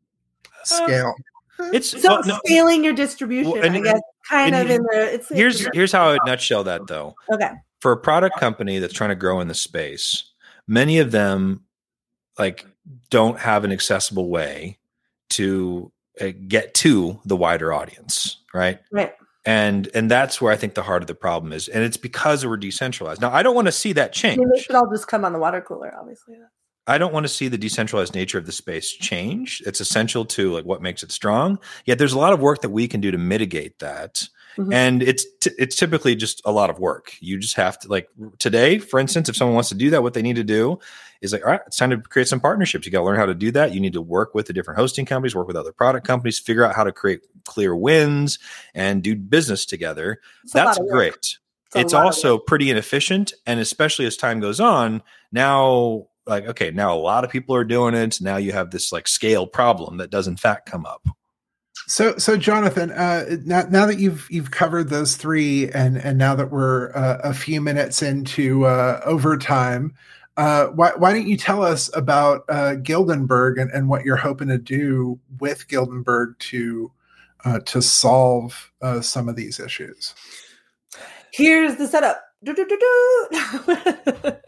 Scale. 0.65 1.15
It's 1.59 1.91
So 1.91 2.09
well, 2.09 2.23
no, 2.27 2.39
scaling 2.45 2.83
your 2.85 2.93
distribution, 2.95 3.53
Well, 3.53 3.63
and- 3.65 3.77
I 3.77 3.81
guess, 3.81 4.01
kind 4.29 4.55
and 4.55 4.71
of 4.71 4.77
in 4.77 4.83
the. 4.83 5.15
It's 5.15 5.29
here's 5.29 5.67
here's 5.75 5.93
how 5.93 6.09
I 6.09 6.13
would 6.13 6.21
nutshell 6.27 6.65
that 6.65 6.87
though. 6.87 7.15
okay. 7.33 7.51
For 7.81 7.93
a 7.93 7.97
product 7.97 8.39
company 8.41 8.79
that's 8.79 8.95
trying 8.95 9.11
to 9.11 9.15
grow 9.17 9.41
in 9.41 9.49
the 9.49 9.55
space, 9.55 10.25
many 10.67 10.99
of 10.99 11.11
them 11.11 11.65
like 12.39 12.67
don't 13.11 13.39
have 13.39 13.65
an 13.65 13.73
accessible 13.73 14.29
way 14.31 14.79
to 15.31 15.93
uh, 16.21 16.29
get 16.49 16.75
to 16.75 17.21
the 17.27 17.37
wider 17.37 17.73
audience, 17.73 18.39
right? 18.55 18.79
Right. 18.91 19.13
And 19.47 19.89
and 19.95 20.11
that's 20.11 20.41
where 20.41 20.51
I 20.53 20.57
think 20.57 20.73
the 20.75 20.83
heart 20.83 21.03
of 21.03 21.07
the 21.07 21.15
problem 21.15 21.53
is, 21.53 21.69
and 21.69 21.85
it's 21.85 21.99
because 21.99 22.47
we're 22.47 22.57
decentralized. 22.57 23.21
Now, 23.21 23.31
I 23.33 23.43
don't 23.43 23.55
want 23.55 23.67
to 23.69 23.73
see 23.73 23.93
that 23.93 24.09
I 24.09 24.13
change. 24.13 24.39
mean, 24.39 24.49
they 24.55 24.61
should 24.63 24.75
all 24.75 24.91
just 24.91 25.07
come 25.07 25.23
on 25.25 25.35
the 25.35 25.39
water 25.39 25.61
cooler, 25.61 25.95
obviously. 26.01 26.37
I 26.87 26.99
don't 26.99 27.15
want 27.15 27.25
to 27.25 27.33
see 27.33 27.49
the 27.49 27.59
decentralized 27.59 28.15
nature 28.15 28.39
of 28.39 28.47
the 28.47 28.53
space 28.53 28.91
change. 28.91 29.63
It's 29.67 29.81
essential 29.81 30.25
to 30.27 30.53
like 30.53 30.65
what 30.65 30.83
makes 30.83 31.03
it 31.03 31.13
strong. 31.13 31.59
Yet 31.87 31.99
there's 31.99 32.13
a 32.13 32.19
lot 32.19 32.33
of 32.33 32.41
work 32.41 32.61
that 32.63 32.71
we 32.71 32.89
can 32.89 33.01
do 33.01 33.11
to 33.11 33.19
mitigate 33.19 33.79
that. 33.79 34.29
Mhm. 34.59 34.73
And 34.73 35.03
it's 35.03 35.25
t- 35.41 35.51
it's 35.59 35.75
typically 35.77 36.15
just 36.15 36.41
a 36.45 36.53
lot 36.53 36.71
of 36.71 36.79
work. 36.79 37.15
You 37.21 37.39
just 37.39 37.57
have 37.57 37.79
to 37.81 37.89
like 37.89 38.09
today, 38.39 38.79
for 38.79 39.01
instance, 39.01 39.29
if 39.29 39.37
someone 39.37 39.55
wants 39.55 39.71
to 39.71 39.75
do 39.75 39.91
that, 39.91 40.03
what 40.03 40.15
they 40.15 40.23
need 40.23 40.37
to 40.37 40.45
do 40.45 40.79
is 41.23 41.33
like, 41.33 41.45
all 41.45 41.51
right, 41.51 41.61
it's 41.67 41.77
time 41.77 41.91
to 41.91 41.97
create 41.97 42.29
some 42.29 42.39
partnerships. 42.41 42.87
You 42.87 42.93
got 42.93 43.01
to 43.01 43.05
learn 43.05 43.17
how 43.17 43.27
to 43.27 43.35
do 43.35 43.51
that. 43.53 43.73
You 43.73 43.81
need 43.81 43.95
to 43.95 44.03
work 44.03 44.35
with 44.35 44.47
the 44.47 44.53
different 44.53 44.79
hosting 44.79 45.07
companies, 45.07 45.35
work 45.35 45.49
with 45.49 45.57
other 45.57 45.73
product 45.73 46.07
companies, 46.07 46.39
figure 46.39 46.65
out 46.65 46.77
how 46.77 46.85
to 46.85 46.93
create 46.93 47.23
clear 47.45 47.75
wins 47.75 48.39
and 48.75 49.03
do 49.03 49.17
business 49.17 49.65
together. 49.67 50.21
It's 50.45 50.53
That's 50.53 50.79
great 50.79 51.15
It's 51.15 51.39
it's 51.75 51.93
also 51.95 52.39
pretty 52.39 52.71
inefficient 52.71 53.33
and 53.47 53.59
especially 53.59 54.07
as 54.07 54.17
time 54.17 54.39
goes 54.39 54.61
on 54.61 55.03
now 55.33 56.07
like 56.27 56.47
okay 56.47 56.71
now 56.71 56.95
a 56.95 56.99
lot 56.99 57.25
of 57.25 57.31
people 57.31 57.55
are 57.55 57.65
doing 57.65 57.95
it 57.95 58.21
now 58.21 58.37
you 58.37 58.53
have 58.53 58.71
this 58.71 58.93
like 58.93 59.09
scale 59.09 59.47
problem 59.47 59.99
that 59.99 60.11
does 60.11 60.27
in 60.27 60.37
fact 60.37 60.71
come 60.71 60.87
up 60.87 61.07
So, 61.87 62.17
so 62.17 62.37
Jonathan, 62.37 62.93
uh, 62.93 63.37
now, 63.45 63.67
now 63.69 63.85
that 63.85 63.99
you've 63.99 64.27
you've 64.31 64.51
covered 64.51 64.89
those 64.89 65.17
three, 65.17 65.71
and 65.73 65.99
and 65.99 66.17
now 66.17 66.35
that 66.35 66.51
we're 66.51 66.97
uh, 66.97 67.19
a 67.23 67.35
few 67.35 67.61
minutes 67.61 68.01
into 68.01 68.65
uh, 68.65 69.03
overtime, 69.05 69.93
uh, 70.37 70.67
why 70.67 70.93
why 70.97 71.13
don't 71.13 71.27
you 71.27 71.37
tell 71.37 71.63
us 71.63 71.95
about 71.95 72.45
uh, 72.49 72.77
Guildenberg 72.77 73.61
and, 73.61 73.71
and 73.73 73.89
what 73.89 74.05
you're 74.05 74.17
hoping 74.17 74.49
to 74.49 74.59
do 74.59 75.19
with 75.39 75.69
Guildenberg 75.69 76.39
to 76.51 76.91
uh, 77.45 77.61
to 77.61 77.83
solve 77.83 78.73
uh, 78.81 79.01
some 79.01 79.29
of 79.29 79.37
these 79.37 79.61
issues? 79.61 80.15
Here's 81.33 81.77
the 81.77 81.87
setup. 81.87 82.23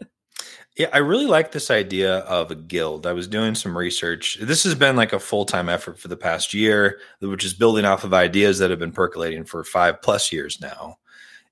Yeah, 0.77 0.89
I 0.93 0.99
really 0.99 1.25
like 1.25 1.51
this 1.51 1.71
idea 1.71 2.17
of 2.19 2.51
a 2.51 2.55
guild. 2.55 3.07
I 3.07 3.13
was 3.13 3.27
doing 3.27 3.55
some 3.55 3.75
research. 3.75 4.37
This 4.39 4.63
has 4.63 4.75
been 4.75 4.95
like 4.95 5.11
a 5.11 5.19
full 5.19 5.43
time 5.43 5.69
effort 5.69 5.99
for 5.99 6.07
the 6.07 6.15
past 6.15 6.53
year, 6.53 6.99
which 7.19 7.43
is 7.43 7.55
building 7.55 7.83
off 7.83 8.03
of 8.03 8.13
ideas 8.13 8.59
that 8.59 8.69
have 8.69 8.77
been 8.77 8.91
percolating 8.91 9.43
for 9.43 9.63
five 9.63 10.01
plus 10.03 10.31
years 10.31 10.61
now. 10.61 10.97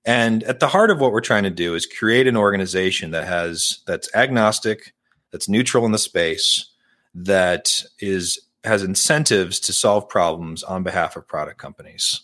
And 0.06 0.44
at 0.44 0.60
the 0.60 0.68
heart 0.68 0.92
of 0.92 1.00
what 1.00 1.12
we're 1.12 1.22
trying 1.22 1.42
to 1.44 1.50
do 1.50 1.74
is 1.74 1.88
create 1.88 2.28
an 2.28 2.38
organization 2.38 3.10
that 3.12 3.26
has 3.26 3.80
that's 3.88 4.14
agnostic, 4.14 4.94
that's 5.32 5.50
neutral 5.50 5.88
in 5.88 5.92
the 5.92 5.98
space, 5.98 6.68
that 7.16 7.84
is 8.00 8.40
has 8.64 8.84
incentives 8.84 9.60
to 9.62 9.74
solve 9.74 10.08
problems 10.08 10.62
on 10.62 10.84
behalf 10.84 11.16
of 11.16 11.28
product 11.28 11.58
companies. 11.58 12.22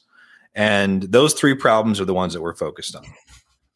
And 0.54 1.02
those 1.04 1.34
three 1.34 1.56
problems 1.56 2.00
are 2.00 2.06
the 2.06 2.14
ones 2.14 2.34
that 2.34 2.42
we're 2.42 2.54
focused 2.54 2.96
on. 2.96 3.06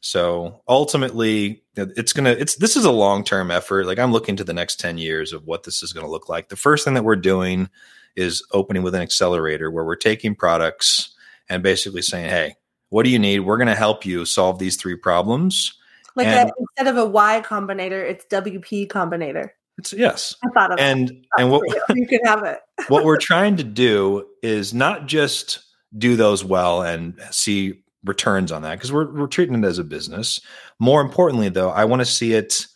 So 0.05 0.61
ultimately, 0.67 1.63
it's 1.75 2.13
gonna 2.13 2.29
it's 2.29 2.57
this 2.57 2.77
is 2.77 2.85
a 2.85 2.91
long 2.91 3.23
term 3.23 3.49
effort. 3.49 3.87
Like 3.87 3.97
I'm 3.97 4.11
looking 4.11 4.35
to 4.35 4.43
the 4.43 4.53
next 4.53 4.79
ten 4.79 4.99
years 4.99 5.33
of 5.33 5.47
what 5.47 5.63
this 5.63 5.81
is 5.81 5.93
going 5.93 6.05
to 6.05 6.11
look 6.11 6.29
like. 6.29 6.49
The 6.49 6.55
first 6.55 6.85
thing 6.85 6.93
that 6.93 7.03
we're 7.03 7.15
doing 7.15 7.69
is 8.15 8.45
opening 8.51 8.83
with 8.83 8.93
an 8.93 9.01
accelerator 9.01 9.71
where 9.71 9.83
we're 9.83 9.95
taking 9.95 10.35
products 10.35 11.15
and 11.49 11.63
basically 11.63 12.03
saying, 12.03 12.29
"Hey, 12.29 12.53
what 12.89 13.01
do 13.01 13.09
you 13.09 13.17
need? 13.17 13.39
We're 13.39 13.57
going 13.57 13.65
to 13.67 13.73
help 13.73 14.05
you 14.05 14.25
solve 14.25 14.59
these 14.59 14.75
three 14.75 14.95
problems." 14.95 15.73
like 16.15 16.27
And- 16.27 16.51
a, 16.51 16.53
instead 16.59 16.87
of 16.87 16.97
a 16.97 17.05
Y 17.09 17.41
combinator, 17.43 18.07
it's 18.07 18.25
WP 18.25 18.87
combinator. 18.87 19.49
It's 19.79 19.91
yes, 19.91 20.35
I 20.45 20.49
thought 20.53 20.71
of 20.73 20.77
and 20.79 21.07
that. 21.09 21.15
and 21.39 21.49
what 21.51 21.63
you. 21.67 21.81
you 21.95 22.07
can 22.07 22.19
have 22.25 22.43
it. 22.43 22.59
what 22.89 23.05
we're 23.05 23.17
trying 23.17 23.55
to 23.57 23.63
do 23.63 24.27
is 24.43 24.71
not 24.71 25.07
just 25.07 25.61
do 25.97 26.15
those 26.15 26.43
well 26.45 26.83
and 26.83 27.19
see 27.31 27.81
returns 28.05 28.51
on 28.51 28.61
that 28.61 28.75
because 28.75 28.91
we're, 28.91 29.11
we're 29.11 29.27
treating 29.27 29.55
it 29.55 29.67
as 29.67 29.79
a 29.79 29.83
business. 29.83 30.39
More 30.79 31.01
importantly 31.01 31.49
though 31.49 31.69
i 31.69 31.85
want 31.85 32.01
to 32.01 32.05
see 32.05 32.33
it 32.33 32.67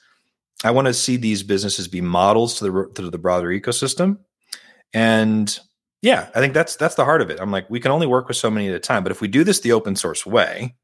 i 0.63 0.71
want 0.71 0.87
to 0.87 0.93
see 0.93 1.17
these 1.17 1.43
businesses 1.43 1.87
be 1.87 2.01
models 2.01 2.57
to 2.59 2.65
the 2.65 2.91
to 2.95 3.09
the 3.09 3.17
broader 3.17 3.49
ecosystem. 3.49 4.17
And 4.93 5.57
yeah 6.01 6.29
i 6.33 6.39
think 6.39 6.53
that's 6.53 6.75
that's 6.75 6.95
the 6.95 7.05
heart 7.05 7.21
of 7.21 7.29
it. 7.29 7.39
I'm 7.39 7.51
like 7.51 7.69
we 7.69 7.79
can 7.79 7.91
only 7.91 8.07
work 8.07 8.27
with 8.27 8.37
so 8.37 8.49
many 8.49 8.69
at 8.69 8.75
a 8.75 8.79
time. 8.79 9.03
But 9.03 9.11
if 9.11 9.21
we 9.21 9.27
do 9.27 9.43
this 9.43 9.59
the 9.59 9.71
open 9.71 9.95
source 9.95 10.25
way 10.25 10.75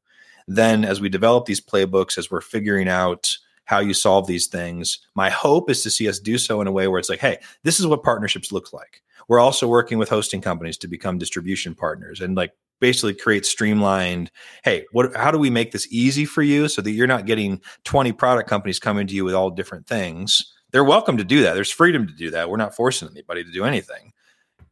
then 0.48 0.84
as 0.84 1.00
we 1.00 1.08
develop 1.08 1.46
these 1.46 1.60
playbooks 1.60 2.16
as 2.18 2.30
we're 2.30 2.40
figuring 2.40 2.88
out 2.88 3.36
how 3.64 3.80
you 3.80 3.92
solve 3.92 4.28
these 4.28 4.46
things 4.46 5.00
my 5.16 5.28
hope 5.28 5.68
is 5.68 5.82
to 5.82 5.90
see 5.90 6.08
us 6.08 6.20
do 6.20 6.38
so 6.38 6.60
in 6.60 6.68
a 6.68 6.72
way 6.72 6.86
where 6.86 7.00
it's 7.00 7.08
like 7.08 7.18
hey 7.20 7.38
this 7.64 7.80
is 7.80 7.86
what 7.86 8.02
partnerships 8.02 8.52
look 8.52 8.72
like. 8.72 9.02
We're 9.28 9.40
also 9.40 9.66
working 9.66 9.98
with 9.98 10.08
hosting 10.08 10.40
companies 10.40 10.78
to 10.78 10.88
become 10.88 11.18
distribution 11.18 11.74
partners. 11.74 12.20
And 12.20 12.36
like 12.36 12.52
basically 12.80 13.14
create 13.14 13.46
streamlined 13.46 14.30
hey 14.64 14.84
what 14.92 15.14
how 15.16 15.30
do 15.30 15.38
we 15.38 15.50
make 15.50 15.72
this 15.72 15.86
easy 15.90 16.24
for 16.24 16.42
you 16.42 16.68
so 16.68 16.82
that 16.82 16.90
you're 16.90 17.06
not 17.06 17.26
getting 17.26 17.60
20 17.84 18.12
product 18.12 18.48
companies 18.48 18.78
coming 18.78 19.06
to 19.06 19.14
you 19.14 19.24
with 19.24 19.34
all 19.34 19.50
different 19.50 19.86
things? 19.86 20.52
They're 20.72 20.84
welcome 20.84 21.16
to 21.16 21.24
do 21.24 21.42
that. 21.42 21.54
There's 21.54 21.70
freedom 21.70 22.06
to 22.06 22.12
do 22.12 22.30
that. 22.30 22.50
We're 22.50 22.56
not 22.56 22.74
forcing 22.74 23.08
anybody 23.08 23.44
to 23.44 23.52
do 23.52 23.64
anything. 23.64 24.12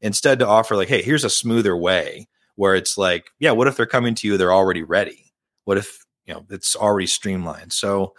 Instead 0.01 0.39
to 0.41 0.47
offer 0.47 0.77
like 0.77 0.89
hey 0.89 1.03
here's 1.03 1.25
a 1.25 1.31
smoother 1.31 1.77
way 1.77 2.29
where 2.57 2.75
it's 2.75 2.99
like 2.99 3.31
yeah 3.39 3.53
what 3.53 3.69
if 3.69 3.77
they're 3.77 3.87
coming 3.87 4.15
to 4.17 4.27
you 4.27 4.37
they're 4.37 4.53
already 4.53 4.83
ready? 4.83 5.33
What 5.65 5.79
if 5.79 6.05
you 6.27 6.35
know 6.35 6.45
it's 6.51 6.77
already 6.77 7.07
streamlined? 7.07 7.73
So 7.73 8.15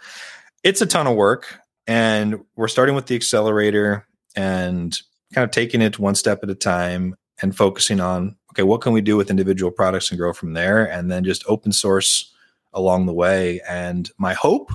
it's 0.62 0.82
a 0.82 0.86
ton 0.86 1.06
of 1.06 1.16
work 1.16 1.60
and 1.86 2.40
we're 2.56 2.68
starting 2.68 2.94
with 2.94 3.06
the 3.06 3.14
accelerator 3.14 4.06
and 4.34 4.98
kind 5.32 5.44
of 5.44 5.50
taking 5.50 5.82
it 5.82 5.98
one 5.98 6.14
step 6.14 6.40
at 6.42 6.50
a 6.50 6.54
time 6.54 7.14
and 7.40 7.56
focusing 7.56 8.00
on 8.00 8.36
okay 8.56 8.62
what 8.62 8.80
can 8.80 8.92
we 8.92 9.02
do 9.02 9.16
with 9.16 9.30
individual 9.30 9.70
products 9.70 10.10
and 10.10 10.18
grow 10.18 10.32
from 10.32 10.54
there? 10.54 10.90
And 10.90 11.10
then 11.10 11.24
just 11.24 11.44
open 11.46 11.72
source 11.72 12.32
along 12.72 13.04
the 13.04 13.12
way. 13.12 13.60
And 13.68 14.10
my 14.16 14.32
hope 14.32 14.70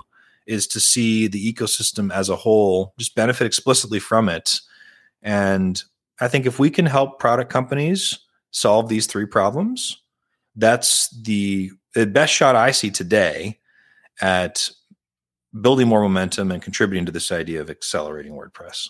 is 0.45 0.67
to 0.67 0.79
see 0.79 1.27
the 1.27 1.53
ecosystem 1.53 2.13
as 2.13 2.29
a 2.29 2.35
whole 2.35 2.93
just 2.97 3.15
benefit 3.15 3.45
explicitly 3.45 3.99
from 3.99 4.29
it. 4.29 4.59
And 5.23 5.83
i 6.19 6.27
think 6.27 6.45
if 6.45 6.59
we 6.59 6.69
can 6.69 6.85
help 6.85 7.19
product 7.19 7.51
companies 7.51 8.19
solve 8.51 8.87
these 8.87 9.07
three 9.07 9.25
problems 9.25 10.01
that's 10.55 11.09
the, 11.21 11.71
the 11.95 12.05
best 12.05 12.33
shot 12.33 12.55
i 12.55 12.71
see 12.71 12.91
today 12.91 13.59
at 14.21 14.69
building 15.61 15.87
more 15.87 16.01
momentum 16.01 16.51
and 16.51 16.61
contributing 16.61 17.05
to 17.05 17.11
this 17.11 17.31
idea 17.31 17.59
of 17.59 17.69
accelerating 17.69 18.33
wordpress. 18.33 18.87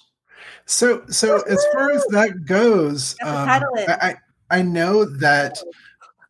So, 0.66 1.04
so 1.08 1.42
as 1.42 1.66
far 1.74 1.92
as 1.92 2.06
that 2.12 2.46
goes, 2.46 3.16
um. 3.24 3.48
I, 3.48 4.16
I 4.52 4.62
know 4.62 5.06
that 5.06 5.58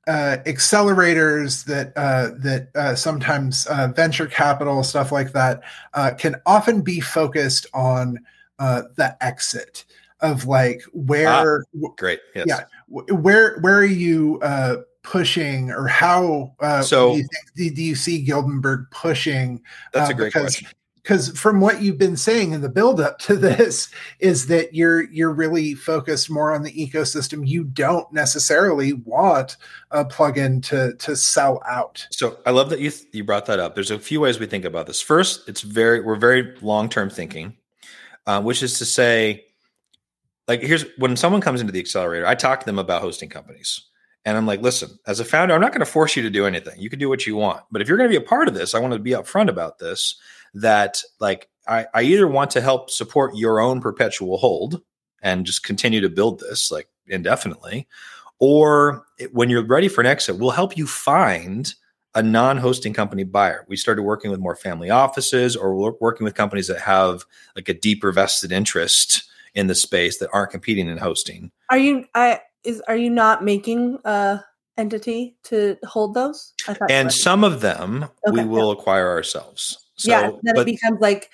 uh, 0.07 0.38
accelerators 0.45 1.65
that 1.65 1.93
uh, 1.95 2.30
that 2.39 2.69
uh, 2.76 2.95
sometimes 2.95 3.65
uh, 3.67 3.89
venture 3.95 4.28
capital 4.28 4.84
stuff 4.84 5.11
like 5.11 5.32
that 5.34 5.61
uh, 5.93 6.11
can 6.17 6.36
often 6.45 6.82
be 6.82 6.99
focused 6.99 7.67
on 7.74 8.19
uh, 8.59 8.84
the 8.95 9.15
exit 9.24 9.86
of 10.22 10.45
like 10.45 10.82
where 10.93 11.63
w- 11.74 11.93
great 11.97 12.19
yes 12.36 12.45
Yeah. 12.47 12.63
where 12.88 13.59
where 13.59 13.78
are 13.78 13.84
you 13.84 14.39
uh, 14.41 14.78
pushing 15.03 15.72
or 15.72 15.88
how 15.88 16.53
uh, 16.59 16.82
So- 16.82 17.11
do 17.13 17.17
you 17.19 17.28
think 17.55 17.76
do, 17.76 17.84
you 17.84 17.95
see 17.95 18.26
Guildenberg 18.26 18.89
pushing 18.91 19.61
that's 19.93 20.09
a 20.09 20.13
great 20.13 20.34
because- 20.34 20.55
question 20.57 20.67
because 21.04 21.30
from 21.38 21.60
what 21.60 21.82
you've 21.82 21.97
been 21.97 22.18
saying 22.18 22.52
in 22.52 22.62
the 22.62 22.70
build 22.70 23.02
up 23.02 23.18
to 23.20 23.36
this 23.36 23.89
is 24.20 24.47
that 24.47 24.76
you're 24.76 25.04
you're 25.12 25.34
really 25.34 25.74
focused 25.74 26.30
more 26.30 26.54
on 26.54 26.64
the 26.64 26.72
ecosystem 26.74 27.47
you 27.47 27.64
don't 27.64 28.12
necessarily 28.14 28.93
want 28.93 29.58
a 29.91 30.06
plugin 30.06 30.62
to 30.64 30.93
to 30.95 31.16
sell 31.16 31.62
out 31.68 32.08
So 32.12 32.38
I 32.45 32.52
love 32.52 32.70
that 32.70 32.80
you 32.80 32.91
you 33.12 33.24
brought 33.24 33.45
that 33.47 33.60
up. 33.60 33.76
There's 33.76 33.91
a 33.91 33.99
few 33.99 34.20
ways 34.20 34.39
we 34.39 34.45
think 34.45 34.66
about 34.66 34.88
this. 34.88 35.02
First, 35.02 35.47
it's 35.47 35.62
very 35.62 36.02
we're 36.02 36.16
very 36.16 36.56
long 36.62 36.89
term 36.89 37.10
thinking, 37.10 37.56
uh, 38.28 38.41
which 38.41 38.62
is 38.62 38.78
to 38.80 38.86
say, 38.86 39.45
like 40.47 40.62
here's 40.62 40.86
when 40.97 41.16
someone 41.16 41.41
comes 41.41 41.62
into 41.62 41.74
the 41.74 41.80
accelerator, 41.80 42.28
I 42.28 42.36
talk 42.36 42.60
to 42.60 42.66
them 42.66 42.80
about 42.80 43.02
hosting 43.02 43.30
companies, 43.30 43.88
and 44.26 44.38
I'm 44.38 44.45
like, 44.45 44.62
listen, 44.62 44.89
as 45.08 45.20
a 45.20 45.26
founder, 45.26 45.54
I'm 45.54 45.62
not 45.62 45.72
going 45.72 45.80
to 45.80 45.91
force 45.91 46.16
you 46.16 46.22
to 46.24 46.30
do 46.30 46.45
anything. 46.45 46.80
You 46.80 46.89
can 46.89 46.99
do 46.99 47.10
what 47.10 47.26
you 47.26 47.36
want, 47.36 47.64
but 47.72 47.82
if 47.82 47.88
you're 47.88 47.97
going 47.97 48.10
to 48.10 48.20
be 48.20 48.24
a 48.24 48.28
part 48.28 48.47
of 48.47 48.54
this, 48.54 48.76
I 48.76 48.80
want 48.80 48.93
to 48.93 48.99
be 48.99 49.12
upfront 49.12 49.49
about 49.49 49.80
this. 49.80 50.20
That 50.54 51.02
like 51.20 51.49
I, 51.68 51.86
I 51.93 52.02
either 52.04 52.28
want 52.28 52.52
to 52.52 52.62
help 52.62 52.89
support 52.89 53.36
your 53.36 53.60
own 53.60 53.82
perpetual 53.82 54.38
hold 54.38 54.82
and 55.22 55.45
just 55.45 55.64
continue 55.64 56.02
to 56.02 56.10
build 56.10 56.39
this 56.39 56.72
like 56.72 56.88
indefinitely, 57.08 57.88
or 58.39 59.06
when 59.32 59.49
you're 59.49 59.66
ready 59.66 59.88
for 59.88 60.02
an 60.02 60.08
exit, 60.08 60.39
we'll 60.39 60.52
help 60.52 60.78
you 60.78 60.88
find 60.88 61.74
a 62.14 62.22
non-hosting 62.22 62.93
company 62.93 63.24
buyer. 63.24 63.66
We 63.70 63.78
started 63.78 64.04
working 64.04 64.32
with 64.32 64.39
more 64.39 64.56
family 64.56 64.89
offices 64.89 65.56
or 65.56 65.76
we're 65.76 65.93
working 66.02 66.26
with 66.26 66.36
companies 66.36 66.68
that 66.68 66.82
have 66.82 67.24
like 67.56 67.70
a 67.70 67.74
deeper 67.74 68.12
vested 68.12 68.52
interest 68.52 69.24
in 69.54 69.68
the 69.68 69.76
space 69.76 70.18
that 70.18 70.30
aren't 70.34 70.52
competing 70.52 70.88
in 70.88 70.97
hosting. 70.97 71.52
Are 71.70 71.78
you? 71.78 72.06
I 72.16 72.41
is. 72.64 72.82
Are 72.88 72.95
you 72.95 73.10
not 73.10 73.43
making 73.43 73.99
a 74.04 74.41
entity 74.78 75.36
to 75.43 75.78
hold 75.84 76.14
those? 76.14 76.54
I 76.68 76.74
thought. 76.74 76.91
And 76.91 77.14
some 77.14 77.43
of 77.43 77.62
them 77.62 78.08
we 78.32 78.39
Okay, 78.41 78.45
will 78.45 78.72
acquire 78.72 79.10
ourselves. 79.10 79.78
So 80.02 80.10
yeah, 80.12 80.32
then 80.43 80.56
but, 80.56 80.62
it 80.62 80.66
becomes 80.66 80.99
like 80.99 81.30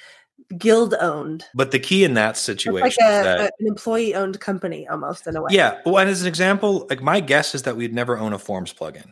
guild 0.57 0.93
owned. 0.99 1.43
but 1.55 1.71
the 1.71 1.79
key 1.79 2.03
in 2.03 2.13
that 2.13 2.31
It's 2.31 2.39
situation 2.41 2.81
like 2.81 2.91
is 2.91 2.97
a, 2.99 3.23
that 3.23 3.39
a- 3.39 3.51
an 3.59 3.67
employee 3.67 4.13
owned 4.15 4.39
company 4.39 4.87
almost 4.87 5.27
in 5.27 5.35
a 5.35 5.41
way. 5.41 5.49
Yeah. 5.51 5.79
Well, 5.85 5.97
and 5.99 6.09
as 6.09 6.21
an 6.21 6.27
example, 6.27 6.85
like 6.89 7.01
my 7.01 7.19
guess 7.19 7.55
is 7.55 7.63
that 7.63 7.75
we'd 7.77 7.93
never 7.93 8.17
own 8.17 8.33
a 8.33 8.39
forms 8.39 8.73
plugin. 8.73 9.11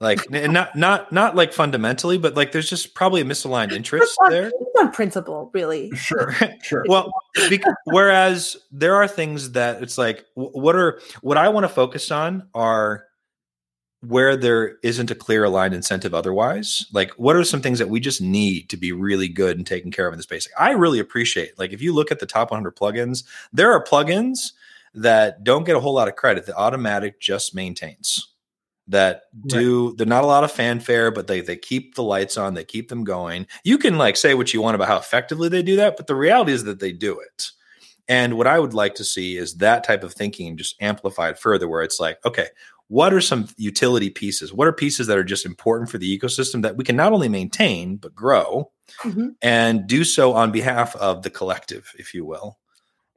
Like 0.00 0.30
not 0.30 0.74
not 0.76 1.12
not 1.12 1.36
like 1.36 1.52
fundamentally, 1.52 2.16
but 2.16 2.34
like 2.34 2.52
there's 2.52 2.70
just 2.70 2.94
probably 2.94 3.20
a 3.20 3.24
misaligned 3.24 3.72
interest 3.72 4.16
on, 4.24 4.30
there. 4.30 4.46
it's 4.46 4.80
on 4.80 4.92
principle, 4.92 5.50
really. 5.52 5.90
sure 5.94 6.34
sure 6.62 6.84
well 6.88 7.12
bec- 7.50 7.60
whereas 7.84 8.56
there 8.72 8.94
are 8.94 9.06
things 9.06 9.52
that 9.52 9.82
it's 9.82 9.98
like 9.98 10.24
what 10.34 10.74
are 10.74 11.00
what 11.20 11.36
i 11.36 11.50
want 11.50 11.64
to 11.64 11.68
focus 11.68 12.10
on 12.10 12.48
are 12.54 13.04
where 14.02 14.34
there 14.34 14.78
isn't 14.82 15.10
a 15.10 15.14
clear 15.14 15.44
aligned 15.44 15.74
incentive 15.74 16.14
otherwise 16.14 16.86
like 16.92 17.10
what 17.12 17.36
are 17.36 17.44
some 17.44 17.60
things 17.60 17.78
that 17.78 17.90
we 17.90 18.00
just 18.00 18.22
need 18.22 18.68
to 18.70 18.76
be 18.76 18.92
really 18.92 19.28
good 19.28 19.58
and 19.58 19.66
taken 19.66 19.90
care 19.90 20.06
of 20.06 20.14
in 20.14 20.16
the 20.16 20.22
space? 20.22 20.48
I 20.58 20.70
really 20.70 20.98
appreciate 20.98 21.58
like 21.58 21.72
if 21.72 21.82
you 21.82 21.92
look 21.92 22.10
at 22.10 22.18
the 22.18 22.26
top 22.26 22.50
100 22.50 22.76
plugins 22.76 23.24
there 23.52 23.72
are 23.72 23.84
plugins 23.84 24.52
that 24.94 25.44
don't 25.44 25.64
get 25.64 25.76
a 25.76 25.80
whole 25.80 25.94
lot 25.94 26.08
of 26.08 26.16
credit 26.16 26.46
the 26.46 26.52
Automattic 26.52 27.20
just 27.20 27.54
maintains 27.54 28.26
that 28.88 29.24
do 29.46 29.94
they're 29.96 30.06
not 30.06 30.24
a 30.24 30.26
lot 30.26 30.44
of 30.44 30.50
fanfare 30.50 31.10
but 31.10 31.26
they 31.26 31.40
they 31.40 31.56
keep 31.56 31.94
the 31.94 32.02
lights 32.02 32.36
on 32.36 32.54
they 32.54 32.64
keep 32.64 32.88
them 32.88 33.04
going. 33.04 33.46
You 33.64 33.78
can 33.78 33.98
like 33.98 34.16
say 34.16 34.34
what 34.34 34.52
you 34.52 34.62
want 34.62 34.74
about 34.74 34.88
how 34.88 34.96
effectively 34.96 35.48
they 35.48 35.62
do 35.62 35.76
that 35.76 35.96
but 35.96 36.06
the 36.06 36.16
reality 36.16 36.52
is 36.52 36.64
that 36.64 36.80
they 36.80 36.92
do 36.92 37.20
it. 37.20 37.50
And 38.08 38.36
what 38.36 38.48
i 38.48 38.58
would 38.58 38.74
like 38.74 38.96
to 38.96 39.04
see 39.04 39.36
is 39.36 39.58
that 39.58 39.84
type 39.84 40.02
of 40.02 40.14
thinking 40.14 40.56
just 40.56 40.80
amplified 40.82 41.38
further 41.38 41.68
where 41.68 41.82
it's 41.82 42.00
like 42.00 42.18
okay 42.24 42.48
what 42.90 43.14
are 43.14 43.20
some 43.20 43.46
utility 43.56 44.10
pieces 44.10 44.52
what 44.52 44.66
are 44.66 44.72
pieces 44.72 45.06
that 45.06 45.16
are 45.16 45.22
just 45.24 45.46
important 45.46 45.88
for 45.88 45.96
the 45.98 46.18
ecosystem 46.18 46.60
that 46.62 46.76
we 46.76 46.82
can 46.84 46.96
not 46.96 47.12
only 47.12 47.28
maintain 47.28 47.96
but 47.96 48.14
grow 48.14 48.70
Mhm. 49.04 49.36
and 49.40 49.86
do 49.86 50.02
so 50.04 50.32
on 50.34 50.50
behalf 50.50 50.96
of 50.96 51.22
the 51.22 51.30
collective 51.30 51.92
if 51.98 52.12
you 52.14 52.24
will 52.24 52.58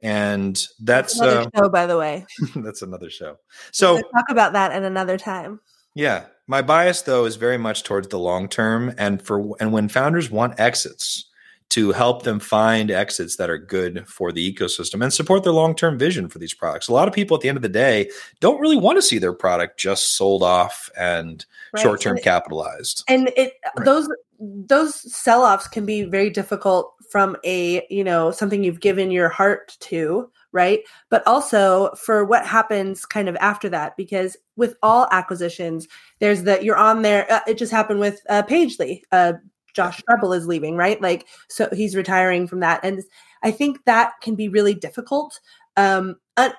and 0.02 0.66
that's 0.80 1.18
another 1.18 1.40
uh, 1.54 1.62
show, 1.62 1.68
by 1.70 1.86
the 1.86 1.96
way. 1.98 2.26
that's 2.56 2.82
another 2.82 3.10
show 3.10 3.36
So 3.72 3.96
so 3.96 4.02
talk 4.14 4.26
about 4.30 4.52
that 4.52 4.70
at 4.72 4.82
another 4.84 5.18
time. 5.18 5.60
yeah 5.94 6.26
My 6.46 6.62
bias 6.62 7.02
though 7.02 7.24
is 7.24 7.36
very 7.36 7.58
much 7.58 7.82
towards 7.82 8.08
the 8.08 8.18
long 8.18 8.48
term 8.48 8.94
and 8.98 9.20
for 9.20 9.56
and 9.60 9.72
when 9.72 9.88
founders 9.88 10.30
want 10.30 10.60
exits 10.60 11.28
to 11.74 11.90
help 11.90 12.22
them 12.22 12.38
find 12.38 12.88
exits 12.92 13.34
that 13.34 13.50
are 13.50 13.58
good 13.58 14.06
for 14.08 14.30
the 14.30 14.52
ecosystem 14.52 15.02
and 15.02 15.12
support 15.12 15.42
their 15.42 15.52
long-term 15.52 15.98
vision 15.98 16.28
for 16.28 16.38
these 16.38 16.54
products. 16.54 16.86
A 16.86 16.92
lot 16.92 17.08
of 17.08 17.14
people 17.14 17.36
at 17.36 17.40
the 17.40 17.48
end 17.48 17.56
of 17.56 17.62
the 17.62 17.68
day 17.68 18.08
don't 18.38 18.60
really 18.60 18.76
want 18.76 18.96
to 18.96 19.02
see 19.02 19.18
their 19.18 19.32
product 19.32 19.76
just 19.76 20.16
sold 20.16 20.44
off 20.44 20.88
and 20.96 21.44
right. 21.72 21.82
short-term 21.82 22.18
capitalized. 22.18 23.02
And 23.08 23.32
it 23.36 23.54
right. 23.76 23.84
those 23.84 24.08
those 24.38 25.12
sell-offs 25.12 25.66
can 25.66 25.84
be 25.84 26.04
very 26.04 26.30
difficult 26.30 26.94
from 27.10 27.36
a, 27.44 27.84
you 27.90 28.04
know, 28.04 28.30
something 28.30 28.62
you've 28.62 28.80
given 28.80 29.10
your 29.10 29.28
heart 29.28 29.76
to 29.80 30.30
right? 30.52 30.82
But 31.10 31.26
also 31.26 31.90
for 31.96 32.24
what 32.24 32.46
happens 32.46 33.04
kind 33.04 33.28
of 33.28 33.34
after 33.40 33.68
that, 33.70 33.96
because 33.96 34.36
with 34.54 34.76
all 34.84 35.08
acquisitions, 35.10 35.88
there's 36.20 36.44
that 36.44 36.62
you're 36.62 36.76
on 36.76 37.02
there. 37.02 37.30
Uh, 37.30 37.40
it 37.48 37.58
just 37.58 37.72
happened 37.72 37.98
with 37.98 38.20
uh, 38.30 38.44
Pagely. 38.44 39.02
Uh, 39.10 39.32
Josh 39.74 40.02
Strebel 40.02 40.36
is 40.36 40.46
leaving, 40.46 40.76
right? 40.76 41.00
Like, 41.00 41.26
so 41.48 41.68
he's 41.72 41.96
retiring 41.96 42.46
from 42.46 42.60
that, 42.60 42.80
and 42.82 43.02
I 43.42 43.50
think 43.50 43.84
that 43.84 44.12
can 44.22 44.34
be 44.34 44.48
really 44.48 44.74
difficult. 44.74 45.40
Um, 45.76 46.16
uh, 46.36 46.50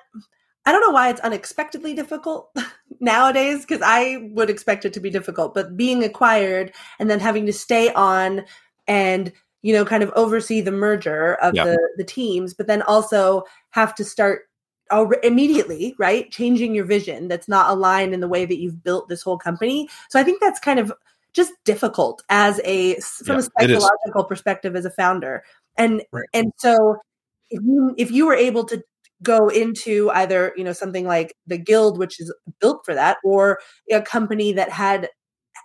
I 0.64 0.72
don't 0.72 0.80
know 0.80 0.90
why 0.90 1.10
it's 1.10 1.20
unexpectedly 1.20 1.94
difficult 1.94 2.54
nowadays 3.00 3.60
because 3.60 3.82
I 3.84 4.28
would 4.32 4.50
expect 4.50 4.84
it 4.84 4.92
to 4.94 5.00
be 5.00 5.10
difficult, 5.10 5.54
but 5.54 5.76
being 5.76 6.02
acquired 6.04 6.72
and 6.98 7.08
then 7.08 7.20
having 7.20 7.46
to 7.46 7.52
stay 7.52 7.92
on 7.92 8.44
and 8.88 9.32
you 9.62 9.72
know, 9.72 9.84
kind 9.84 10.04
of 10.04 10.12
oversee 10.14 10.60
the 10.60 10.70
merger 10.70 11.34
of 11.36 11.52
the 11.54 11.76
the 11.96 12.04
teams, 12.04 12.54
but 12.54 12.68
then 12.68 12.82
also 12.82 13.42
have 13.70 13.92
to 13.96 14.04
start 14.04 14.42
immediately, 15.24 15.94
right? 15.98 16.30
Changing 16.30 16.72
your 16.72 16.84
vision 16.84 17.26
that's 17.26 17.48
not 17.48 17.70
aligned 17.70 18.14
in 18.14 18.20
the 18.20 18.28
way 18.28 18.44
that 18.44 18.58
you've 18.58 18.84
built 18.84 19.08
this 19.08 19.22
whole 19.22 19.38
company. 19.38 19.88
So 20.08 20.20
I 20.20 20.22
think 20.22 20.40
that's 20.40 20.60
kind 20.60 20.78
of 20.78 20.92
just 21.36 21.52
difficult 21.64 22.22
as 22.30 22.60
a 22.64 22.94
from 22.96 23.36
yeah, 23.36 23.38
a 23.38 23.42
psychological 23.42 24.24
perspective 24.24 24.74
as 24.74 24.86
a 24.86 24.90
founder. 24.90 25.44
And 25.76 26.02
right. 26.10 26.26
and 26.32 26.50
so 26.56 26.96
if 27.50 27.62
you 27.62 27.94
if 27.98 28.10
you 28.10 28.26
were 28.26 28.34
able 28.34 28.64
to 28.64 28.82
go 29.22 29.48
into 29.48 30.10
either 30.10 30.52
you 30.56 30.64
know 30.64 30.72
something 30.72 31.06
like 31.06 31.34
the 31.46 31.58
guild 31.58 31.98
which 31.98 32.18
is 32.20 32.34
built 32.60 32.80
for 32.84 32.94
that 32.94 33.18
or 33.22 33.58
a 33.92 34.00
company 34.00 34.52
that 34.52 34.70
had 34.70 35.08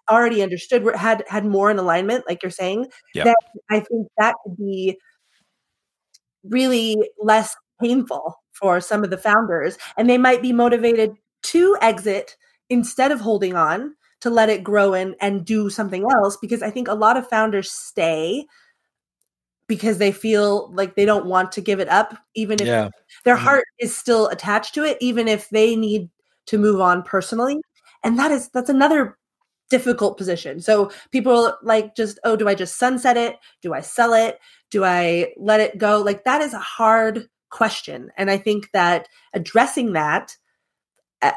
already 0.10 0.42
understood 0.42 0.84
had 0.96 1.24
had 1.28 1.46
more 1.46 1.70
in 1.70 1.78
alignment 1.78 2.24
like 2.28 2.42
you're 2.42 2.50
saying 2.50 2.88
yep. 3.14 3.26
that 3.26 3.36
i 3.70 3.80
think 3.82 4.08
that 4.18 4.36
could 4.44 4.56
be 4.56 4.98
really 6.46 6.96
less 7.22 7.56
painful 7.82 8.36
for 8.54 8.80
some 8.80 9.04
of 9.04 9.10
the 9.10 9.18
founders 9.18 9.78
and 9.98 10.10
they 10.10 10.18
might 10.18 10.42
be 10.42 10.54
motivated 10.54 11.14
to 11.44 11.78
exit 11.82 12.38
instead 12.70 13.12
of 13.12 13.20
holding 13.20 13.56
on 13.56 13.94
to 14.22 14.30
let 14.30 14.50
it 14.50 14.64
grow 14.64 14.94
and 14.94 15.16
and 15.20 15.46
do 15.46 15.70
something 15.70 16.06
else 16.12 16.38
because 16.38 16.62
i 16.62 16.70
think 16.70 16.88
a 16.88 16.94
lot 16.94 17.18
of 17.18 17.28
founders 17.28 17.72
stay 17.72 18.46
because 19.68 20.00
they 20.00 20.12
feel 20.12 20.72
like 20.74 20.96
they 20.96 21.06
don't 21.06 21.26
want 21.26 21.52
to 21.52 21.62
give 21.62 21.80
it 21.80 21.90
up 21.90 22.18
even 22.36 22.60
if 22.62 22.68
yeah. 22.68 22.90
their 23.24 23.36
mm-hmm. 23.36 23.46
heart 23.46 23.66
is 23.80 23.96
still 23.96 24.28
attached 24.28 24.74
to 24.74 24.84
it 24.84 24.98
even 25.02 25.28
if 25.28 25.50
they 25.50 25.76
need 25.76 26.10
to 26.46 26.58
move 26.58 26.82
on 26.82 27.04
personally 27.04 27.58
and 28.04 28.18
that 28.18 28.32
is 28.32 28.50
that's 28.50 28.70
another 28.70 29.18
difficult 29.72 30.18
position. 30.18 30.60
So 30.62 30.92
people 31.12 31.58
like 31.64 31.96
just, 31.96 32.20
oh, 32.24 32.36
do 32.36 32.48
I 32.48 32.54
just 32.54 32.78
sunset 32.78 33.18
it? 33.18 33.38
Do 33.64 33.74
I 33.74 33.82
sell 33.82 34.14
it? 34.14 34.38
Do 34.70 34.84
I 34.84 35.34
let 35.38 35.62
it 35.62 35.80
go? 35.80 36.02
Like 36.02 36.26
that 36.26 36.42
is 36.42 36.54
a 36.54 36.60
hard 36.60 37.28
question. 37.50 38.12
And 38.18 38.30
I 38.30 38.38
think 38.38 38.70
that 38.74 39.08
addressing 39.34 39.94
that 39.94 40.36
uh, 41.22 41.32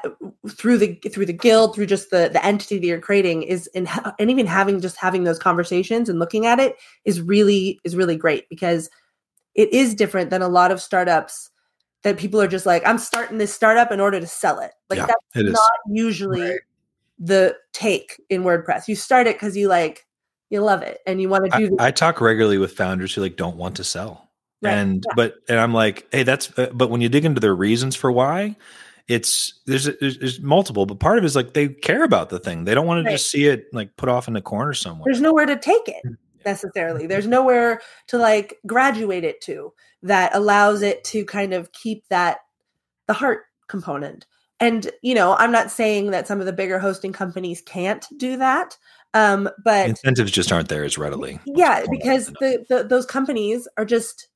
through 0.49 0.79
the 0.79 0.95
through 1.13 1.27
the 1.27 1.33
guild 1.33 1.75
through 1.75 1.87
just 1.87 2.11
the 2.11 2.31
the 2.33 2.45
entity 2.45 2.79
that 2.79 2.87
you're 2.87 3.01
creating 3.01 3.43
is 3.43 3.67
in, 3.69 3.89
and 4.19 4.31
even 4.31 4.47
having 4.47 4.81
just 4.81 4.97
having 4.97 5.25
those 5.25 5.39
conversations 5.39 6.09
and 6.09 6.19
looking 6.19 6.47
at 6.47 6.59
it 6.59 6.77
is 7.05 7.21
really 7.21 7.81
is 7.85 7.97
really 7.97 8.17
great 8.17 8.49
because 8.49 8.89
it 9.55 9.73
is 9.73 9.95
different 9.95 10.31
than 10.31 10.43
a 10.43 10.49
lot 10.49 10.71
of 10.71 10.81
startups 10.81 11.51
that 12.03 12.19
people 12.19 12.41
are 12.41 12.49
just 12.49 12.67
like 12.67 12.87
i'm 12.87 12.99
starting 12.99 13.39
this 13.39 13.55
startup 13.55 13.91
in 13.93 14.01
order 14.01 14.21
to 14.21 14.27
sell 14.27 14.59
it 14.59 14.73
like 14.91 14.99
yeah, 14.99 15.07
that's 15.35 15.51
not 15.51 15.71
usually 15.87 16.41
right 16.41 16.61
the 17.19 17.57
take 17.73 18.21
in 18.29 18.43
WordPress. 18.43 18.89
You 18.89 18.97
start 18.97 19.27
it 19.27 19.37
because 19.37 19.57
you 19.57 19.69
like 19.69 20.07
you 20.51 20.61
love 20.61 20.83
it 20.83 21.01
and 21.07 21.21
you 21.21 21.29
want 21.29 21.51
to 21.51 21.59
do. 21.59 21.77
I, 21.79 21.89
I, 21.89 21.91
talk 21.91 22.21
regularly 22.21 22.59
with 22.59 22.73
founders 22.73 23.15
who 23.15 23.21
like 23.21 23.37
don't 23.37 23.57
want 23.57 23.77
to 23.77 23.85
sell, 23.85 24.29
right. 24.63 24.73
and 24.73 25.05
yeah. 25.07 25.15
but 25.17 25.37
and 25.49 25.59
I'm 25.59 25.73
like, 25.73 26.07
hey, 26.13 26.23
that's 26.23 26.57
uh, 26.59 26.71
but 26.73 26.91
when 26.91 27.01
you 27.01 27.09
dig 27.09 27.25
into 27.25 27.41
their 27.41 27.55
reasons 27.55 27.97
for 27.97 28.11
why, 28.11 28.57
it's 29.09 29.61
there's, 29.67 29.85
there's, 30.01 30.19
there's 30.19 30.41
multiple, 30.41 30.87
but 30.87 30.99
part 30.99 31.19
of 31.19 31.25
it 31.25 31.27
is 31.27 31.37
like 31.37 31.53
they 31.55 31.69
care 31.69 32.05
about 32.05 32.31
the 32.31 32.39
thing. 32.39 32.65
They 32.65 32.75
don't 32.75 32.87
want 32.87 33.05
right. 33.05 33.11
to 33.11 33.17
just 33.17 33.31
see 33.31 33.47
it 33.47 33.67
like 33.73 33.97
put 33.97 34.09
off 34.09 34.29
in 34.29 34.35
the 34.35 34.41
corner 34.41 34.75
somewhere. 34.75 35.05
There's 35.05 35.21
nowhere 35.21 35.47
to 35.47 35.57
take 35.57 35.89
it 35.89 36.03
mm, 36.07 36.17
necessarily. 36.45 37.07
There's 37.07 37.27
nowhere 37.27 37.81
to 38.09 38.19
like 38.19 38.59
graduate 38.67 39.25
it 39.25 39.41
to 39.43 39.73
that 40.03 40.35
allows 40.35 40.83
it 40.83 41.05
to 41.05 41.25
kind 41.25 41.53
of 41.53 41.73
keep 41.73 42.07
that 42.09 42.39
the 43.07 43.15
heart 43.15 43.45
component 43.69 44.27
and 44.61 44.91
you 45.03 45.15
know 45.15 45.35
i'm 45.37 45.53
not 45.53 45.71
saying 45.71 46.11
that 46.11 46.27
some 46.27 46.41
of 46.41 46.47
the 46.47 46.53
bigger 46.53 46.79
hosting 46.79 47.13
companies 47.13 47.63
can't 47.63 48.07
do 48.17 48.37
that 48.37 48.77
um, 49.15 49.49
but 49.65 49.89
incentives 49.89 50.33
just 50.33 50.51
aren't 50.51 50.69
there 50.69 50.85
as 50.85 50.99
readily 50.99 51.39
yeah 51.47 51.85
because 51.89 52.27
the, 52.41 52.65
the, 52.69 52.83
those 52.83 53.07
companies 53.07 53.69
are 53.77 53.85
just 53.85 54.29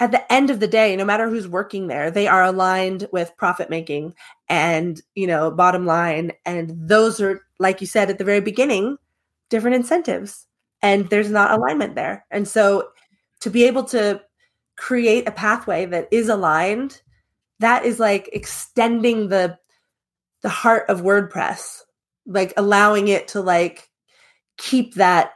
at 0.00 0.10
the 0.10 0.32
end 0.32 0.50
of 0.50 0.60
the 0.60 0.66
day 0.66 0.96
no 0.96 1.04
matter 1.04 1.28
who's 1.28 1.46
working 1.46 1.86
there 1.86 2.10
they 2.10 2.26
are 2.26 2.42
aligned 2.44 3.06
with 3.12 3.36
profit 3.36 3.70
making 3.70 4.14
and 4.48 5.00
you 5.14 5.26
know 5.26 5.50
bottom 5.50 5.86
line. 5.86 6.32
And 6.44 6.72
those 6.88 7.20
are 7.20 7.40
like 7.58 7.80
you 7.80 7.86
said 7.86 8.10
at 8.10 8.18
the 8.18 8.24
very 8.24 8.40
beginning 8.40 8.96
different 9.50 9.76
incentives. 9.76 10.46
And 10.82 11.08
there's 11.08 11.30
not 11.30 11.50
alignment 11.50 11.94
there. 11.94 12.26
And 12.30 12.46
so 12.46 12.88
to 13.40 13.50
be 13.50 13.64
able 13.64 13.84
to 13.84 14.20
create 14.76 15.26
a 15.26 15.32
pathway 15.32 15.86
that 15.86 16.08
is 16.10 16.28
aligned 16.28 17.00
that 17.60 17.84
is 17.84 18.00
like 18.00 18.28
extending 18.32 19.28
the 19.28 19.56
the 20.42 20.48
heart 20.50 20.84
of 20.90 21.00
WordPress, 21.00 21.80
like 22.26 22.52
allowing 22.56 23.08
it 23.08 23.28
to 23.28 23.40
like 23.40 23.88
keep 24.58 24.94
that 24.94 25.32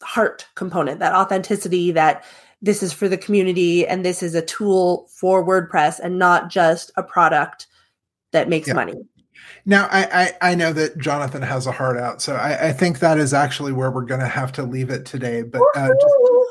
heart 0.00 0.46
component, 0.54 1.00
that 1.00 1.14
authenticity 1.14 1.90
that 1.90 2.24
this 2.60 2.82
is 2.82 2.92
for 2.92 3.08
the 3.08 3.16
community 3.16 3.86
and 3.86 4.04
this 4.04 4.22
is 4.22 4.34
a 4.34 4.42
tool 4.42 5.08
for 5.10 5.46
WordPress 5.46 6.00
and 6.00 6.18
not 6.18 6.50
just 6.50 6.90
a 6.96 7.02
product 7.02 7.66
that 8.32 8.48
makes 8.48 8.68
yeah. 8.68 8.74
money. 8.74 8.94
Now, 9.64 9.88
I, 9.90 10.32
I, 10.40 10.52
I, 10.52 10.54
know 10.54 10.72
that 10.72 10.98
Jonathan 10.98 11.42
has 11.42 11.66
a 11.66 11.72
heart 11.72 11.96
out, 11.98 12.20
so 12.22 12.34
I, 12.34 12.68
I 12.68 12.72
think 12.72 12.98
that 12.98 13.18
is 13.18 13.32
actually 13.32 13.72
where 13.72 13.90
we're 13.90 14.04
going 14.04 14.20
to 14.20 14.28
have 14.28 14.52
to 14.52 14.62
leave 14.62 14.90
it 14.90 15.04
today. 15.04 15.42
But 15.42 15.62
uh, 15.74 15.90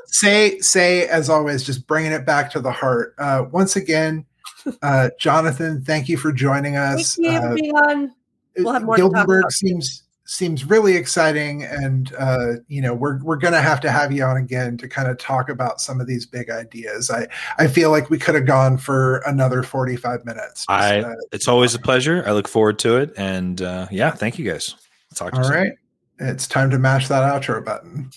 say 0.06 0.58
Sé 0.62 1.08
as 1.08 1.30
always, 1.30 1.64
just 1.64 1.88
bringing 1.88 2.12
it 2.12 2.26
back 2.26 2.52
to 2.52 2.60
the 2.60 2.72
heart. 2.72 3.16
Uh, 3.18 3.46
once 3.52 3.76
again, 3.76 4.26
uh, 4.82 5.10
Jonathan, 5.20 5.82
thank 5.84 6.10
you 6.10 6.18
for 6.18 6.32
joining 6.32 6.76
us. 6.76 7.16
Thank 7.16 7.62
you 7.62 7.76
uh. 7.76 8.14
We'll 8.60 8.74
have 8.74 8.84
more 8.84 9.52
seems 9.52 10.04
seems 10.28 10.66
really 10.66 10.96
exciting, 10.96 11.64
and 11.64 12.14
uh, 12.20 12.54
you 12.68 12.82
know 12.82 12.94
we're 12.94 13.18
we're 13.24 13.38
going 13.38 13.54
to 13.54 13.62
have 13.62 13.82
to 13.82 13.90
have 13.90 14.12
you 14.12 14.24
on 14.24 14.38
again 14.38 14.78
to 14.78 14.88
kind 14.88 15.10
of 15.10 15.18
talk 15.18 15.50
about 15.50 15.82
some 15.82 16.00
of 16.00 16.06
these 16.06 16.26
big 16.26 16.50
ideas. 16.50 17.10
I 17.10 17.28
I 17.58 17.68
feel 17.68 17.90
like 17.90 18.10
we 18.10 18.20
could 18.20 18.36
have 18.36 18.46
gone 18.46 18.78
for 18.78 19.18
another 19.26 19.64
forty 19.64 19.96
five 19.96 20.24
minutes. 20.26 20.66
I 20.68 21.00
uh, 21.00 21.16
it's 21.32 21.48
always 21.48 21.74
a 21.74 21.80
pleasure. 21.80 22.24
I 22.28 22.32
look 22.32 22.48
forward 22.48 22.78
to 22.80 22.98
it, 22.98 23.14
and 23.18 23.62
uh, 23.62 23.88
yeah, 23.90 24.12
thank 24.12 24.38
you 24.38 24.50
guys. 24.50 24.76
talk 25.16 25.34
to 25.34 25.42
All 25.42 25.50
right, 25.50 25.74
it's 26.20 26.48
time 26.48 26.70
to 26.72 26.78
mash 26.78 27.08
that 27.08 27.24
outro 27.24 27.64
button. 27.64 28.12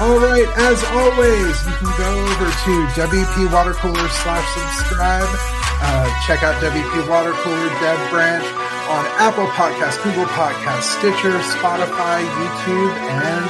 All 0.00 0.18
right, 0.18 0.48
as 0.56 0.82
always, 0.84 1.66
you 1.66 1.72
can 1.72 1.98
go 1.98 2.24
over 2.24 2.44
to 2.44 2.86
WP 3.00 3.52
Water 3.52 3.74
Cooler 3.74 4.08
slash 4.08 4.48
subscribe. 4.54 5.63
Uh, 5.86 6.08
check 6.26 6.42
out 6.42 6.56
WP 6.62 7.08
Water 7.08 7.32
Cooler 7.44 7.68
Dev 7.80 7.98
Branch 8.10 8.44
on 8.88 9.04
Apple 9.20 9.46
Podcasts, 9.52 10.02
Google 10.02 10.24
Podcasts, 10.32 10.96
Stitcher, 10.98 11.38
Spotify, 11.56 12.24
YouTube, 12.40 12.92
and 13.20 13.44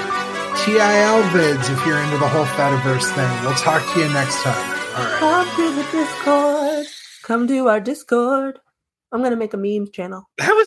TIL 0.59 1.23
vids 1.35 1.71
if 1.71 1.87
you're 1.87 1.99
into 1.99 2.19
the 2.19 2.29
whole 2.29 2.47
Fediverse 2.59 3.11
thing. 3.15 3.31
We'll 3.45 3.55
talk 3.55 3.83
to 3.95 4.01
you 4.01 4.09
next 4.13 4.43
time. 4.43 4.55
All 4.97 5.05
right. 5.05 5.19
Come 5.19 5.57
to 5.57 5.75
the 5.75 5.83
Discord. 5.91 6.87
Come 7.23 7.49
to 7.49 7.69
our 7.69 7.81
Discord. 7.81 8.59
I'm 9.13 9.23
gonna 9.23 9.37
make 9.37 9.55
a 9.55 9.57
meme 9.57 9.91
channel. 9.93 10.29
That 10.39 10.51
was 10.51 10.63